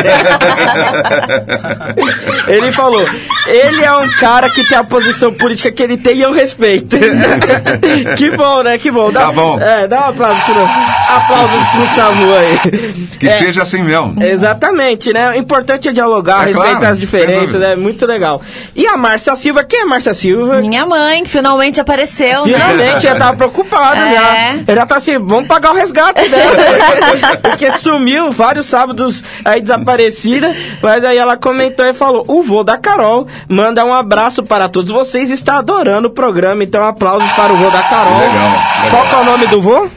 ele 2.52 2.72
falou: 2.72 3.06
ele 3.46 3.82
é 3.82 3.92
um 3.96 4.08
cara 4.18 4.50
que 4.50 4.66
tem 4.68 4.78
a 4.78 4.84
posição 4.84 5.32
política 5.32 5.70
que 5.70 5.82
ele 5.82 5.96
tem 5.96 6.16
e 6.16 6.22
eu 6.22 6.32
respeito. 6.32 6.96
que 8.16 8.30
bom, 8.30 8.62
né? 8.62 8.78
Que 8.78 8.90
bom. 8.90 9.10
Dá, 9.12 9.28
Tá 9.28 9.32
bom. 9.32 9.60
É, 9.60 9.86
dá 9.86 10.00
um 10.00 10.10
aplauso 10.10 10.40
pro, 10.44 10.62
aplausos 10.62 11.68
pro 11.70 11.88
Samu 11.94 12.34
aí. 12.34 13.08
Que 13.18 13.28
É, 13.28 13.38
seja 13.38 13.62
assim 13.62 13.82
mesmo. 13.82 14.16
Exatamente, 14.22 15.12
né? 15.12 15.30
O 15.30 15.34
importante 15.34 15.88
é 15.88 15.92
dialogar, 15.92 16.44
É 16.44 16.46
respeitar 16.46 16.78
claro, 16.78 16.92
as 16.92 16.98
diferenças, 16.98 17.62
é 17.62 17.76
muito 17.76 18.06
legal. 18.06 18.40
E 18.74 18.86
a 18.86 18.96
Márcia 18.96 19.36
Silva, 19.36 19.64
quem 19.64 19.80
é 19.80 19.82
a 19.82 19.86
Márcia 19.86 20.14
Silva? 20.14 20.60
Minha 20.60 20.86
mãe, 20.86 21.24
que 21.24 21.30
finalmente 21.30 21.80
apareceu, 21.80 22.17
né? 22.24 22.58
Finalmente, 22.58 23.06
eu 23.06 23.18
tava 23.18 23.36
preocupado 23.36 24.00
É. 24.00 24.14
já. 24.14 24.54
Eu 24.66 24.76
já 24.76 24.86
tá 24.86 24.96
assim, 24.96 25.18
vamos 25.18 25.46
pagar 25.48 25.72
o 25.72 25.74
resgate 25.74 26.28
dela. 26.28 26.56
Porque 27.42 27.72
sumiu 27.72 28.30
vários 28.32 28.66
sábados 28.66 29.22
aí 29.44 29.60
desaparecida. 29.60 30.54
Mas 30.82 31.04
aí 31.04 31.16
ela 31.18 31.36
comentou 31.36 31.86
e 31.86 31.92
falou: 31.92 32.24
o 32.28 32.42
vô 32.42 32.62
da 32.64 32.76
Carol 32.78 33.26
manda 33.48 33.84
um 33.84 33.92
abraço 33.92 34.42
para 34.42 34.68
todos 34.68 34.90
vocês. 34.90 35.30
Está 35.30 35.58
adorando 35.58 36.08
o 36.08 36.10
programa. 36.10 36.62
Então, 36.64 36.84
aplausos 36.84 37.30
para 37.32 37.52
o 37.52 37.56
vô 37.56 37.70
da 37.70 37.82
Carol. 37.82 38.18
Legal, 38.18 38.32
legal. 38.34 38.90
Qual 38.90 39.06
que 39.06 39.14
é 39.14 39.18
o 39.18 39.24
nome 39.24 39.46
do 39.46 39.60
vô? 39.60 39.88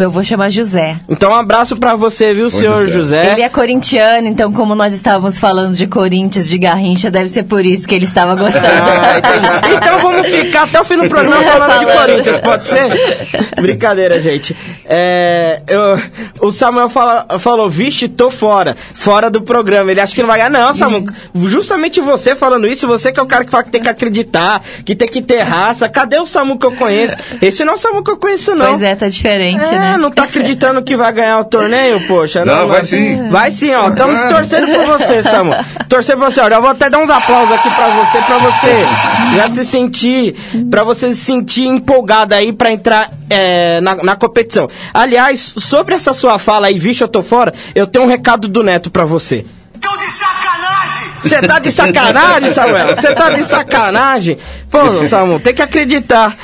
Meu 0.00 0.08
avô 0.08 0.24
chama 0.24 0.48
José. 0.48 0.96
Então 1.10 1.30
um 1.30 1.34
abraço 1.34 1.76
pra 1.76 1.94
você, 1.94 2.32
viu, 2.32 2.48
senhor 2.48 2.88
José? 2.88 3.32
Ele 3.32 3.42
é 3.42 3.50
corintiano, 3.50 4.26
então 4.28 4.50
como 4.50 4.74
nós 4.74 4.94
estávamos 4.94 5.38
falando 5.38 5.74
de 5.74 5.86
Corinthians, 5.86 6.48
de 6.48 6.56
Garrincha, 6.56 7.10
deve 7.10 7.28
ser 7.28 7.42
por 7.42 7.66
isso 7.66 7.86
que 7.86 7.94
ele 7.94 8.06
estava 8.06 8.34
gostando. 8.34 8.64
Ah, 8.66 9.60
então 9.76 10.00
vamos 10.00 10.26
ficar 10.26 10.62
até 10.62 10.80
o 10.80 10.84
fim 10.84 10.96
do 10.96 11.06
programa 11.06 11.42
falando 11.44 11.80
de 11.80 11.86
Falando. 11.92 12.06
Corinthians, 12.08 12.38
pode 12.38 12.66
ser? 12.68 12.88
Brincadeira, 13.60 14.20
gente. 14.22 14.56
É, 14.86 15.60
eu- 15.66 16.00
o 16.40 16.50
Samuel 16.50 16.88
fala- 16.88 17.26
falou, 17.38 17.68
vixe, 17.68 18.08
tô 18.08 18.30
fora. 18.30 18.74
Fora 18.94 19.28
do 19.30 19.42
programa. 19.42 19.90
Ele 19.90 20.00
acha 20.00 20.14
que 20.14 20.22
não 20.22 20.28
vai 20.28 20.38
ganhar. 20.38 20.48
Não, 20.50 20.72
Samuel. 20.72 21.04
Justamente 21.34 22.00
você 22.00 22.34
falando 22.34 22.66
isso, 22.66 22.86
você 22.86 23.12
que 23.12 23.20
é 23.20 23.22
o 23.22 23.26
cara 23.26 23.44
que 23.44 23.50
fala 23.50 23.64
que 23.64 23.70
tem 23.70 23.82
que 23.82 23.88
acreditar, 23.90 24.62
que 24.84 24.94
tem 24.94 25.06
que 25.08 25.20
ter 25.20 25.42
raça. 25.42 25.88
Cadê 25.90 26.18
o 26.18 26.24
Samu 26.26 26.58
que 26.58 26.64
eu 26.64 26.72
conheço? 26.72 27.14
Esse 27.42 27.64
não 27.66 27.74
é 27.74 27.76
o 27.76 27.78
Samu 27.78 28.02
que 28.02 28.10
eu 28.10 28.16
conheço, 28.16 28.54
não. 28.54 28.70
Pois 28.70 28.82
é, 28.82 28.94
tá 28.94 29.08
diferente, 29.08 29.64
É, 29.64 29.78
né? 29.78 29.89
Não 29.98 30.10
tá 30.10 30.24
acreditando 30.30 30.82
que 30.82 30.96
vai 30.96 31.12
ganhar 31.12 31.38
o 31.40 31.44
torneio, 31.44 32.06
poxa? 32.06 32.44
Não, 32.44 32.66
vai 32.68 32.84
sim. 32.84 33.28
Vai 33.28 33.50
sim, 33.52 33.72
ó. 33.74 33.88
Estamos 33.88 34.14
Claro. 34.18 34.34
torcendo 34.36 34.66
por 34.68 34.86
você, 34.98 35.22
Samu. 35.22 35.52
Torcer 35.88 36.16
por 36.16 36.30
você. 36.30 36.40
Olha, 36.40 36.54
eu 36.54 36.60
vou 36.60 36.70
até 36.70 36.88
dar 36.90 36.98
uns 36.98 37.10
aplausos 37.10 37.52
aqui 37.54 37.70
pra 37.74 37.88
você, 37.88 38.18
pra 38.22 38.38
você 38.38 39.36
já 39.36 39.48
se 39.48 39.64
sentir, 39.64 40.34
pra 40.70 40.82
você 40.84 41.12
se 41.14 41.20
sentir 41.20 41.64
empolgada 41.66 42.36
aí 42.36 42.52
pra 42.52 42.70
entrar 42.72 43.10
é, 43.28 43.80
na, 43.80 43.96
na 43.96 44.16
competição. 44.16 44.66
Aliás, 44.92 45.54
sobre 45.56 45.94
essa 45.94 46.12
sua 46.12 46.38
fala 46.38 46.66
aí, 46.68 46.78
vixe, 46.78 47.02
eu 47.02 47.08
tô 47.08 47.22
fora, 47.22 47.52
eu 47.74 47.86
tenho 47.86 48.04
um 48.04 48.08
recado 48.08 48.48
do 48.48 48.62
Neto 48.62 48.90
pra 48.90 49.04
você. 49.04 49.44
Tô 49.80 49.96
de 49.96 50.10
Você 51.22 51.40
tá 51.40 51.58
de 51.58 51.70
sacanagem, 51.70 52.48
Samuel? 52.50 52.88
Você 52.88 53.14
tá 53.14 53.30
de 53.30 53.44
sacanagem? 53.44 54.38
Pô, 54.70 55.04
Samuel, 55.04 55.40
tem 55.40 55.54
que 55.54 55.62
acreditar. 55.62 56.36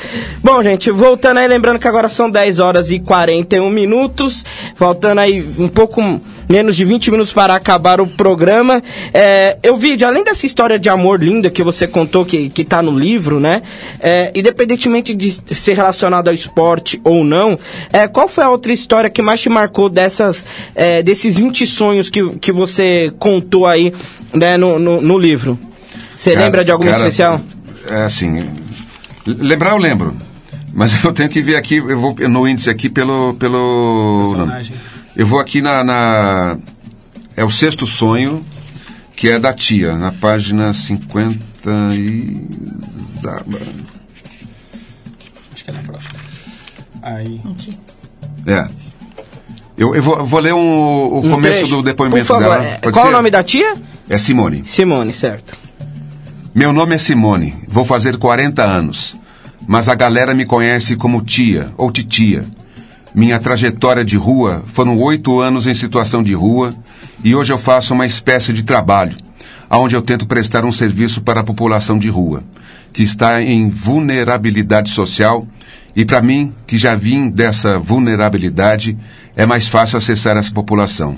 Bom, 0.43 0.61
gente, 0.63 0.91
voltando 0.91 1.37
aí, 1.37 1.47
lembrando 1.47 1.79
que 1.79 1.87
agora 1.87 2.07
são 2.09 2.29
10 2.29 2.59
horas 2.59 2.91
e 2.91 2.99
41 2.99 3.69
minutos. 3.69 4.45
Faltando 4.75 5.21
aí 5.21 5.41
um 5.57 5.67
pouco 5.67 6.01
menos 6.47 6.75
de 6.75 6.85
20 6.85 7.11
minutos 7.11 7.33
para 7.33 7.55
acabar 7.55 7.99
o 7.99 8.07
programa. 8.07 8.81
É, 9.13 9.57
eu 9.61 9.75
vi, 9.75 10.01
além 10.03 10.23
dessa 10.23 10.45
história 10.45 10.79
de 10.79 10.89
amor 10.89 11.21
linda 11.21 11.49
que 11.49 11.63
você 11.63 11.87
contou, 11.87 12.25
que, 12.25 12.49
que 12.49 12.63
tá 12.63 12.81
no 12.81 12.97
livro, 12.97 13.39
né? 13.39 13.61
É, 13.99 14.31
independentemente 14.35 15.13
de 15.13 15.31
ser 15.31 15.73
relacionado 15.73 16.27
ao 16.27 16.33
esporte 16.33 16.99
ou 17.03 17.23
não, 17.23 17.57
é, 17.91 18.07
qual 18.07 18.27
foi 18.27 18.43
a 18.43 18.49
outra 18.49 18.71
história 18.71 19.09
que 19.09 19.21
mais 19.21 19.41
te 19.41 19.49
marcou 19.49 19.89
dessas, 19.89 20.45
é, 20.75 21.03
desses 21.03 21.35
20 21.35 21.65
sonhos 21.65 22.09
que, 22.09 22.37
que 22.37 22.51
você 22.51 23.11
contou 23.19 23.65
aí 23.65 23.93
né, 24.33 24.57
no, 24.57 24.79
no, 24.79 25.01
no 25.01 25.17
livro? 25.17 25.59
Você 26.15 26.31
Cara, 26.31 26.45
lembra 26.45 26.65
de 26.65 26.71
alguma 26.71 26.91
cara, 26.91 27.03
especial? 27.03 27.41
É 27.87 28.03
assim. 28.03 28.45
Lembrar 29.25 29.71
eu 29.71 29.77
lembro. 29.77 30.15
Mas 30.73 30.93
eu 31.03 31.11
tenho 31.13 31.29
que 31.29 31.41
ver 31.41 31.55
aqui, 31.55 31.77
eu 31.77 31.99
vou 31.99 32.15
no 32.27 32.47
índice 32.47 32.69
aqui 32.69 32.89
pelo. 32.89 33.33
pelo 33.35 34.23
Personagem. 34.25 34.75
Eu 35.17 35.27
vou 35.27 35.39
aqui 35.39 35.61
na, 35.61 35.83
na- 35.83 36.57
É 37.35 37.43
o 37.43 37.49
sexto 37.51 37.85
sonho, 37.85 38.45
que 39.15 39.27
é 39.29 39.37
da 39.39 39.53
tia, 39.53 39.95
na 39.97 40.11
página 40.11 40.73
50 40.73 41.39
e. 41.95 42.47
zaba. 43.21 43.57
Acho 45.53 45.63
que 45.65 45.69
é 45.69 45.73
na 45.73 45.79
próxima. 45.81 46.13
Aí. 47.01 47.41
É. 48.45 48.67
Eu, 49.77 49.93
eu 49.93 50.01
vou, 50.01 50.25
vou 50.25 50.39
ler 50.39 50.53
um, 50.53 50.59
o 50.59 51.17
Um 51.19 51.31
começo 51.31 51.59
trecho? 51.59 51.75
do 51.75 51.81
depoimento 51.83 52.25
Por 52.25 52.39
favor, 52.41 52.49
dela. 52.49 52.65
é, 52.65 52.77
Pode 52.77 52.93
Qual 52.93 53.05
ser? 53.05 53.09
o 53.09 53.11
nome 53.15 53.29
da 53.29 53.43
tia? 53.43 53.75
É 54.09 54.17
Simone. 54.17 54.63
Simone, 54.65 55.13
certo. 55.13 55.55
Meu 56.55 56.73
nome 56.73 56.95
é 56.95 56.97
Simone, 56.97 57.53
vou 57.67 57.85
fazer 57.85 58.17
40 58.17 58.63
anos, 58.63 59.15
mas 59.67 59.87
a 59.87 59.93
galera 59.93 60.33
me 60.33 60.43
conhece 60.45 60.95
como 60.95 61.23
tia 61.23 61.67
ou 61.77 61.91
titia. 61.91 62.43
Minha 63.15 63.39
trajetória 63.39 64.03
de 64.03 64.17
rua 64.17 64.63
foram 64.73 64.97
oito 64.97 65.39
anos 65.39 65.65
em 65.65 65.73
situação 65.73 66.21
de 66.21 66.33
rua 66.33 66.73
e 67.23 67.33
hoje 67.33 67.53
eu 67.53 67.57
faço 67.57 67.93
uma 67.93 68.05
espécie 68.05 68.51
de 68.51 68.63
trabalho, 68.63 69.15
onde 69.69 69.95
eu 69.95 70.01
tento 70.01 70.27
prestar 70.27 70.65
um 70.65 70.71
serviço 70.71 71.21
para 71.21 71.39
a 71.39 71.43
população 71.43 71.97
de 71.97 72.09
rua, 72.09 72.43
que 72.91 73.03
está 73.03 73.41
em 73.41 73.69
vulnerabilidade 73.69 74.91
social 74.91 75.47
e 75.95 76.05
para 76.05 76.21
mim, 76.21 76.53
que 76.67 76.77
já 76.77 76.95
vim 76.95 77.29
dessa 77.29 77.79
vulnerabilidade, 77.79 78.97
é 79.35 79.45
mais 79.45 79.67
fácil 79.67 79.97
acessar 79.97 80.37
essa 80.37 80.51
população. 80.51 81.15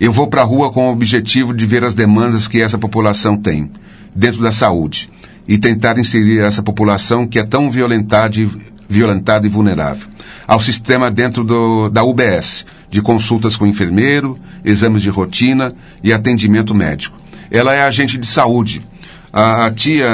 Eu 0.00 0.12
vou 0.12 0.26
para 0.26 0.40
a 0.40 0.44
rua 0.44 0.72
com 0.72 0.88
o 0.88 0.92
objetivo 0.92 1.54
de 1.54 1.66
ver 1.66 1.84
as 1.84 1.94
demandas 1.94 2.48
que 2.48 2.60
essa 2.60 2.78
população 2.78 3.36
tem 3.36 3.70
dentro 4.14 4.42
da 4.42 4.50
saúde 4.50 5.10
e 5.46 5.58
tentar 5.58 5.98
inserir 5.98 6.40
essa 6.40 6.62
população 6.62 7.26
que 7.26 7.38
é 7.38 7.44
tão 7.44 7.70
violentada 7.70 8.40
e, 8.40 8.50
violentada 8.88 9.46
e 9.46 9.50
vulnerável 9.50 10.11
ao 10.52 10.60
sistema 10.60 11.10
dentro 11.10 11.42
do, 11.42 11.88
da 11.88 12.04
UBS, 12.04 12.66
de 12.90 13.00
consultas 13.00 13.56
com 13.56 13.66
enfermeiro, 13.66 14.38
exames 14.62 15.00
de 15.00 15.08
rotina 15.08 15.72
e 16.04 16.12
atendimento 16.12 16.74
médico. 16.74 17.16
Ela 17.50 17.72
é 17.72 17.82
agente 17.82 18.18
de 18.18 18.26
saúde. 18.26 18.82
A, 19.32 19.64
a 19.64 19.70
tia, 19.72 20.06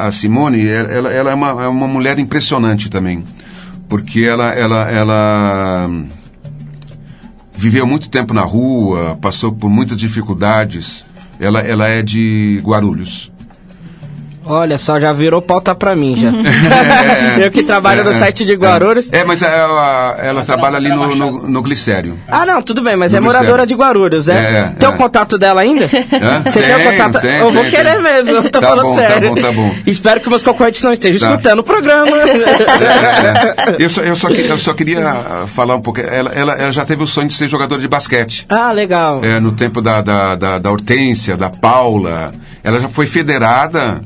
a, 0.00 0.12
Simone, 0.12 0.66
ela, 0.66 1.10
ela 1.10 1.30
é, 1.30 1.34
uma, 1.34 1.64
é 1.64 1.66
uma 1.66 1.88
mulher 1.88 2.18
impressionante 2.18 2.90
também, 2.90 3.24
porque 3.88 4.20
ela, 4.20 4.52
ela, 4.52 4.90
ela 4.90 5.90
viveu 7.54 7.86
muito 7.86 8.10
tempo 8.10 8.34
na 8.34 8.42
rua, 8.42 9.16
passou 9.18 9.50
por 9.50 9.70
muitas 9.70 9.96
dificuldades. 9.96 11.08
Ela, 11.40 11.60
ela 11.60 11.88
é 11.88 12.02
de 12.02 12.60
Guarulhos. 12.62 13.32
Olha 14.46 14.78
só, 14.78 14.98
já 15.00 15.12
virou 15.12 15.42
pauta 15.42 15.74
pra 15.74 15.94
mim 15.96 16.16
já. 16.16 16.30
eu 17.44 17.50
que 17.50 17.62
trabalho 17.62 18.04
no 18.04 18.10
É, 18.10 18.12
site 18.14 18.44
de 18.44 18.54
Guarulhos. 18.54 19.12
É, 19.12 19.24
mas 19.24 19.42
ela, 19.42 20.16
ela 20.18 20.42
trabalha 20.44 20.76
ali 20.76 20.88
no, 20.88 21.14
no, 21.14 21.30
no 21.48 21.62
Glicério. 21.62 22.18
Ah, 22.28 22.46
não, 22.46 22.62
tudo 22.62 22.82
bem, 22.82 22.96
mas 22.96 23.12
No 23.12 23.18
é 23.18 23.20
moradora 23.20 23.64
Glicério. 23.64 23.66
de 23.66 23.74
Guarulhos, 23.74 24.26
né? 24.26 24.34
É, 24.36 24.58
é, 24.58 24.62
tem 24.78 24.88
o 24.88 24.92
é. 24.92 24.96
contato 24.96 25.36
dela 25.36 25.60
ainda? 25.60 25.88
Você 25.88 26.62
tem, 26.62 26.74
o 26.74 26.78
Tem, 26.78 26.84
contato? 26.98 27.20
tem, 27.22 27.38
eu 27.40 27.50
vou 27.52 27.62
tem, 27.62 27.70
querer 27.70 27.94
tem. 27.94 28.02
mesmo, 28.02 28.36
eu 28.36 28.42
tô 28.44 28.60
Tá 28.60 28.68
falando 28.68 28.82
bom, 28.90 28.96
tá 28.96 29.02
sério. 29.06 29.28
bom, 29.34 29.40
tá 29.42 29.52
bom. 29.52 29.74
Espero 29.86 30.20
que 30.20 30.28
meus 30.28 30.42
concorrentes 30.42 30.82
não 30.82 30.92
estejam 30.92 31.20
Tá. 31.20 31.30
escutando 31.30 31.58
o 31.60 31.64
programa. 31.64 32.06
É, 32.86 33.76
eu, 33.78 33.90
só, 33.90 34.00
eu, 34.02 34.16
só, 34.16 34.28
que- 34.28 34.42
eu 34.46 34.58
só 34.58 34.72
queria 34.74 35.02
falar 35.54 35.76
um 35.76 35.80
pouco. 35.80 36.00
Ela, 36.00 36.30
ela, 36.32 36.52
ela 36.54 36.72
já 36.72 36.84
teve 36.84 37.02
o 37.02 37.06
sonho 37.06 37.28
de 37.28 37.34
ser 37.34 37.48
jogadora 37.48 37.80
de 37.80 37.88
basquete. 37.88 38.46
ah, 38.48 38.72
legal. 38.72 39.20
É, 39.24 39.40
no 39.40 39.52
tempo 39.52 39.80
da, 39.80 40.00
da, 40.02 40.34
da, 40.36 40.58
da 40.58 40.70
Hortência, 40.70 41.36
da 41.36 41.48
Paula. 41.50 42.30
Ela 42.62 42.80
já 42.80 42.88
foi 42.88 43.06
federada, 43.06 44.00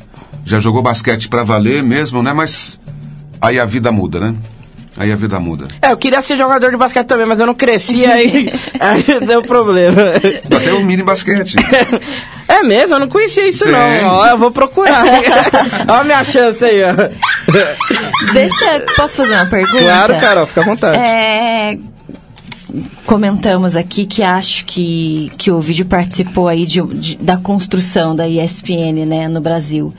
já 0.50 0.58
jogou 0.58 0.82
basquete 0.82 1.28
pra 1.28 1.42
valer 1.44 1.82
mesmo, 1.82 2.22
né? 2.22 2.32
Mas 2.32 2.78
aí 3.40 3.58
a 3.60 3.64
vida 3.64 3.90
muda, 3.92 4.18
né? 4.20 4.34
Aí 4.96 5.10
a 5.12 5.16
vida 5.16 5.38
muda. 5.40 5.68
É, 5.80 5.92
eu 5.92 5.96
queria 5.96 6.20
ser 6.20 6.36
jogador 6.36 6.70
de 6.70 6.76
basquete 6.76 7.06
também, 7.06 7.24
mas 7.24 7.38
eu 7.40 7.46
não 7.46 7.54
cresci, 7.54 8.04
aí, 8.10 8.52
aí 8.78 9.24
deu 9.26 9.40
problema. 9.42 10.02
Até 10.54 10.72
o 10.74 10.84
mini 10.84 11.02
basquete. 11.02 11.54
É 12.50 12.64
mesmo? 12.64 12.96
Eu 12.96 12.98
não 12.98 13.08
conhecia 13.08 13.46
isso 13.48 13.62
Tem. 13.64 13.72
não. 13.72 14.08
Ó, 14.08 14.26
eu 14.26 14.36
vou 14.36 14.50
procurar. 14.50 15.04
Olha 15.88 16.00
a 16.00 16.04
minha 16.04 16.24
chance 16.24 16.62
aí, 16.64 16.80
ó. 16.82 16.92
Deixa. 18.32 18.80
Posso 18.96 19.16
fazer 19.18 19.34
uma 19.34 19.46
pergunta? 19.46 19.78
Claro, 19.78 20.18
Carol, 20.18 20.46
fica 20.46 20.60
à 20.60 20.64
vontade. 20.64 20.98
É, 20.98 21.78
comentamos 23.06 23.76
aqui 23.76 24.04
que 24.06 24.22
acho 24.22 24.64
que, 24.64 25.30
que 25.38 25.50
o 25.50 25.60
vídeo 25.60 25.86
participou 25.86 26.48
aí 26.48 26.66
de, 26.66 26.82
de- 26.82 27.16
da 27.18 27.36
construção 27.36 28.14
da 28.14 28.28
ESPN 28.28 29.04
né, 29.06 29.28
no 29.28 29.40
Brasil. 29.40 29.94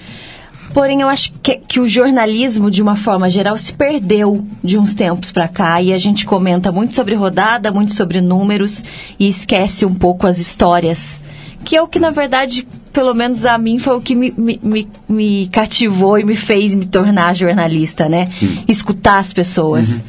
Porém, 0.74 1.02
eu 1.02 1.10
acho 1.10 1.34
que, 1.44 1.58
que 1.58 1.80
o 1.80 1.88
jornalismo, 1.88 2.72
de 2.72 2.82
uma 2.82 2.96
forma 2.96 3.30
geral, 3.30 3.58
se 3.58 3.74
perdeu 3.74 4.46
de 4.64 4.78
uns 4.78 4.96
tempos 4.96 5.32
pra 5.32 5.48
cá. 5.48 5.82
E 5.82 5.92
a 5.94 5.98
gente 5.98 6.26
comenta 6.26 6.72
muito 6.72 6.96
sobre 6.96 7.16
rodada, 7.16 7.72
muito 7.72 7.94
sobre 7.94 8.22
números 8.22 8.84
e 9.20 9.28
esquece 9.28 9.86
um 9.86 9.94
pouco 9.94 10.26
as 10.26 10.38
histórias. 10.38 11.20
Que 11.66 11.76
é 11.76 11.82
o 11.82 11.88
que, 11.88 12.00
na 12.00 12.10
verdade, 12.10 12.68
pelo 12.92 13.14
menos 13.14 13.46
a 13.46 13.58
mim, 13.58 13.78
foi 13.78 13.96
o 13.96 14.02
que 14.02 14.16
me, 14.16 14.34
me, 14.36 14.60
me, 14.64 14.88
me 15.08 15.48
cativou 15.52 16.18
e 16.18 16.24
me 16.24 16.36
fez 16.36 16.74
me 16.74 16.86
tornar 16.86 17.36
jornalista, 17.36 18.10
né? 18.10 18.30
Escutar 18.68 19.20
as 19.20 19.32
pessoas. 19.32 20.04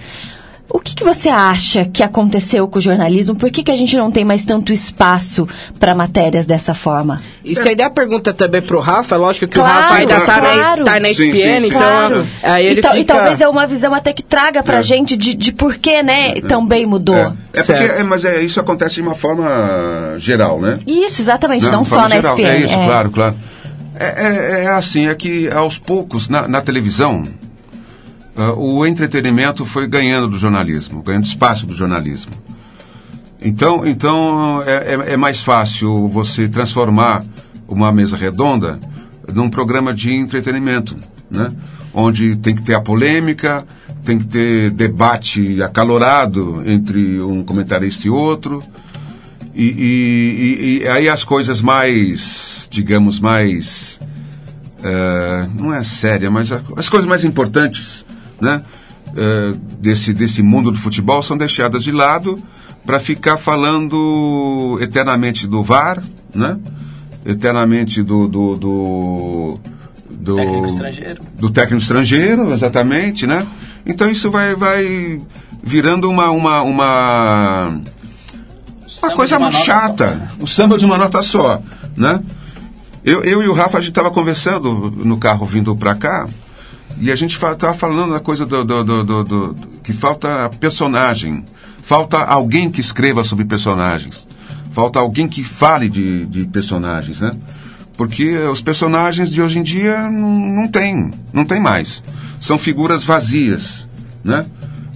O 0.74 0.80
que, 0.80 0.94
que 0.94 1.04
você 1.04 1.28
acha 1.28 1.84
que 1.84 2.02
aconteceu 2.02 2.66
com 2.66 2.78
o 2.78 2.82
jornalismo? 2.82 3.34
Por 3.34 3.50
que, 3.50 3.62
que 3.62 3.70
a 3.70 3.76
gente 3.76 3.94
não 3.94 4.10
tem 4.10 4.24
mais 4.24 4.42
tanto 4.42 4.72
espaço 4.72 5.46
para 5.78 5.94
matérias 5.94 6.46
dessa 6.46 6.72
forma? 6.74 7.20
Isso 7.44 7.68
aí 7.68 7.76
dá 7.76 7.86
a 7.86 7.90
pergunta 7.90 8.32
também 8.32 8.62
pro 8.62 8.80
Rafa, 8.80 9.16
lógico 9.16 9.46
que 9.46 9.54
Claro, 9.58 9.68
o 9.78 9.80
Rafa 9.82 9.94
ainda 9.96 10.20
tá, 10.20 10.40
claro. 10.40 10.84
na, 10.84 10.92
tá 10.92 11.00
na 11.00 11.08
Sim, 11.08 11.12
ESPN, 11.28 11.30
sim, 11.32 11.60
sim. 11.60 11.66
então 11.66 11.78
Claro. 11.78 12.26
aí 12.42 12.66
ele 12.66 12.78
e, 12.80 12.82
tal- 12.82 12.96
e 12.96 13.00
fica... 13.00 13.14
talvez 13.14 13.40
é 13.42 13.48
uma 13.48 13.66
visão 13.66 13.92
até 13.92 14.14
que 14.14 14.22
traga 14.22 14.62
pra 14.62 14.78
É. 14.78 14.82
gente 14.82 15.14
de, 15.14 15.34
de 15.34 15.52
por 15.52 15.74
que, 15.76 16.02
né, 16.02 16.40
também 16.48 16.86
mudou. 16.86 17.14
É, 17.16 17.32
é 17.52 17.62
porque, 17.62 17.72
é, 17.72 18.02
mas 18.02 18.24
é, 18.24 18.40
isso 18.40 18.58
acontece 18.58 18.94
de 18.94 19.02
uma 19.02 19.14
forma 19.14 20.14
geral, 20.16 20.58
né? 20.58 20.78
Isso, 20.86 21.20
exatamente, 21.20 21.68
não, 21.70 21.82
de 21.82 21.88
só 21.90 22.02
na 22.08 22.08
geral. 22.08 22.34
SPN. 22.38 22.48
É 22.48 22.58
isso, 22.60 22.74
claro, 22.74 23.10
claro. 23.10 23.34
É, 24.00 24.06
é, 24.06 24.64
é 24.64 24.68
assim, 24.68 25.06
é 25.06 25.14
que 25.14 25.50
aos 25.50 25.76
poucos, 25.76 26.30
na, 26.30 26.48
na 26.48 26.62
televisão, 26.62 27.24
ah, 28.36 28.52
o 28.56 28.86
entretenimento 28.86 29.64
foi 29.64 29.86
ganhando 29.86 30.28
do 30.28 30.38
jornalismo, 30.38 31.02
ganhando 31.02 31.24
espaço 31.24 31.66
do 31.66 31.74
jornalismo. 31.74 32.32
Então, 33.40 33.86
então 33.86 34.62
é, 34.62 34.94
é- 34.94 35.12
é 35.14 35.16
mais 35.16 35.42
fácil 35.42 36.08
você 36.08 36.48
transformar 36.48 37.24
uma 37.68 37.90
mesa 37.92 38.16
redonda 38.16 38.78
num 39.32 39.48
programa 39.50 39.92
de 39.92 40.12
entretenimento, 40.12 40.96
né? 41.30 41.50
Onde 41.94 42.36
tem 42.36 42.54
que 42.54 42.62
ter 42.62 42.74
a 42.74 42.80
polêmica, 42.80 43.64
tem 44.04 44.18
que 44.18 44.24
ter 44.26 44.70
debate 44.70 45.62
acalorado 45.62 46.62
entre 46.66 47.20
um 47.20 47.42
comentarista 47.42 48.06
e 48.06 48.10
outro. 48.10 48.62
E, 49.54 49.64
e- 49.64 50.78
e- 50.80 50.82
e 50.84 50.88
aí 50.88 51.08
as 51.08 51.24
coisas 51.24 51.60
mais, 51.60 52.68
digamos, 52.70 53.18
mais. 53.20 53.98
eh, 54.84 55.46
não 55.60 55.72
é 55.72 55.84
séria, 55.84 56.28
mas 56.30 56.50
as 56.76 56.88
coisas 56.88 57.08
mais 57.08 57.22
importantes 57.24 58.04
né, 58.42 58.62
eh, 59.16 59.54
desse, 59.78 60.12
desse 60.12 60.42
mundo 60.42 60.72
do 60.72 60.78
futebol 60.78 61.22
são 61.22 61.36
deixadas 61.36 61.84
de 61.84 61.92
lado 61.92 62.36
para 62.84 62.98
ficar 62.98 63.36
falando 63.36 64.78
eternamente 64.80 65.46
do 65.46 65.62
VAR, 65.62 66.02
né? 66.34 66.58
eternamente 67.24 68.02
do. 68.02 68.28
do, 68.28 68.56
do 68.56 69.60
do 70.10 70.36
Técnico 70.36 70.66
estrangeiro. 70.66 71.20
do 71.38 71.50
técnico 71.50 71.82
estrangeiro, 71.82 72.52
exatamente, 72.52 73.26
né? 73.26 73.46
Então 73.84 74.08
isso 74.08 74.30
vai, 74.30 74.54
vai 74.54 75.18
virando 75.62 76.08
uma 76.08 76.30
uma, 76.30 76.62
uma, 76.62 77.68
uma 79.02 79.10
coisa 79.16 79.38
uma 79.38 79.50
muito 79.50 79.58
nota 79.58 79.64
chata. 79.64 80.32
O 80.38 80.46
samba 80.46 80.78
de 80.78 80.84
uma 80.84 80.98
nota 80.98 81.22
só, 81.22 81.60
né? 81.96 82.22
Eu, 83.04 83.24
eu 83.24 83.42
e 83.42 83.48
o 83.48 83.52
Rafa, 83.52 83.78
a 83.78 83.80
gente 83.80 83.90
estava 83.90 84.10
conversando 84.10 84.90
no 84.90 85.18
carro 85.18 85.44
vindo 85.44 85.74
para 85.74 85.94
cá, 85.96 86.28
e 87.02 87.10
a 87.10 87.16
gente 87.16 87.32
estava 87.34 87.74
falando 87.74 88.12
da 88.12 88.20
coisa 88.20 88.46
do, 88.46 88.64
do, 88.64 88.84
do, 89.04 89.24
do- 89.24 89.54
que 89.82 89.92
falta 89.92 90.48
personagem, 90.60 91.44
falta 91.84 92.18
alguém 92.18 92.70
que 92.70 92.80
escreva 92.80 93.24
sobre 93.24 93.44
personagens, 93.44 94.26
falta 94.72 94.98
alguém 95.00 95.26
que 95.28 95.42
fale 95.44 95.88
de, 95.88 96.24
de 96.26 96.44
personagens, 96.46 97.20
né? 97.20 97.32
Porque 97.96 98.36
os 98.38 98.60
personagens 98.60 99.30
de 99.30 99.42
hoje 99.42 99.58
em 99.58 99.62
dia 99.62 100.08
não, 100.08 100.32
não 100.32 100.68
tem, 100.68 101.10
não 101.32 101.44
tem 101.44 101.60
mais. 101.60 102.02
São 102.40 102.56
figuras 102.58 103.04
vazias, 103.04 103.86
né? 104.24 104.46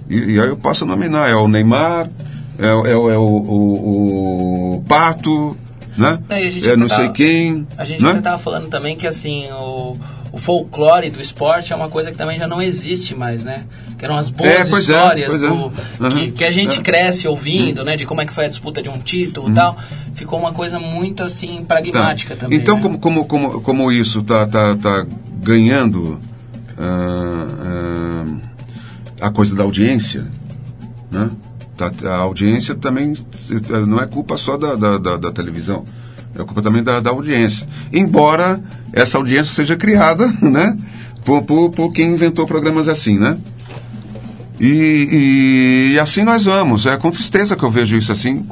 E, 0.09 0.17
e 0.33 0.39
aí 0.39 0.47
eu 0.47 0.57
posso 0.57 0.85
nominar, 0.85 1.29
é 1.29 1.35
o 1.35 1.47
Neymar, 1.47 2.09
é, 2.57 2.73
o- 2.73 2.87
é, 2.87 2.95
o- 2.97 3.09
é 3.11 3.17
o, 3.17 3.21
o- 3.23 4.77
o 4.77 4.81
Pato, 4.87 5.55
né? 5.97 6.17
Não, 6.29 6.37
É 6.37 6.75
não 6.75 6.85
até 6.87 6.95
sei 6.95 7.03
tava- 7.05 7.13
quem, 7.13 7.67
A 7.77 7.85
gente 7.85 8.03
né? 8.03 8.17
estava 8.17 8.39
falando 8.39 8.67
também 8.69 8.97
que 8.97 9.05
assim, 9.07 9.45
o, 9.51 9.95
o 10.31 10.37
folclore 10.37 11.09
do 11.09 11.21
esporte 11.21 11.71
é 11.71 11.75
uma 11.75 11.89
coisa 11.89 12.11
que 12.11 12.17
também 12.17 12.37
já 12.37 12.47
não 12.47 12.61
existe 12.61 13.15
mais, 13.15 13.43
né? 13.43 13.63
Que 13.97 14.05
eram 14.05 14.17
as 14.17 14.29
boas 14.29 14.49
É, 14.51 14.75
é, 14.75 14.79
histórias 14.79 15.33
é. 15.33 15.37
do- 15.37 15.53
Uhum. 15.55 15.71
que, 16.11 16.31
que 16.31 16.43
a 16.43 16.51
gente 16.51 16.79
É. 16.79 16.81
cresce 16.81 17.27
ouvindo, 17.27 17.83
né? 17.83 17.95
De 17.95 18.05
como 18.05 18.21
é 18.21 18.25
que 18.25 18.33
foi 18.33 18.45
a 18.45 18.47
disputa 18.49 18.81
de 18.83 18.89
um 18.89 18.99
título 18.99 19.49
e 19.49 19.53
tal. 19.53 19.77
Ficou 20.15 20.37
uma 20.39 20.51
coisa 20.53 20.79
muito 20.79 21.23
assim, 21.23 21.63
pragmática 21.63 22.35
Tá. 22.35 22.41
também. 22.41 22.59
Então, 22.59 22.75
né? 22.77 22.81
como, 22.81 22.99
como, 22.99 23.25
como, 23.25 23.61
como 23.61 23.91
isso 23.91 24.19
está 24.19 24.45
tá, 24.47 24.75
tá 24.75 25.05
ganhando 25.41 26.19
ah, 26.77 27.47
ah, 29.21 29.27
a 29.27 29.31
coisa 29.31 29.55
da 29.55 29.63
audiência, 29.63 30.27
né? 31.11 31.29
Tá- 31.77 31.91
a 32.09 32.15
audiência 32.17 32.75
também 32.75 33.13
não 33.87 33.99
é 34.01 34.07
culpa 34.07 34.37
só 34.37 34.57
da, 34.57 34.75
da, 34.75 34.97
da- 34.97 35.17
da 35.17 35.31
televisão, 35.31 35.85
é 36.41 36.45
culpa 36.45 36.61
também 36.61 36.83
da, 36.83 36.99
da 36.99 37.09
audiência. 37.09 37.67
Embora 37.91 38.59
essa 38.93 39.17
audiência 39.17 39.53
seja 39.53 39.75
criada, 39.75 40.27
né? 40.41 40.75
Por, 41.23 41.43
por, 41.43 41.69
por 41.71 41.91
quem 41.91 42.13
inventou 42.13 42.45
programas 42.45 42.87
assim, 42.87 43.17
né? 43.17 43.37
E, 44.59 45.93
e 45.93 45.99
assim 45.99 46.23
nós 46.23 46.45
vamos. 46.45 46.85
É 46.85 46.97
com 46.97 47.11
tristeza 47.11 47.55
que 47.55 47.63
eu 47.63 47.71
vejo 47.71 47.97
isso 47.97 48.11
assim. 48.11 48.47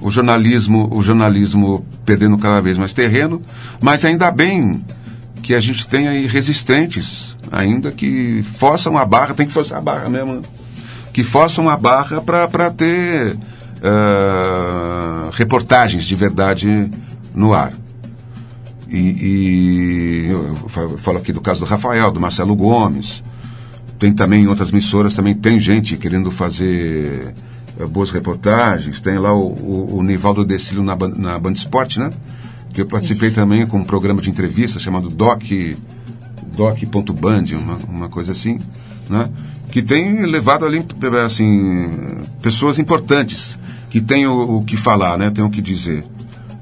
O 0.00 0.10
jornalismo, 0.10 0.88
o 0.92 1.02
jornalismo 1.02 1.84
perdendo 2.04 2.38
cada 2.38 2.60
vez 2.60 2.78
mais 2.78 2.92
terreno, 2.92 3.42
mas 3.82 4.04
ainda 4.04 4.30
bem 4.30 4.84
que 5.42 5.54
a 5.54 5.60
gente 5.60 5.88
tem 5.88 6.06
aí 6.06 6.26
resistentes, 6.26 7.36
ainda 7.50 7.90
que 7.90 8.44
forçam 8.58 8.96
a 8.96 9.04
barra, 9.04 9.34
tem 9.34 9.46
que 9.46 9.52
forçar 9.52 9.78
a 9.78 9.80
barra 9.80 10.08
mesmo, 10.08 10.34
né? 10.34 10.42
que 11.12 11.24
forçam 11.24 11.68
a 11.68 11.76
barra 11.76 12.20
para 12.20 12.70
ter 12.70 13.36
ah, 13.82 15.30
reportagens 15.32 16.04
de 16.04 16.14
verdade 16.14 16.90
no 17.34 17.52
ar. 17.52 17.72
E, 18.88 18.98
e 18.98 20.26
eu 20.30 20.54
fa- 20.68 20.88
falo 20.98 21.18
aqui 21.18 21.32
do 21.32 21.40
caso 21.40 21.60
do 21.60 21.66
Rafael, 21.66 22.10
do 22.10 22.20
Marcelo 22.20 22.54
Gomes. 22.56 23.22
Tem 23.98 24.12
também 24.12 24.44
em 24.44 24.46
outras 24.46 24.70
emissoras, 24.70 25.14
também 25.14 25.34
tem 25.34 25.58
gente 25.58 25.96
querendo 25.96 26.30
fazer 26.30 27.34
eh, 27.78 27.86
boas 27.86 28.10
reportagens. 28.10 29.00
Tem 29.00 29.18
lá 29.18 29.34
o, 29.34 29.48
o, 29.52 29.96
o 29.98 30.02
Nivaldo 30.02 30.44
Decílio 30.44 30.82
na, 30.84 30.96
na 31.16 31.38
Band 31.38 31.52
Esporte, 31.52 31.98
né? 31.98 32.10
Que 32.72 32.80
eu 32.80 32.86
participei 32.86 33.30
também 33.30 33.66
com 33.66 33.78
um 33.78 33.84
programa 33.84 34.22
de 34.22 34.30
entrevista 34.30 34.78
chamado 34.78 35.08
Doc 35.08 35.42
doc.band, 36.56 37.44
uma, 37.56 37.78
uma 37.88 38.08
coisa 38.08 38.32
assim, 38.32 38.58
né? 39.08 39.28
Que 39.70 39.82
tem 39.82 40.24
levado 40.24 40.64
ali, 40.64 40.82
assim, 41.24 41.90
pessoas 42.40 42.78
importantes, 42.78 43.58
que 43.90 44.00
têm 44.00 44.26
o, 44.26 44.58
o 44.58 44.64
que 44.64 44.76
falar, 44.76 45.18
né? 45.18 45.30
Tem 45.30 45.44
o 45.44 45.50
que 45.50 45.60
dizer, 45.60 46.04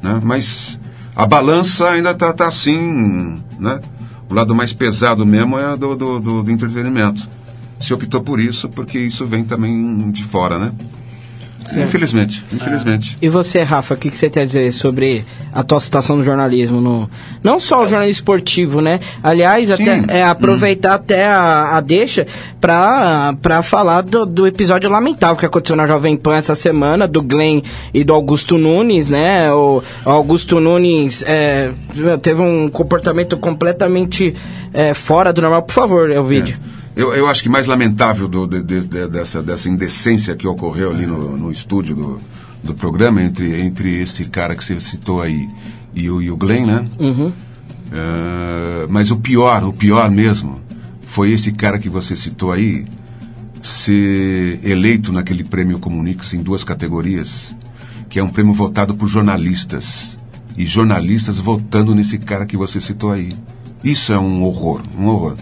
né? 0.07 0.21
Mas 0.23 0.79
a 1.15 1.27
balança 1.27 1.89
ainda 1.91 2.15
tá, 2.15 2.33
tá 2.33 2.47
assim, 2.47 3.35
né? 3.59 3.81
O 4.31 4.35
lado 4.35 4.55
mais 4.55 4.73
pesado 4.73 5.27
mesmo 5.27 5.59
é 5.59 5.77
do, 5.77 5.97
do, 5.97 6.21
do, 6.21 6.43
do 6.43 6.51
entretenimento. 6.51 7.29
Se 7.81 7.93
optou 7.93 8.21
por 8.21 8.41
isso, 8.41 8.69
porque 8.69 8.99
isso 8.99 9.27
vem 9.27 9.45
também 9.45 10.11
de 10.11 10.25
fora, 10.25 10.59
né? 10.59 10.73
Infelizmente, 11.75 12.45
infelizmente. 12.53 13.17
E 13.21 13.29
você, 13.29 13.62
Rafa, 13.62 13.95
o 13.95 13.97
que, 13.97 14.11
que 14.11 14.17
você 14.17 14.31
quer 14.31 14.47
dizer 14.47 14.73
sobre 14.73 15.25
a 15.53 15.62
tua 15.62 15.81
situação 15.81 16.17
no 16.17 16.25
jornalismo? 16.25 16.81
No, 16.81 17.11
não 17.43 17.59
só 17.59 17.83
o 17.83 17.87
jornalismo 17.87 18.21
esportivo, 18.21 18.81
né? 18.81 19.01
Aliás, 19.23 19.71
até 19.71 20.03
é, 20.09 20.23
aproveitar 20.23 20.95
até 20.95 21.27
a, 21.27 21.77
a 21.77 21.81
deixa 21.81 22.27
pra 22.61 23.62
falar 23.62 24.03
do, 24.03 24.27
do 24.27 24.47
episódio 24.47 24.91
lamentável 24.91 25.37
que 25.37 25.47
aconteceu 25.47 25.77
na 25.77 25.87
Jovem 25.87 26.17
Pan 26.17 26.37
essa 26.37 26.55
semana, 26.55 27.07
do 27.09 27.23
Glenn 27.23 27.62
e 27.93 28.05
do 28.05 28.12
Augusto 28.12 28.59
Nunes, 28.59 29.09
né? 29.09 29.53
O, 29.53 29.83
o 30.05 30.11
Augusto 30.11 30.61
Nunes 30.61 31.23
é, 31.27 31.73
teve 32.23 32.41
um 32.41 32.69
comportamento 32.69 33.37
completamente 33.37 34.35
é, 34.73 34.95
fora 34.95 35.33
do 35.33 35.41
normal. 35.41 35.62
Por 35.62 35.73
favor, 35.73 36.11
é 36.11 36.21
o 36.21 36.25
vídeo. 36.25 36.59
Eu, 36.97 37.12
eu 37.14 37.28
acho 37.28 37.42
que 37.42 37.49
mais 37.49 37.66
lamentável 37.66 38.26
do- 38.26 38.47
de- 38.47 38.62
de- 38.62 38.86
de- 38.86 39.07
dessa, 39.09 39.42
dessa 39.42 39.68
indecência 39.68 40.34
que 40.34 40.47
ocorreu 40.49 40.90
ali 40.90 41.05
no, 41.07 41.36
no 41.36 41.53
estúdio 41.53 41.94
do, 41.94 42.18
do 42.64 42.74
programa 42.74 43.22
entre, 43.22 43.61
entre 43.61 44.01
esse 44.03 44.24
cara 44.24 44.57
que 44.57 44.64
você 44.64 44.80
citou 44.80 45.20
aí 45.20 45.47
e 45.94 46.09
o, 46.11 46.22
e 46.22 46.30
o 46.30 46.36
Glenn, 46.36 46.64
né? 46.66 46.88
Uhum. 46.99 47.32
Eh, 47.92 48.86
mas 48.88 49.11
o 49.11 49.16
pior, 49.18 49.62
o 49.64 49.72
pior 49.72 50.11
mesmo, 50.11 50.61
foi 51.11 51.32
esse 51.32 51.53
cara 51.53 51.78
que 51.78 51.88
você 51.88 52.16
citou 52.16 52.51
aí 52.51 52.86
ser 53.62 54.61
eleito 54.62 55.12
naquele 55.12 55.44
prêmio 55.44 55.78
Comunix 55.78 56.32
em 56.32 56.42
duas 56.42 56.64
categorias, 56.64 57.55
que 58.09 58.18
é 58.18 58.22
um 58.22 58.28
prêmio 58.28 58.55
votado 58.55 58.94
por 58.94 59.09
jornalistas. 59.09 60.16
E 60.57 60.64
jornalistas 60.64 61.38
votando 61.38 61.94
nesse 61.94 62.16
cara 62.16 62.47
que 62.47 62.57
você 62.57 62.80
citou 62.80 63.11
aí. 63.12 63.36
Isso 63.84 64.12
é 64.12 64.18
um 64.18 64.42
horror, 64.42 64.80
um 64.99 65.07
horror. 65.07 65.34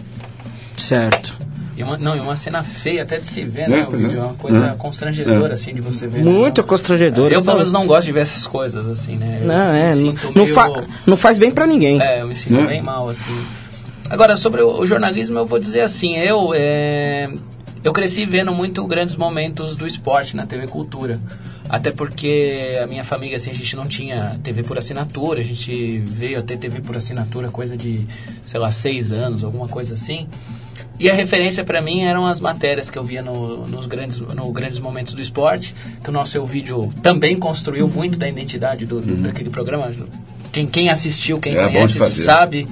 Certo. 0.75 1.37
E 1.77 1.83
uma, 1.83 1.97
não, 1.97 2.15
e 2.15 2.19
uma 2.19 2.35
cena 2.35 2.63
feia 2.63 3.03
até 3.03 3.19
de 3.19 3.27
se 3.27 3.43
ver, 3.43 3.63
É, 3.63 3.67
né? 3.67 3.87
O 3.87 3.91
vídeo 3.91 4.17
é 4.19 4.23
uma 4.23 4.33
coisa 4.35 4.67
é. 4.67 4.75
constrangedora, 4.75 5.51
É. 5.51 5.53
assim, 5.55 5.73
de 5.73 5.81
você 5.81 6.07
ver. 6.07 6.23
Muito 6.23 6.61
né? 6.61 6.67
constrangedora. 6.67 7.33
Eu, 7.33 7.43
pelo 7.43 7.57
menos, 7.57 7.71
não 7.71 7.85
gosto 7.85 8.05
de 8.05 8.13
ver 8.13 8.21
essas 8.21 8.47
coisas, 8.47 8.87
assim, 8.87 9.15
né? 9.17 9.39
Eu 9.41 9.47
Não, 9.47 9.73
é, 9.73 9.95
não, 9.95 10.13
meio- 10.35 10.53
fa- 10.53 10.83
não 11.05 11.17
faz 11.17 11.37
bem 11.37 11.51
pra 11.51 11.67
ninguém. 11.67 12.01
É, 12.01 12.21
eu 12.21 12.27
me 12.27 12.35
sinto 12.35 12.53
Né? 12.61 12.65
bem 12.67 12.81
mal, 12.81 13.09
assim. 13.09 13.37
Agora, 14.09 14.37
sobre 14.37 14.61
o, 14.61 14.79
o 14.79 14.87
jornalismo, 14.87 15.37
eu 15.39 15.45
vou 15.45 15.59
dizer 15.59 15.81
assim, 15.81 16.15
eu, 16.15 16.53
é, 16.55 17.27
eu 17.83 17.91
cresci 17.91 18.25
vendo 18.25 18.53
muito 18.53 18.85
grandes 18.87 19.15
momentos 19.15 19.75
do 19.75 19.85
esporte 19.85 20.35
na 20.35 20.45
TV 20.45 20.67
Cultura. 20.67 21.19
Até 21.67 21.91
porque 21.91 22.79
a 22.81 22.85
minha 22.85 23.03
família, 23.03 23.35
assim, 23.37 23.49
a 23.49 23.53
gente 23.53 23.75
não 23.75 23.85
tinha 23.85 24.39
TV 24.43 24.61
por 24.63 24.77
assinatura, 24.77 25.39
a 25.41 25.43
gente 25.43 25.97
veio 26.05 26.37
a 26.39 26.41
ter 26.43 26.57
TV 26.57 26.79
por 26.79 26.95
assinatura 26.95 27.49
coisa 27.49 27.75
de, 27.75 28.05
sei 28.43 28.59
lá, 28.59 28.71
seis 28.71 29.11
anos, 29.11 29.43
alguma 29.43 29.67
coisa 29.67 29.95
assim. 29.95 30.27
E 30.99 31.09
a 31.09 31.13
referência 31.13 31.63
para 31.63 31.81
mim 31.81 32.03
eram 32.03 32.25
as 32.25 32.39
matérias 32.39 32.89
que 32.89 32.97
eu 32.97 33.03
via 33.03 33.21
no, 33.21 33.65
nos 33.67 33.85
grandes, 33.85 34.19
no 34.19 34.51
grandes 34.51 34.79
momentos 34.79 35.13
do 35.13 35.21
esporte, 35.21 35.75
que 36.03 36.09
o 36.09 36.13
nosso 36.13 36.43
Vídeo 36.45 36.93
também 37.03 37.35
construiu 37.37 37.87
muito 37.87 38.17
da 38.17 38.27
identidade 38.27 38.85
do, 38.85 38.99
do- 39.01 39.15
daquele 39.17 39.49
programa. 39.49 39.91
Quem, 40.51 40.65
quem 40.67 40.89
assistiu, 40.89 41.37
quem 41.39 41.53
É 41.53 41.63
conhece, 41.67 41.99
sabe 42.23 42.67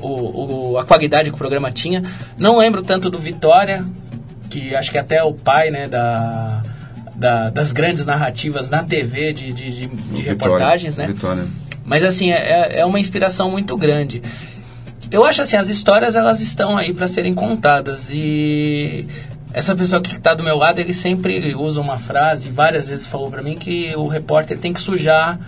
o, 0.00 0.72
o- 0.72 0.78
a 0.78 0.84
qualidade 0.84 1.28
que 1.30 1.34
o 1.34 1.38
programa 1.38 1.72
tinha. 1.72 2.02
Não 2.38 2.58
lembro 2.58 2.82
tanto 2.84 3.10
do 3.10 3.18
Vitória, 3.18 3.84
que 4.48 4.74
acho 4.76 4.90
que 4.92 4.98
até 4.98 5.22
o 5.24 5.32
pai 5.34 5.70
né, 5.70 5.88
da, 5.88 6.62
da- 7.16 7.50
das 7.50 7.72
grandes 7.72 8.06
narrativas 8.06 8.68
na 8.70 8.84
TV 8.84 9.32
de, 9.32 9.48
de, 9.52 9.64
de- 9.72 9.86
de 9.88 10.22
reportagens, 10.22 10.96
né? 10.96 11.08
Vitória. 11.08 11.46
Mas 11.84 12.04
assim, 12.04 12.30
é, 12.30 12.80
é 12.80 12.84
uma 12.86 12.98
inspiração 13.00 13.50
muito 13.50 13.76
grande. 13.76 14.20
Eu 15.10 15.24
acho 15.24 15.42
assim, 15.42 15.56
as 15.56 15.68
histórias 15.68 16.16
elas 16.16 16.40
estão 16.40 16.76
aí 16.76 16.92
para 16.92 17.06
serem 17.06 17.34
contadas. 17.34 18.10
E 18.10 19.06
essa 19.52 19.74
pessoa 19.74 20.02
que 20.02 20.16
está 20.16 20.34
do 20.34 20.42
meu 20.42 20.56
lado, 20.56 20.80
ele 20.80 20.92
sempre 20.92 21.54
usa 21.54 21.80
uma 21.80 21.98
frase, 21.98 22.50
várias 22.50 22.88
vezes 22.88 23.06
falou 23.06 23.30
para 23.30 23.42
mim 23.42 23.54
que 23.54 23.94
o 23.96 24.08
repórter 24.08 24.58
tem 24.58 24.72
que 24.72 24.80
sujar 24.80 25.38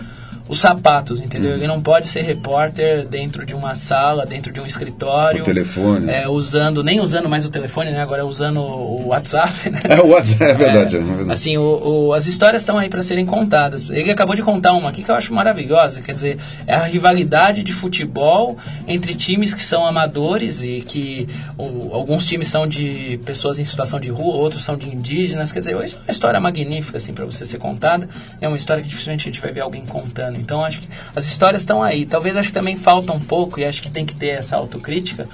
os 0.49 0.59
sapatos, 0.59 1.21
entendeu? 1.21 1.53
Ele 1.53 1.67
não 1.67 1.81
pode 1.81 2.09
ser 2.09 2.23
repórter 2.23 3.07
dentro 3.07 3.45
de 3.45 3.55
uma 3.55 3.75
sala, 3.75 4.25
dentro 4.25 4.53
de 4.53 4.61
um 4.61 4.67
escritório. 4.67 5.43
O 5.43 5.45
telefone. 5.45 6.11
É, 6.11 6.29
usando, 6.29 6.83
nem 6.83 7.01
usando 7.01 7.29
mais 7.29 7.45
o 7.45 7.51
telefone, 7.51 7.91
né? 7.91 8.01
Agora 8.01 8.25
usando 8.25 8.61
o 8.61 9.09
WhatsApp, 9.09 9.71
né? 9.71 9.81
É 9.89 10.01
o 10.01 10.09
WhatsApp, 10.09 10.43
é 10.45 10.55
verdade. 10.55 10.97
É, 10.97 11.01
verdade. 11.01 11.33
Assim, 11.33 11.57
o, 11.59 12.07
o, 12.09 12.13
as 12.13 12.27
histórias 12.27 12.63
estão 12.63 12.79
aí 12.79 12.89
para 12.89 13.03
serem 13.03 13.27
contadas. 13.27 13.89
Ele 13.91 14.11
acabou 14.11 14.35
de 14.35 14.43
contar 14.43 14.73
uma 14.73 14.89
aqui 14.89 15.03
que 15.03 15.11
eu 15.11 15.15
acho 15.15 15.35
maravilhosa, 15.35 16.01
quer 16.01 16.13
dizer, 16.13 16.39
é 16.67 16.75
a 16.75 16.85
rivalidade 16.85 17.63
de 17.63 17.73
futebol 17.73 18.57
entre 18.87 19.15
times 19.15 19.53
que 19.53 19.63
são 19.63 19.87
amadores 19.87 20.63
e 20.63 20.81
que 20.81 21.29
o, 21.59 21.95
alguns 21.95 22.27
times 22.27 22.49
são 22.49 22.67
de 22.67 23.21
pessoas 23.25 23.59
em 23.59 23.65
situação 23.65 24.01
de 24.01 24.11
rua, 24.11 24.37
outros 24.39 24.65
são 24.65 24.77
de 24.77 24.89
indígenas, 24.89 25.53
quer 25.53 25.59
dizer, 25.61 25.85
isso 25.85 25.97
é 25.97 25.99
uma 25.99 26.11
história 26.11 26.41
magnífica 26.41 26.97
assim 26.97 27.13
para 27.13 27.27
você 27.27 27.45
ser 27.45 27.59
contada. 27.59 28.09
É 28.41 28.49
uma 28.49 28.57
história 28.57 28.83
que 28.83 28.89
dificilmente 28.89 29.29
a 29.29 29.33
gente 29.33 29.41
vai 29.43 29.53
ver 29.53 29.61
alguém 29.61 29.85
contando. 29.85 30.38
Então 30.39 30.65
acho 30.65 30.81
que 30.81 30.89
as 31.15 31.27
histórias 31.27 31.63
estão 31.63 31.83
aí. 31.83 32.07
Talvez 32.07 32.37
acho 32.37 32.49
que 32.49 32.55
também 32.55 32.77
falta 32.77 33.13
um 33.13 33.21
pouco, 33.21 33.61
e 33.61 33.65
acho 33.65 33.83
que 33.83 33.91
tem 33.91 34.07
que 34.07 34.15
ter 34.15 34.29
essa 34.29 34.57
autocrítica, 34.57 35.27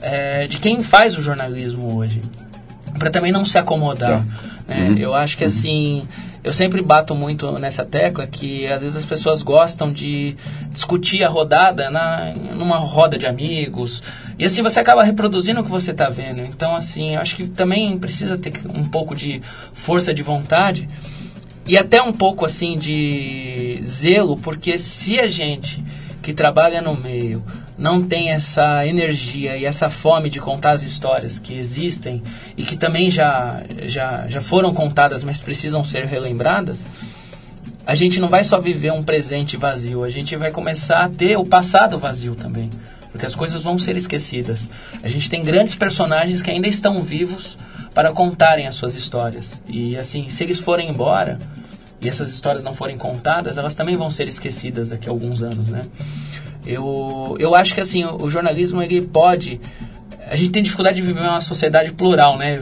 é, 0.00 0.46
de 0.46 0.58
quem 0.58 0.82
faz 0.82 1.16
o 1.16 1.22
jornalismo 1.22 1.96
hoje. 1.96 2.20
Para 2.98 3.10
também 3.10 3.32
não 3.32 3.44
se 3.44 3.58
acomodar. 3.58 4.24
Né? 4.68 4.88
Uhum. 4.90 4.98
Eu 4.98 5.14
acho 5.14 5.36
que 5.36 5.44
assim. 5.44 6.02
Eu 6.42 6.52
sempre 6.52 6.82
bato 6.82 7.14
muito 7.14 7.50
nessa 7.52 7.86
tecla 7.86 8.26
que 8.26 8.66
às 8.66 8.82
vezes 8.82 8.96
as 8.96 9.06
pessoas 9.06 9.40
gostam 9.40 9.90
de 9.90 10.36
discutir 10.72 11.24
a 11.24 11.28
rodada 11.28 11.90
na, 11.90 12.34
numa 12.34 12.76
roda 12.76 13.16
de 13.16 13.26
amigos. 13.26 14.02
E 14.38 14.44
assim 14.44 14.62
você 14.62 14.78
acaba 14.78 15.02
reproduzindo 15.02 15.62
o 15.62 15.64
que 15.64 15.70
você 15.70 15.92
está 15.92 16.10
vendo. 16.10 16.40
Então, 16.40 16.76
assim, 16.76 17.16
acho 17.16 17.34
que 17.34 17.46
também 17.46 17.98
precisa 17.98 18.36
ter 18.36 18.52
um 18.74 18.84
pouco 18.84 19.16
de 19.16 19.40
força 19.72 20.12
de 20.12 20.22
vontade 20.22 20.86
e 21.66 21.78
até 21.78 22.02
um 22.02 22.12
pouco 22.12 22.44
assim 22.44 22.76
de 22.76 23.82
zelo, 23.86 24.36
porque 24.36 24.76
se 24.78 25.18
a 25.18 25.26
gente 25.26 25.82
que 26.22 26.32
trabalha 26.32 26.80
no 26.80 26.96
meio 26.96 27.44
não 27.76 28.02
tem 28.02 28.30
essa 28.30 28.86
energia 28.86 29.56
e 29.56 29.64
essa 29.64 29.90
fome 29.90 30.30
de 30.30 30.40
contar 30.40 30.72
as 30.72 30.82
histórias 30.82 31.38
que 31.38 31.58
existem 31.58 32.22
e 32.56 32.62
que 32.62 32.76
também 32.76 33.10
já, 33.10 33.62
já, 33.82 34.26
já 34.28 34.40
foram 34.40 34.72
contadas, 34.72 35.24
mas 35.24 35.40
precisam 35.40 35.84
ser 35.84 36.06
relembradas, 36.06 36.86
a 37.86 37.94
gente 37.94 38.20
não 38.20 38.28
vai 38.28 38.44
só 38.44 38.58
viver 38.58 38.92
um 38.92 39.02
presente 39.02 39.56
vazio, 39.56 40.04
a 40.04 40.10
gente 40.10 40.36
vai 40.36 40.50
começar 40.50 41.04
a 41.04 41.08
ter 41.08 41.36
o 41.36 41.44
passado 41.44 41.98
vazio 41.98 42.34
também. 42.34 42.70
Porque 43.10 43.26
as 43.26 43.34
coisas 43.34 43.62
vão 43.62 43.78
ser 43.78 43.96
esquecidas. 43.96 44.68
A 45.02 45.08
gente 45.08 45.30
tem 45.30 45.44
grandes 45.44 45.74
personagens 45.76 46.42
que 46.42 46.50
ainda 46.50 46.66
estão 46.66 47.02
vivos 47.02 47.56
para 47.94 48.12
contarem 48.12 48.66
as 48.66 48.74
suas 48.74 48.94
histórias. 48.94 49.62
E 49.66 49.96
assim, 49.96 50.28
se 50.28 50.42
eles 50.42 50.58
forem 50.58 50.90
embora 50.90 51.38
e 52.00 52.08
essas 52.08 52.30
histórias 52.30 52.64
não 52.64 52.74
forem 52.74 52.98
contadas, 52.98 53.56
elas 53.56 53.74
também 53.74 53.96
vão 53.96 54.10
ser 54.10 54.28
esquecidas 54.28 54.88
daqui 54.88 55.08
a 55.08 55.12
alguns 55.12 55.42
anos, 55.42 55.70
né? 55.70 55.82
Eu, 56.66 57.36
eu 57.38 57.54
acho 57.54 57.74
que 57.74 57.80
assim, 57.80 58.04
o, 58.04 58.22
o 58.22 58.30
jornalismo 58.30 58.82
ele 58.82 59.02
pode 59.02 59.60
a 60.34 60.36
gente 60.36 60.50
tem 60.50 60.64
dificuldade 60.64 60.96
de 60.96 61.02
viver 61.02 61.20
uma 61.20 61.40
sociedade 61.40 61.92
plural, 61.92 62.36
né, 62.36 62.58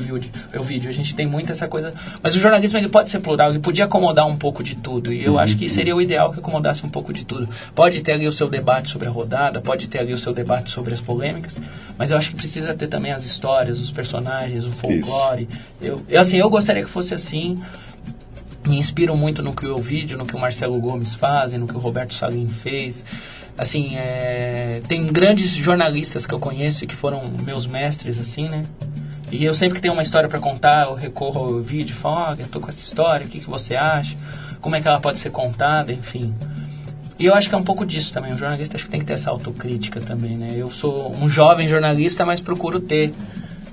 o 0.58 0.62
vídeo. 0.62 0.90
A 0.90 0.92
gente 0.92 1.14
tem 1.14 1.26
muito 1.26 1.50
essa 1.50 1.66
coisa. 1.66 1.94
Mas 2.22 2.36
o 2.36 2.38
jornalismo 2.38 2.76
ele 2.76 2.90
pode 2.90 3.08
ser 3.08 3.18
plural, 3.20 3.48
ele 3.48 3.60
podia 3.60 3.86
acomodar 3.86 4.26
um 4.26 4.36
pouco 4.36 4.62
de 4.62 4.76
tudo. 4.76 5.10
E 5.10 5.24
eu 5.24 5.32
uhum. 5.32 5.38
acho 5.38 5.56
que 5.56 5.70
seria 5.70 5.96
o 5.96 6.02
ideal 6.02 6.30
que 6.30 6.38
acomodasse 6.38 6.84
um 6.84 6.90
pouco 6.90 7.14
de 7.14 7.24
tudo. 7.24 7.48
Pode 7.74 8.02
ter 8.02 8.12
ali 8.12 8.28
o 8.28 8.32
seu 8.32 8.50
debate 8.50 8.90
sobre 8.90 9.08
a 9.08 9.10
rodada, 9.10 9.58
pode 9.62 9.88
ter 9.88 10.00
ali 10.00 10.12
o 10.12 10.18
seu 10.18 10.34
debate 10.34 10.70
sobre 10.70 10.92
as 10.92 11.00
polêmicas, 11.00 11.58
mas 11.96 12.10
eu 12.10 12.18
acho 12.18 12.28
que 12.28 12.36
precisa 12.36 12.74
ter 12.74 12.88
também 12.88 13.10
as 13.10 13.24
histórias, 13.24 13.80
os 13.80 13.90
personagens, 13.90 14.66
o 14.66 14.70
folclore. 14.70 15.48
Eu, 15.80 16.02
eu, 16.10 16.20
assim, 16.20 16.36
eu 16.36 16.50
gostaria 16.50 16.84
que 16.84 16.90
fosse 16.90 17.14
assim. 17.14 17.58
Me 18.68 18.78
inspiro 18.78 19.16
muito 19.16 19.42
no 19.42 19.54
que 19.54 19.66
o 19.66 19.78
vídeo, 19.78 20.16
no 20.18 20.26
que 20.26 20.36
o 20.36 20.38
Marcelo 20.38 20.78
Gomes 20.78 21.14
faz, 21.14 21.52
no 21.54 21.66
que 21.66 21.74
o 21.74 21.80
Roberto 21.80 22.12
Salim 22.14 22.46
fez 22.46 23.02
assim, 23.56 23.96
é, 23.96 24.80
tem 24.88 25.06
grandes 25.06 25.50
jornalistas 25.50 26.26
que 26.26 26.34
eu 26.34 26.38
conheço 26.40 26.84
e 26.84 26.86
que 26.86 26.94
foram 26.94 27.20
meus 27.44 27.66
mestres, 27.66 28.18
assim, 28.18 28.48
né? 28.48 28.64
E 29.30 29.44
eu 29.44 29.54
sempre 29.54 29.76
que 29.76 29.80
tenho 29.80 29.94
uma 29.94 30.02
história 30.02 30.28
para 30.28 30.38
contar, 30.38 30.86
eu 30.86 30.94
recorro 30.94 31.40
ao 31.40 31.62
vídeo 31.62 31.94
e 31.94 31.98
falo, 31.98 32.16
ó, 32.16 32.34
eu 32.38 32.46
tô 32.48 32.60
com 32.60 32.68
essa 32.68 32.82
história, 32.82 33.26
o 33.26 33.28
que, 33.28 33.40
que 33.40 33.48
você 33.48 33.74
acha? 33.74 34.14
Como 34.60 34.76
é 34.76 34.80
que 34.80 34.86
ela 34.86 35.00
pode 35.00 35.18
ser 35.18 35.30
contada, 35.30 35.90
enfim. 35.90 36.34
E 37.18 37.26
eu 37.26 37.34
acho 37.34 37.48
que 37.48 37.54
é 37.54 37.58
um 37.58 37.64
pouco 37.64 37.86
disso 37.86 38.12
também. 38.12 38.32
O 38.32 38.38
jornalista 38.38 38.76
acho 38.76 38.84
que 38.84 38.90
tem 38.90 39.00
que 39.00 39.06
ter 39.06 39.14
essa 39.14 39.30
autocrítica 39.30 40.00
também, 40.00 40.36
né? 40.36 40.48
Eu 40.56 40.70
sou 40.70 41.14
um 41.16 41.28
jovem 41.28 41.66
jornalista, 41.66 42.26
mas 42.26 42.40
procuro 42.40 42.80
ter 42.80 43.14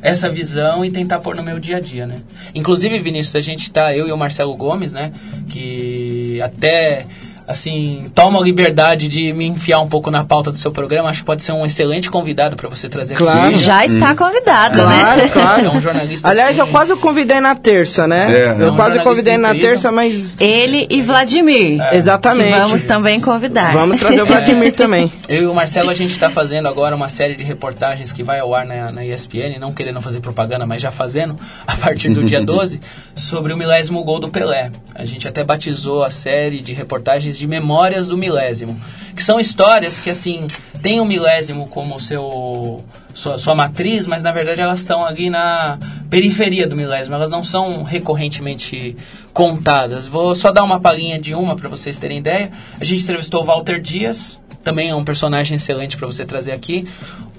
essa 0.01 0.29
visão 0.29 0.85
e 0.85 0.91
tentar 0.91 1.19
pôr 1.19 1.35
no 1.35 1.43
meu 1.43 1.59
dia 1.59 1.77
a 1.77 1.79
dia, 1.79 2.07
né? 2.07 2.21
Inclusive, 2.55 2.97
Vinícius, 2.99 3.35
a 3.35 3.39
gente 3.41 3.71
tá, 3.71 3.93
eu 3.93 4.07
e 4.07 4.11
o 4.11 4.17
Marcelo 4.17 4.55
Gomes, 4.55 4.93
né? 4.93 5.11
Que 5.49 6.41
até 6.41 7.05
assim, 7.49 8.11
toma 8.13 8.39
a 8.39 8.43
liberdade 8.43 9.07
de 9.07 9.33
me 9.33 9.47
enfiar 9.47 9.79
um 9.79 9.87
pouco 9.87 10.11
na 10.11 10.23
pauta 10.23 10.51
do 10.51 10.57
seu 10.59 10.71
programa, 10.71 11.09
acho 11.09 11.21
que 11.21 11.25
pode 11.25 11.41
ser 11.41 11.51
um 11.51 11.65
excelente 11.65 12.07
convidado 12.07 12.55
para 12.55 12.69
você 12.69 12.87
trazer 12.87 13.15
claro. 13.15 13.49
aqui. 13.49 13.57
Já 13.57 13.83
está 13.83 14.15
convidado, 14.15 14.79
é. 14.79 14.85
né? 14.85 14.99
Claro, 14.99 15.29
claro. 15.31 15.65
É 15.65 15.69
um 15.71 15.81
jornalista 15.81 16.29
Aliás, 16.29 16.51
assim, 16.51 16.59
eu 16.59 16.67
quase 16.67 16.93
o 16.93 16.97
convidei 16.97 17.39
na 17.39 17.55
terça, 17.55 18.07
né? 18.07 18.31
É, 18.31 18.55
eu 18.59 18.67
é 18.67 18.71
um 18.71 18.75
quase 18.75 18.99
convidei 18.99 19.33
incrível. 19.33 19.55
na 19.55 19.59
terça, 19.59 19.91
mas... 19.91 20.37
Ele 20.39 20.85
e 20.91 21.01
Vladimir. 21.01 21.81
É. 21.81 21.95
Exatamente. 21.95 22.59
Vamos 22.59 22.83
também 22.85 23.19
convidar. 23.19 23.73
Vamos 23.73 23.97
trazer 23.97 24.21
o 24.21 24.27
Vladimir 24.27 24.75
também. 24.75 25.11
Eu 25.27 25.43
e 25.43 25.47
o 25.47 25.53
Marcelo, 25.55 25.89
a 25.89 25.95
gente 25.95 26.11
está 26.11 26.29
fazendo 26.29 26.67
agora 26.67 26.95
uma 26.95 27.09
série 27.09 27.35
de 27.35 27.43
reportagens 27.43 28.11
que 28.11 28.21
vai 28.21 28.39
ao 28.39 28.53
ar 28.53 28.63
na, 28.63 28.91
na 28.91 29.03
ESPN, 29.03 29.57
não 29.59 29.73
querendo 29.73 29.99
fazer 29.99 30.19
propaganda, 30.19 30.67
mas 30.67 30.83
já 30.83 30.91
fazendo, 30.91 31.35
a 31.65 31.75
partir 31.75 32.09
do 32.09 32.23
dia 32.23 32.41
12, 32.45 32.79
sobre 33.15 33.53
o 33.53 33.57
milésimo 33.57 34.03
gol 34.03 34.19
do 34.19 34.29
Pelé. 34.29 34.69
A 34.93 35.03
gente 35.03 35.27
até 35.27 35.43
batizou 35.43 36.03
a 36.03 36.11
série 36.11 36.59
de 36.59 36.73
reportagens 36.73 37.38
de 37.39 37.47
memórias 37.47 38.07
do 38.07 38.17
milésimo, 38.17 38.79
que 39.15 39.23
são 39.23 39.39
histórias 39.39 39.99
que, 39.99 40.09
assim, 40.09 40.47
tem 40.81 40.99
o 40.99 41.05
milésimo 41.05 41.67
como 41.67 41.99
seu 41.99 42.83
sua, 43.13 43.37
sua 43.37 43.55
matriz, 43.55 44.05
mas 44.05 44.23
na 44.23 44.31
verdade 44.31 44.61
elas 44.61 44.79
estão 44.79 45.05
ali 45.05 45.29
na 45.29 45.77
periferia 46.09 46.65
do 46.65 46.75
milésimo, 46.75 47.15
elas 47.15 47.29
não 47.29 47.43
são 47.43 47.83
recorrentemente 47.83 48.95
contadas. 49.33 50.07
Vou 50.07 50.33
só 50.33 50.51
dar 50.51 50.63
uma 50.63 50.79
palhinha 50.79 51.19
de 51.19 51.33
uma 51.33 51.55
para 51.55 51.67
vocês 51.67 51.97
terem 51.97 52.19
ideia. 52.19 52.51
A 52.79 52.85
gente 52.85 53.03
entrevistou 53.03 53.41
o 53.41 53.45
Walter 53.45 53.81
Dias, 53.81 54.41
também 54.63 54.89
é 54.89 54.95
um 54.95 55.03
personagem 55.03 55.57
excelente 55.57 55.97
para 55.97 56.07
você 56.07 56.25
trazer 56.25 56.53
aqui. 56.53 56.85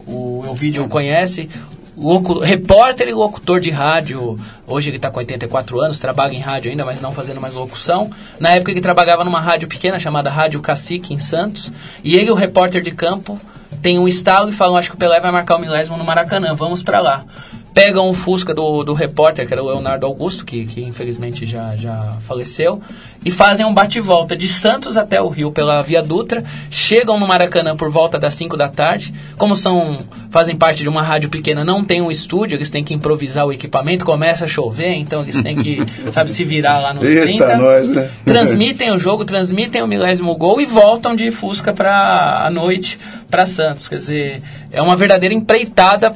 O 0.06 0.42
Elvídio 0.46 0.86
conhece. 0.88 1.48
Locu 2.00 2.38
repórter 2.38 3.08
e 3.08 3.12
locutor 3.12 3.60
de 3.60 3.70
rádio. 3.70 4.34
Hoje 4.66 4.88
ele 4.88 4.96
está 4.96 5.10
com 5.10 5.18
84 5.18 5.78
anos, 5.78 6.00
trabalha 6.00 6.32
em 6.32 6.40
rádio 6.40 6.70
ainda, 6.70 6.82
mas 6.82 6.98
não 6.98 7.12
fazendo 7.12 7.42
mais 7.42 7.54
locução. 7.54 8.10
Na 8.40 8.52
época 8.52 8.70
ele 8.70 8.80
trabalhava 8.80 9.22
numa 9.22 9.40
rádio 9.40 9.68
pequena 9.68 10.00
chamada 10.00 10.30
Rádio 10.30 10.62
Cacique, 10.62 11.12
em 11.12 11.18
Santos. 11.18 11.70
E 12.02 12.16
ele, 12.16 12.30
o 12.30 12.34
repórter 12.34 12.80
de 12.80 12.90
campo, 12.90 13.36
tem 13.82 13.98
um 13.98 14.08
estalo 14.08 14.48
e 14.48 14.52
falam: 14.52 14.76
Acho 14.76 14.88
que 14.88 14.96
o 14.96 14.98
Pelé 14.98 15.20
vai 15.20 15.30
marcar 15.30 15.56
o 15.56 15.60
milésimo 15.60 15.98
no 15.98 16.04
Maracanã, 16.04 16.54
vamos 16.54 16.82
para 16.82 17.00
lá 17.00 17.22
pegam 17.72 18.08
o 18.08 18.14
Fusca 18.14 18.54
do, 18.54 18.82
do 18.82 18.92
repórter, 18.92 19.46
que 19.46 19.52
era 19.52 19.62
o 19.62 19.66
Leonardo 19.66 20.06
Augusto, 20.06 20.44
que, 20.44 20.64
que 20.66 20.82
infelizmente 20.82 21.46
já, 21.46 21.76
já 21.76 22.18
faleceu, 22.22 22.82
e 23.24 23.30
fazem 23.30 23.64
um 23.66 23.72
bate-volta 23.72 24.36
de 24.36 24.48
Santos 24.48 24.96
até 24.96 25.20
o 25.20 25.28
Rio 25.28 25.52
pela 25.52 25.82
Via 25.82 26.02
Dutra, 26.02 26.44
chegam 26.70 27.18
no 27.18 27.26
Maracanã 27.26 27.76
por 27.76 27.90
volta 27.90 28.18
das 28.18 28.34
5 28.34 28.56
da 28.56 28.68
tarde, 28.68 29.14
como 29.36 29.54
são 29.54 29.96
fazem 30.30 30.56
parte 30.56 30.82
de 30.82 30.88
uma 30.88 31.02
rádio 31.02 31.28
pequena, 31.28 31.64
não 31.64 31.84
tem 31.84 32.00
um 32.00 32.10
estúdio, 32.10 32.56
eles 32.56 32.70
têm 32.70 32.84
que 32.84 32.94
improvisar 32.94 33.46
o 33.46 33.52
equipamento, 33.52 34.04
começa 34.04 34.44
a 34.44 34.48
chover, 34.48 34.92
então 34.92 35.22
eles 35.22 35.40
têm 35.42 35.56
que, 35.56 35.80
sabe, 36.12 36.30
se 36.30 36.44
virar 36.44 36.78
lá 36.78 36.94
nos 36.94 37.02
Eita, 37.02 37.24
30. 37.24 37.56
nós, 37.56 37.88
né? 37.88 38.10
Transmitem 38.24 38.92
o 38.92 38.98
jogo, 38.98 39.24
transmitem 39.24 39.82
o 39.82 39.88
milésimo 39.88 40.34
gol 40.36 40.60
e 40.60 40.66
voltam 40.66 41.16
de 41.16 41.32
Fusca 41.32 41.72
para 41.72 42.46
a 42.46 42.50
noite 42.50 42.98
para 43.28 43.44
Santos. 43.44 43.88
Quer 43.88 43.96
dizer, 43.96 44.42
é 44.72 44.80
uma 44.80 44.96
verdadeira 44.96 45.34
empreitada 45.34 46.14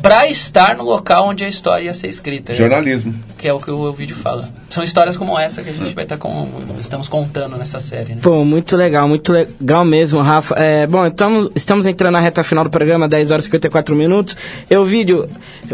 para 0.00 0.28
estar 0.28 0.76
no 0.76 0.84
local 0.84 1.28
onde 1.28 1.44
a 1.44 1.48
história 1.48 1.84
ia 1.84 1.94
ser 1.94 2.08
escrita. 2.08 2.54
Jornalismo. 2.54 3.14
Que 3.36 3.48
é 3.48 3.52
o 3.52 3.58
que 3.58 3.70
o 3.70 3.92
vídeo 3.92 4.16
fala. 4.16 4.48
São 4.70 4.82
histórias 4.84 5.16
como 5.16 5.38
essa 5.38 5.62
que 5.62 5.70
a 5.70 5.72
gente 5.72 5.94
vai 5.94 6.04
estar 6.04 6.16
com, 6.18 6.48
estamos 6.78 7.08
contando 7.08 7.56
nessa 7.56 7.80
série. 7.80 8.14
Né? 8.14 8.20
Pô, 8.22 8.44
muito 8.44 8.76
legal, 8.76 9.08
muito 9.08 9.32
legal 9.32 9.84
mesmo, 9.84 10.20
Rafa. 10.20 10.54
É, 10.56 10.86
bom, 10.86 11.04
então 11.06 11.50
estamos 11.54 11.86
entrando 11.86 12.12
na 12.12 12.20
reta 12.20 12.42
final 12.42 12.64
do 12.64 12.70
programa, 12.70 13.08
10 13.08 13.30
horas 13.30 13.44
e 13.44 13.46
54 13.46 13.96
minutos. 13.96 14.36
Eu, 14.68 14.84
vídeo, 14.84 15.28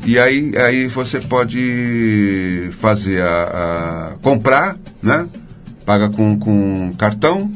e 0.05 0.18
aí, 0.18 0.53
aí 0.55 0.86
você 0.86 1.18
pode 1.18 2.70
fazer 2.78 3.22
a, 3.22 4.12
a 4.12 4.18
comprar, 4.22 4.76
né? 5.03 5.26
Paga 5.86 6.11
com, 6.11 6.38
com 6.38 6.93
cartão 6.99 7.51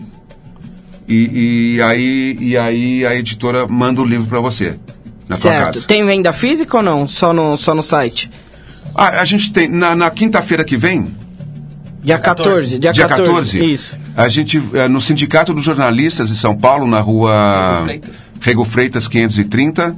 E, 1.07 1.75
e 1.77 1.83
aí, 1.83 2.39
e 2.41 2.57
aí 2.57 3.07
a 3.07 3.15
editora 3.15 3.69
manda 3.69 4.01
o 4.01 4.05
livro 4.05 4.27
para 4.27 4.41
você, 4.41 4.79
na 5.29 5.37
sua 5.37 5.51
Certo. 5.51 5.75
casa. 5.75 5.87
Tem 5.87 6.07
venda 6.07 6.33
física 6.33 6.79
ou 6.79 6.83
não? 6.83 7.07
Só 7.07 7.35
no, 7.35 7.55
só 7.59 7.75
no 7.75 7.83
site? 7.83 8.31
Ah, 8.95 9.21
a 9.21 9.25
gente 9.25 9.53
tem, 9.53 9.69
na, 9.69 9.95
na 9.97 10.11
quinta-feira 10.11 10.65
que 10.65 10.77
vem, 10.77 11.05
Dia 12.03 12.19
14. 12.19 12.79
Dia, 12.79 12.93
dia 12.93 13.09
14. 13.09 13.59
14, 13.59 13.73
Isso. 13.73 13.99
a 14.15 14.29
gente, 14.29 14.63
eh, 14.75 14.89
no 14.89 15.01
Sindicato 15.01 15.55
dos 15.55 15.65
Jornalistas 15.65 16.29
de 16.29 16.37
São 16.37 16.55
Paulo, 16.55 16.87
na 16.87 17.01
rua 17.01 17.33
Rego 17.79 17.85
Freitas. 17.87 18.31
Rego 18.43 18.65
Freitas 18.67 19.09
530, 19.09 19.97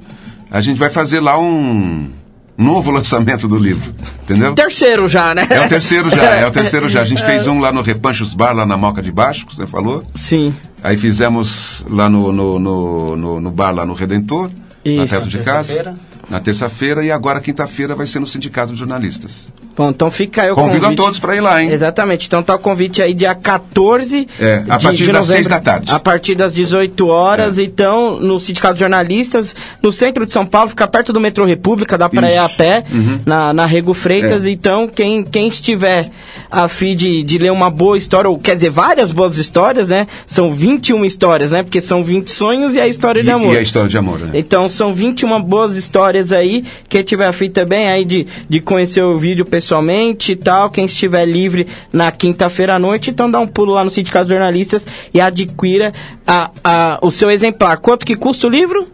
a 0.48 0.60
gente 0.60 0.78
vai 0.78 0.88
fazer 0.88 1.18
lá 1.18 1.36
um 1.36 2.08
novo 2.56 2.92
lançamento 2.92 3.48
do 3.48 3.58
livro, 3.58 3.92
entendeu? 4.22 4.54
Terceiro 4.54 5.08
já, 5.08 5.34
né? 5.34 5.48
É 5.50 5.66
o 5.66 5.68
terceiro 5.68 6.08
já, 6.08 6.22
é 6.36 6.46
o 6.46 6.50
terceiro 6.52 6.88
já. 6.88 7.00
A 7.02 7.04
gente 7.04 7.24
fez 7.24 7.44
um 7.48 7.58
lá 7.58 7.72
no 7.72 7.82
Repanchos 7.82 8.34
Bar, 8.34 8.52
lá 8.54 8.64
na 8.64 8.76
Moca 8.76 9.02
de 9.02 9.10
Baixo, 9.10 9.44
que 9.44 9.56
você 9.56 9.66
falou. 9.66 10.04
Sim. 10.14 10.54
Aí 10.84 10.96
fizemos 10.96 11.84
lá 11.90 12.08
no, 12.08 12.32
no, 12.32 12.58
no, 12.60 13.16
no- 13.16 13.40
no 13.40 13.50
bar, 13.50 13.72
lá 13.74 13.84
no 13.84 13.94
Redentor, 13.94 14.48
na 14.84 15.02
Isso. 15.02 15.12
Teto 15.12 15.28
de 15.28 15.38
Na 15.38 15.42
Casa. 15.44 15.94
Na 16.28 16.40
terça-feira 16.40 17.04
e 17.04 17.10
agora 17.10 17.40
quinta-feira 17.40 17.94
vai 17.94 18.06
ser 18.06 18.18
no 18.18 18.26
Sindicato 18.26 18.72
de 18.72 18.78
Jornalistas. 18.78 19.48
Bom, 19.76 19.90
então 19.90 20.10
fica 20.10 20.42
aí 20.42 20.50
o 20.50 20.54
Convido 20.54 20.80
convite. 20.84 21.00
a 21.00 21.04
todos 21.04 21.18
para 21.18 21.36
ir 21.36 21.40
lá, 21.40 21.62
hein? 21.62 21.70
Exatamente. 21.70 22.26
Então 22.26 22.42
tá 22.42 22.54
o 22.54 22.58
convite 22.58 23.02
aí 23.02 23.12
dia 23.12 23.34
14 23.34 24.26
É, 24.40 24.62
a 24.68 24.76
de, 24.76 24.84
partir 24.84 25.04
de 25.04 25.12
das 25.12 25.28
novembro, 25.28 25.32
seis 25.32 25.48
da 25.48 25.60
tarde. 25.60 25.90
A 25.92 25.98
partir 25.98 26.34
das 26.34 26.52
18 26.54 27.06
horas, 27.08 27.58
É. 27.58 27.62
então, 27.62 28.18
no 28.20 28.38
Sindicato 28.40 28.74
de 28.74 28.80
Jornalistas, 28.80 29.54
no 29.82 29.92
centro 29.92 30.24
de 30.26 30.32
São 30.32 30.46
Paulo, 30.46 30.68
fica 30.70 30.86
perto 30.86 31.12
do 31.12 31.20
metrô 31.20 31.44
República, 31.44 31.98
dá 31.98 32.08
pra 32.08 32.30
ir 32.32 32.38
a 32.38 32.48
pé, 32.48 32.84
Uhum. 32.92 33.18
na, 33.26 33.52
na 33.52 33.66
Rego 33.66 33.92
Freitas. 33.94 34.44
É. 34.44 34.50
Então, 34.50 34.88
quem, 34.88 35.22
quem 35.24 35.48
estiver 35.48 36.08
a 36.50 36.68
fim 36.68 36.94
de, 36.96 37.22
de 37.22 37.38
ler 37.38 37.52
uma 37.52 37.70
boa 37.70 37.98
história, 37.98 38.30
ou 38.30 38.38
quer 38.38 38.54
dizer, 38.54 38.70
várias 38.70 39.10
boas 39.10 39.36
histórias, 39.36 39.88
né? 39.88 40.06
São 40.26 40.50
21 40.52 41.04
histórias, 41.04 41.52
né? 41.52 41.62
Porque 41.62 41.80
são 41.80 42.02
20 42.02 42.30
sonhos 42.30 42.74
e 42.74 42.80
a 42.80 42.86
história 42.88 43.22
de 43.22 43.28
E, 43.28 43.32
amor. 43.32 43.54
e 43.54 43.58
a 43.58 43.62
história 43.62 43.88
de 43.88 43.98
amor, 43.98 44.18
né? 44.20 44.30
Então 44.34 44.68
são 44.68 44.94
21 44.94 45.40
boas 45.42 45.76
histórias 45.76 46.32
aí. 46.32 46.64
Quem 46.88 47.02
tiver 47.02 47.26
afim 47.26 47.50
também 47.50 47.88
aí 47.88 48.04
de, 48.04 48.26
de 48.48 48.60
conhecer 48.60 49.02
o 49.02 49.14
vídeo 49.14 49.44
pessoalmente 49.66 50.32
e 50.32 50.36
tal. 50.36 50.70
Quem 50.70 50.86
estiver 50.86 51.26
livre 51.26 51.66
na 51.92 52.12
quinta-feira 52.12 52.76
à 52.76 52.78
noite, 52.78 53.10
então 53.10 53.30
dá 53.30 53.40
um 53.40 53.46
pulo 53.46 53.72
lá 53.72 53.84
no 53.84 53.90
Sindicato 53.90 54.26
de 54.26 54.32
Jornalistas 54.32 54.86
e 55.12 55.20
adquira 55.20 55.92
a, 56.26 56.50
a, 56.62 56.98
o 57.02 57.10
seu 57.10 57.30
exemplar. 57.30 57.78
Quanto 57.78 58.06
que 58.06 58.14
custa 58.14 58.46
o 58.46 58.50
livro? 58.50 58.86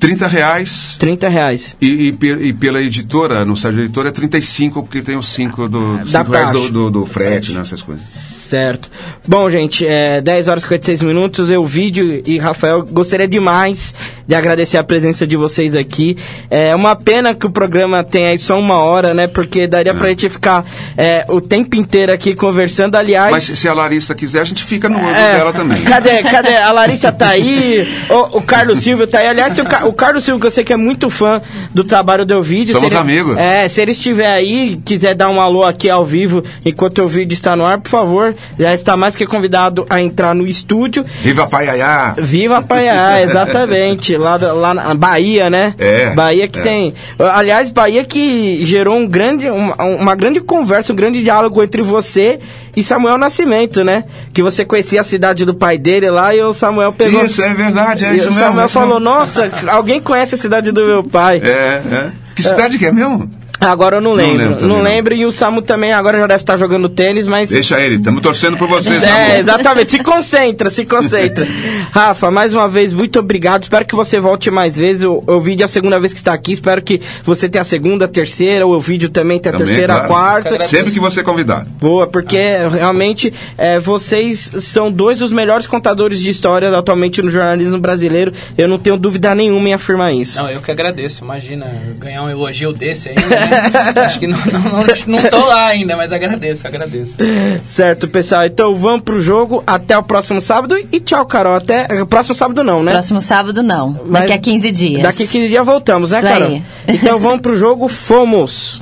30 0.00 0.28
reais 0.28 0.96
30 0.96 1.28
reais. 1.28 1.76
e, 1.80 2.14
e, 2.22 2.26
e 2.48 2.52
pela 2.52 2.80
editora, 2.80 3.44
no 3.44 3.56
site 3.56 3.74
da 3.74 3.82
editora 3.82 4.10
é 4.10 4.12
35, 4.12 4.84
porque 4.84 5.02
tem 5.02 5.16
os 5.16 5.28
5 5.30 5.68
do, 5.68 5.98
Da 6.04 6.20
cinco 6.20 6.30
reais 6.30 6.52
do, 6.52 6.70
do, 6.70 6.90
do 6.90 7.06
frete, 7.06 7.50
né, 7.50 7.62
essas 7.62 7.82
coisas. 7.82 8.37
Certo. 8.48 8.88
Bom, 9.26 9.50
gente, 9.50 9.86
é 9.86 10.22
10 10.22 10.48
horas 10.48 10.62
e 10.62 10.66
56 10.68 11.02
minutos. 11.02 11.50
Eu, 11.50 11.66
vídeo 11.66 12.22
e 12.24 12.38
Rafael, 12.38 12.82
gostaria 12.82 13.28
demais 13.28 13.94
de 14.26 14.34
agradecer 14.34 14.78
a 14.78 14.82
presença 14.82 15.26
de 15.26 15.36
vocês 15.36 15.74
aqui. 15.76 16.16
É 16.50 16.74
uma 16.74 16.96
pena 16.96 17.34
que 17.34 17.44
o 17.44 17.50
programa 17.50 18.02
tenha 18.02 18.30
aí 18.30 18.38
só 18.38 18.58
uma 18.58 18.76
hora, 18.78 19.12
né? 19.12 19.26
Porque 19.26 19.66
daria 19.66 19.92
pra 19.92 20.08
gente 20.08 20.30
ficar 20.30 20.64
é, 20.96 21.26
o 21.28 21.42
tempo 21.42 21.76
inteiro 21.76 22.10
aqui 22.10 22.34
conversando. 22.34 22.94
Aliás. 22.96 23.30
Mas 23.30 23.44
se 23.44 23.68
a 23.68 23.74
Larissa 23.74 24.14
quiser, 24.14 24.40
a 24.40 24.44
gente 24.44 24.64
fica 24.64 24.88
no 24.88 24.96
olho 24.96 25.14
É, 25.14 25.36
dela 25.36 25.52
também. 25.52 25.82
Cadê, 25.82 26.22
cadê? 26.22 26.56
A 26.56 26.72
Larissa 26.72 27.12
tá 27.12 27.28
aí, 27.28 27.86
o, 28.08 28.38
o 28.38 28.42
Carlos 28.42 28.78
Silvio 28.78 29.06
tá 29.06 29.18
aí. 29.18 29.26
Aliás, 29.26 29.58
o, 29.58 29.86
o 29.88 29.92
Carlos 29.92 30.24
Silvio, 30.24 30.40
que 30.40 30.46
eu 30.46 30.50
sei 30.50 30.64
que 30.64 30.72
é 30.72 30.76
muito 30.78 31.10
fã 31.10 31.38
do 31.74 31.84
trabalho 31.84 32.24
do 32.24 32.42
vídeo. 32.42 32.72
Somos 32.72 32.90
ele- 32.90 32.98
amigos. 32.98 33.36
É, 33.36 33.68
se 33.68 33.82
ele 33.82 33.90
estiver 33.92 34.32
aí, 34.32 34.80
quiser 34.86 35.14
dar 35.14 35.28
um 35.28 35.38
alô 35.38 35.64
aqui 35.64 35.90
ao 35.90 36.06
vivo 36.06 36.42
enquanto 36.64 37.02
o 37.02 37.06
vídeo 37.06 37.34
está 37.34 37.54
no 37.54 37.66
ar, 37.66 37.78
por 37.78 37.90
favor, 37.90 38.34
já 38.58 38.74
está 38.74 38.96
mais 38.96 39.14
que 39.14 39.26
convidado 39.26 39.86
a 39.88 40.00
entrar 40.00 40.34
no 40.34 40.46
estúdio. 40.46 41.04
Viva 41.22 41.46
Paiaiá! 41.46 42.14
Viva 42.18 42.62
Paiá, 42.62 43.20
exatamente. 43.22 44.16
Lá, 44.16 44.36
lá 44.36 44.74
na 44.74 44.94
Bahia, 44.94 45.48
né? 45.48 45.74
É, 45.78 46.14
Bahia 46.14 46.48
que 46.48 46.58
é. 46.58 46.62
tem. 46.62 46.94
Aliás, 47.18 47.70
Bahia 47.70 48.04
que 48.04 48.64
gerou 48.64 48.96
um 48.96 49.06
grande, 49.06 49.48
uma, 49.48 49.74
uma 49.84 50.14
grande 50.14 50.40
conversa, 50.40 50.92
um 50.92 50.96
grande 50.96 51.22
diálogo 51.22 51.62
entre 51.62 51.82
você 51.82 52.38
e 52.76 52.82
Samuel 52.82 53.18
Nascimento, 53.18 53.82
né? 53.82 54.04
Que 54.32 54.42
você 54.42 54.64
conhecia 54.64 55.00
a 55.00 55.04
cidade 55.04 55.44
do 55.44 55.54
pai 55.54 55.78
dele 55.78 56.10
lá 56.10 56.34
e 56.34 56.40
o 56.42 56.52
Samuel 56.52 56.92
pegou. 56.92 57.24
Isso, 57.24 57.42
é 57.42 57.52
verdade, 57.54 58.04
é 58.04 58.12
e 58.12 58.16
isso 58.16 58.28
o 58.28 58.30
mesmo. 58.30 58.44
Samuel 58.44 58.62
é 58.62 58.66
isso 58.66 58.74
falou: 58.74 59.00
mesmo. 59.00 59.14
Nossa, 59.14 59.50
alguém 59.68 60.00
conhece 60.00 60.34
a 60.34 60.38
cidade 60.38 60.70
do 60.72 60.84
meu 60.84 61.02
pai. 61.02 61.40
É, 61.42 61.48
é. 61.48 62.12
Que 62.34 62.42
cidade 62.42 62.78
que 62.78 62.86
é 62.86 62.92
mesmo? 62.92 63.28
Agora 63.60 63.96
eu 63.96 64.00
não 64.00 64.12
lembro. 64.12 64.50
lembro 64.50 64.66
Não 64.68 64.82
lembro, 64.82 65.14
não. 65.14 65.22
e 65.22 65.26
o 65.26 65.32
Samu 65.32 65.62
também 65.62 65.92
agora 65.92 66.18
já 66.18 66.26
deve 66.26 66.42
estar 66.42 66.56
jogando 66.56 66.88
tênis, 66.88 67.26
mas. 67.26 67.50
Deixa 67.50 67.80
ele, 67.80 67.96
estamos 67.96 68.22
torcendo 68.22 68.56
por 68.56 68.68
vocês, 68.68 69.02
É, 69.02 69.08
amor. 69.26 69.38
exatamente. 69.40 69.90
Se 69.90 69.98
concentra, 69.98 70.70
se 70.70 70.84
concentra. 70.84 71.46
Rafa, 71.90 72.30
mais 72.30 72.54
uma 72.54 72.68
vez, 72.68 72.92
muito 72.92 73.18
obrigado. 73.18 73.62
Espero 73.64 73.84
que 73.84 73.94
você 73.96 74.20
volte 74.20 74.50
mais 74.50 74.76
vezes. 74.76 75.02
Eu, 75.02 75.22
eu 75.26 75.40
vi 75.40 75.60
a 75.62 75.68
segunda 75.68 75.98
vez 75.98 76.12
que 76.12 76.18
está 76.18 76.32
aqui. 76.32 76.52
Espero 76.52 76.82
que 76.82 77.00
você 77.24 77.48
tenha 77.48 77.62
a 77.62 77.64
segunda, 77.64 78.04
a 78.04 78.08
terceira. 78.08 78.66
O 78.66 78.78
vídeo 78.80 79.08
também 79.08 79.38
tenha 79.38 79.54
a 79.54 79.58
Também, 79.58 79.66
terceira, 79.74 79.94
a 79.94 80.06
claro. 80.06 80.42
quarta. 80.44 80.64
Sempre 80.64 80.92
que 80.92 81.00
você 81.00 81.22
convidar. 81.22 81.66
Boa, 81.80 82.06
porque 82.06 82.38
realmente 82.70 83.32
é, 83.56 83.78
vocês 83.78 84.50
são 84.60 84.90
dois 84.92 85.18
dos 85.18 85.32
melhores 85.32 85.66
contadores 85.66 86.20
de 86.20 86.30
história 86.30 86.68
atualmente 86.76 87.20
no 87.22 87.30
jornalismo 87.30 87.78
brasileiro. 87.78 88.32
Eu 88.56 88.68
não 88.68 88.78
tenho 88.78 88.96
dúvida 88.96 89.34
nenhuma 89.34 89.68
em 89.68 89.74
afirmar 89.74 90.12
isso. 90.14 90.40
Não, 90.40 90.50
eu 90.50 90.60
que 90.60 90.70
agradeço. 90.70 91.24
Imagina 91.24 91.66
ganhar 91.98 92.22
um 92.22 92.30
elogio 92.30 92.72
desse 92.72 93.08
ainda. 93.08 93.22
Né? 93.50 93.92
Acho 94.04 94.18
que 94.18 94.26
não, 94.26 94.38
não, 94.46 94.60
não, 94.60 94.86
não 95.06 95.30
tô 95.30 95.46
lá 95.46 95.66
ainda, 95.66 95.96
mas 95.96 96.12
agradeço, 96.12 96.66
agradeço. 96.66 97.16
Certo, 97.64 98.08
pessoal. 98.08 98.46
Então 98.46 98.74
vamos 98.74 99.02
pro 99.02 99.20
jogo. 99.20 99.62
Até 99.66 99.96
o 99.96 100.02
próximo 100.02 100.40
sábado. 100.40 100.76
E 100.90 101.00
tchau, 101.00 101.24
Carol. 101.26 101.54
Até. 101.54 101.86
Próximo 102.04 102.34
sábado 102.34 102.62
não, 102.62 102.82
né? 102.82 102.92
Próximo 102.92 103.20
sábado 103.20 103.62
não. 103.62 103.94
Mas 104.06 104.22
Daqui 104.22 104.32
a 104.32 104.38
15 104.38 104.70
dias. 104.70 105.02
Daqui 105.02 105.22
a 105.24 105.26
15 105.26 105.48
dias 105.48 105.66
voltamos, 105.66 106.10
né, 106.10 106.18
Isso 106.18 106.26
Carol? 106.28 106.48
aí. 106.48 106.62
Então 106.88 107.18
vamos 107.18 107.40
pro 107.40 107.54
jogo. 107.56 107.88
Fomos. 107.88 108.80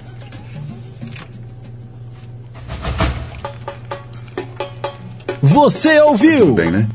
Você 5.42 6.00
ouviu? 6.00 6.54
Bem, 6.54 6.70
né? 6.70 6.88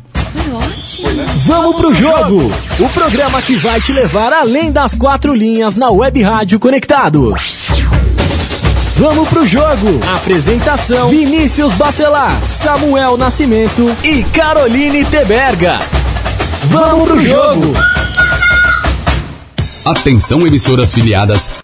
Vamos 1.45 1.75
pro 1.77 1.93
jogo! 1.93 2.51
O 2.79 2.89
programa 2.89 3.41
que 3.41 3.55
vai 3.55 3.79
te 3.79 3.93
levar 3.93 4.33
além 4.33 4.71
das 4.71 4.95
quatro 4.95 5.33
linhas 5.33 5.77
na 5.77 5.89
Web 5.89 6.21
Rádio 6.21 6.59
Conectado. 6.59 7.33
Vamos 8.97 9.29
pro 9.29 9.47
jogo! 9.47 9.99
Apresentação: 10.13 11.07
Vinícius 11.07 11.73
Bacelar, 11.73 12.37
Samuel 12.49 13.15
Nascimento 13.15 13.95
e 14.03 14.23
Caroline 14.23 15.05
Teberga. 15.05 15.79
Vamos 16.65 17.07
pro 17.07 17.19
jogo! 17.21 17.73
Atenção 19.85 20.45
emissoras 20.45 20.93
filiadas 20.93 21.49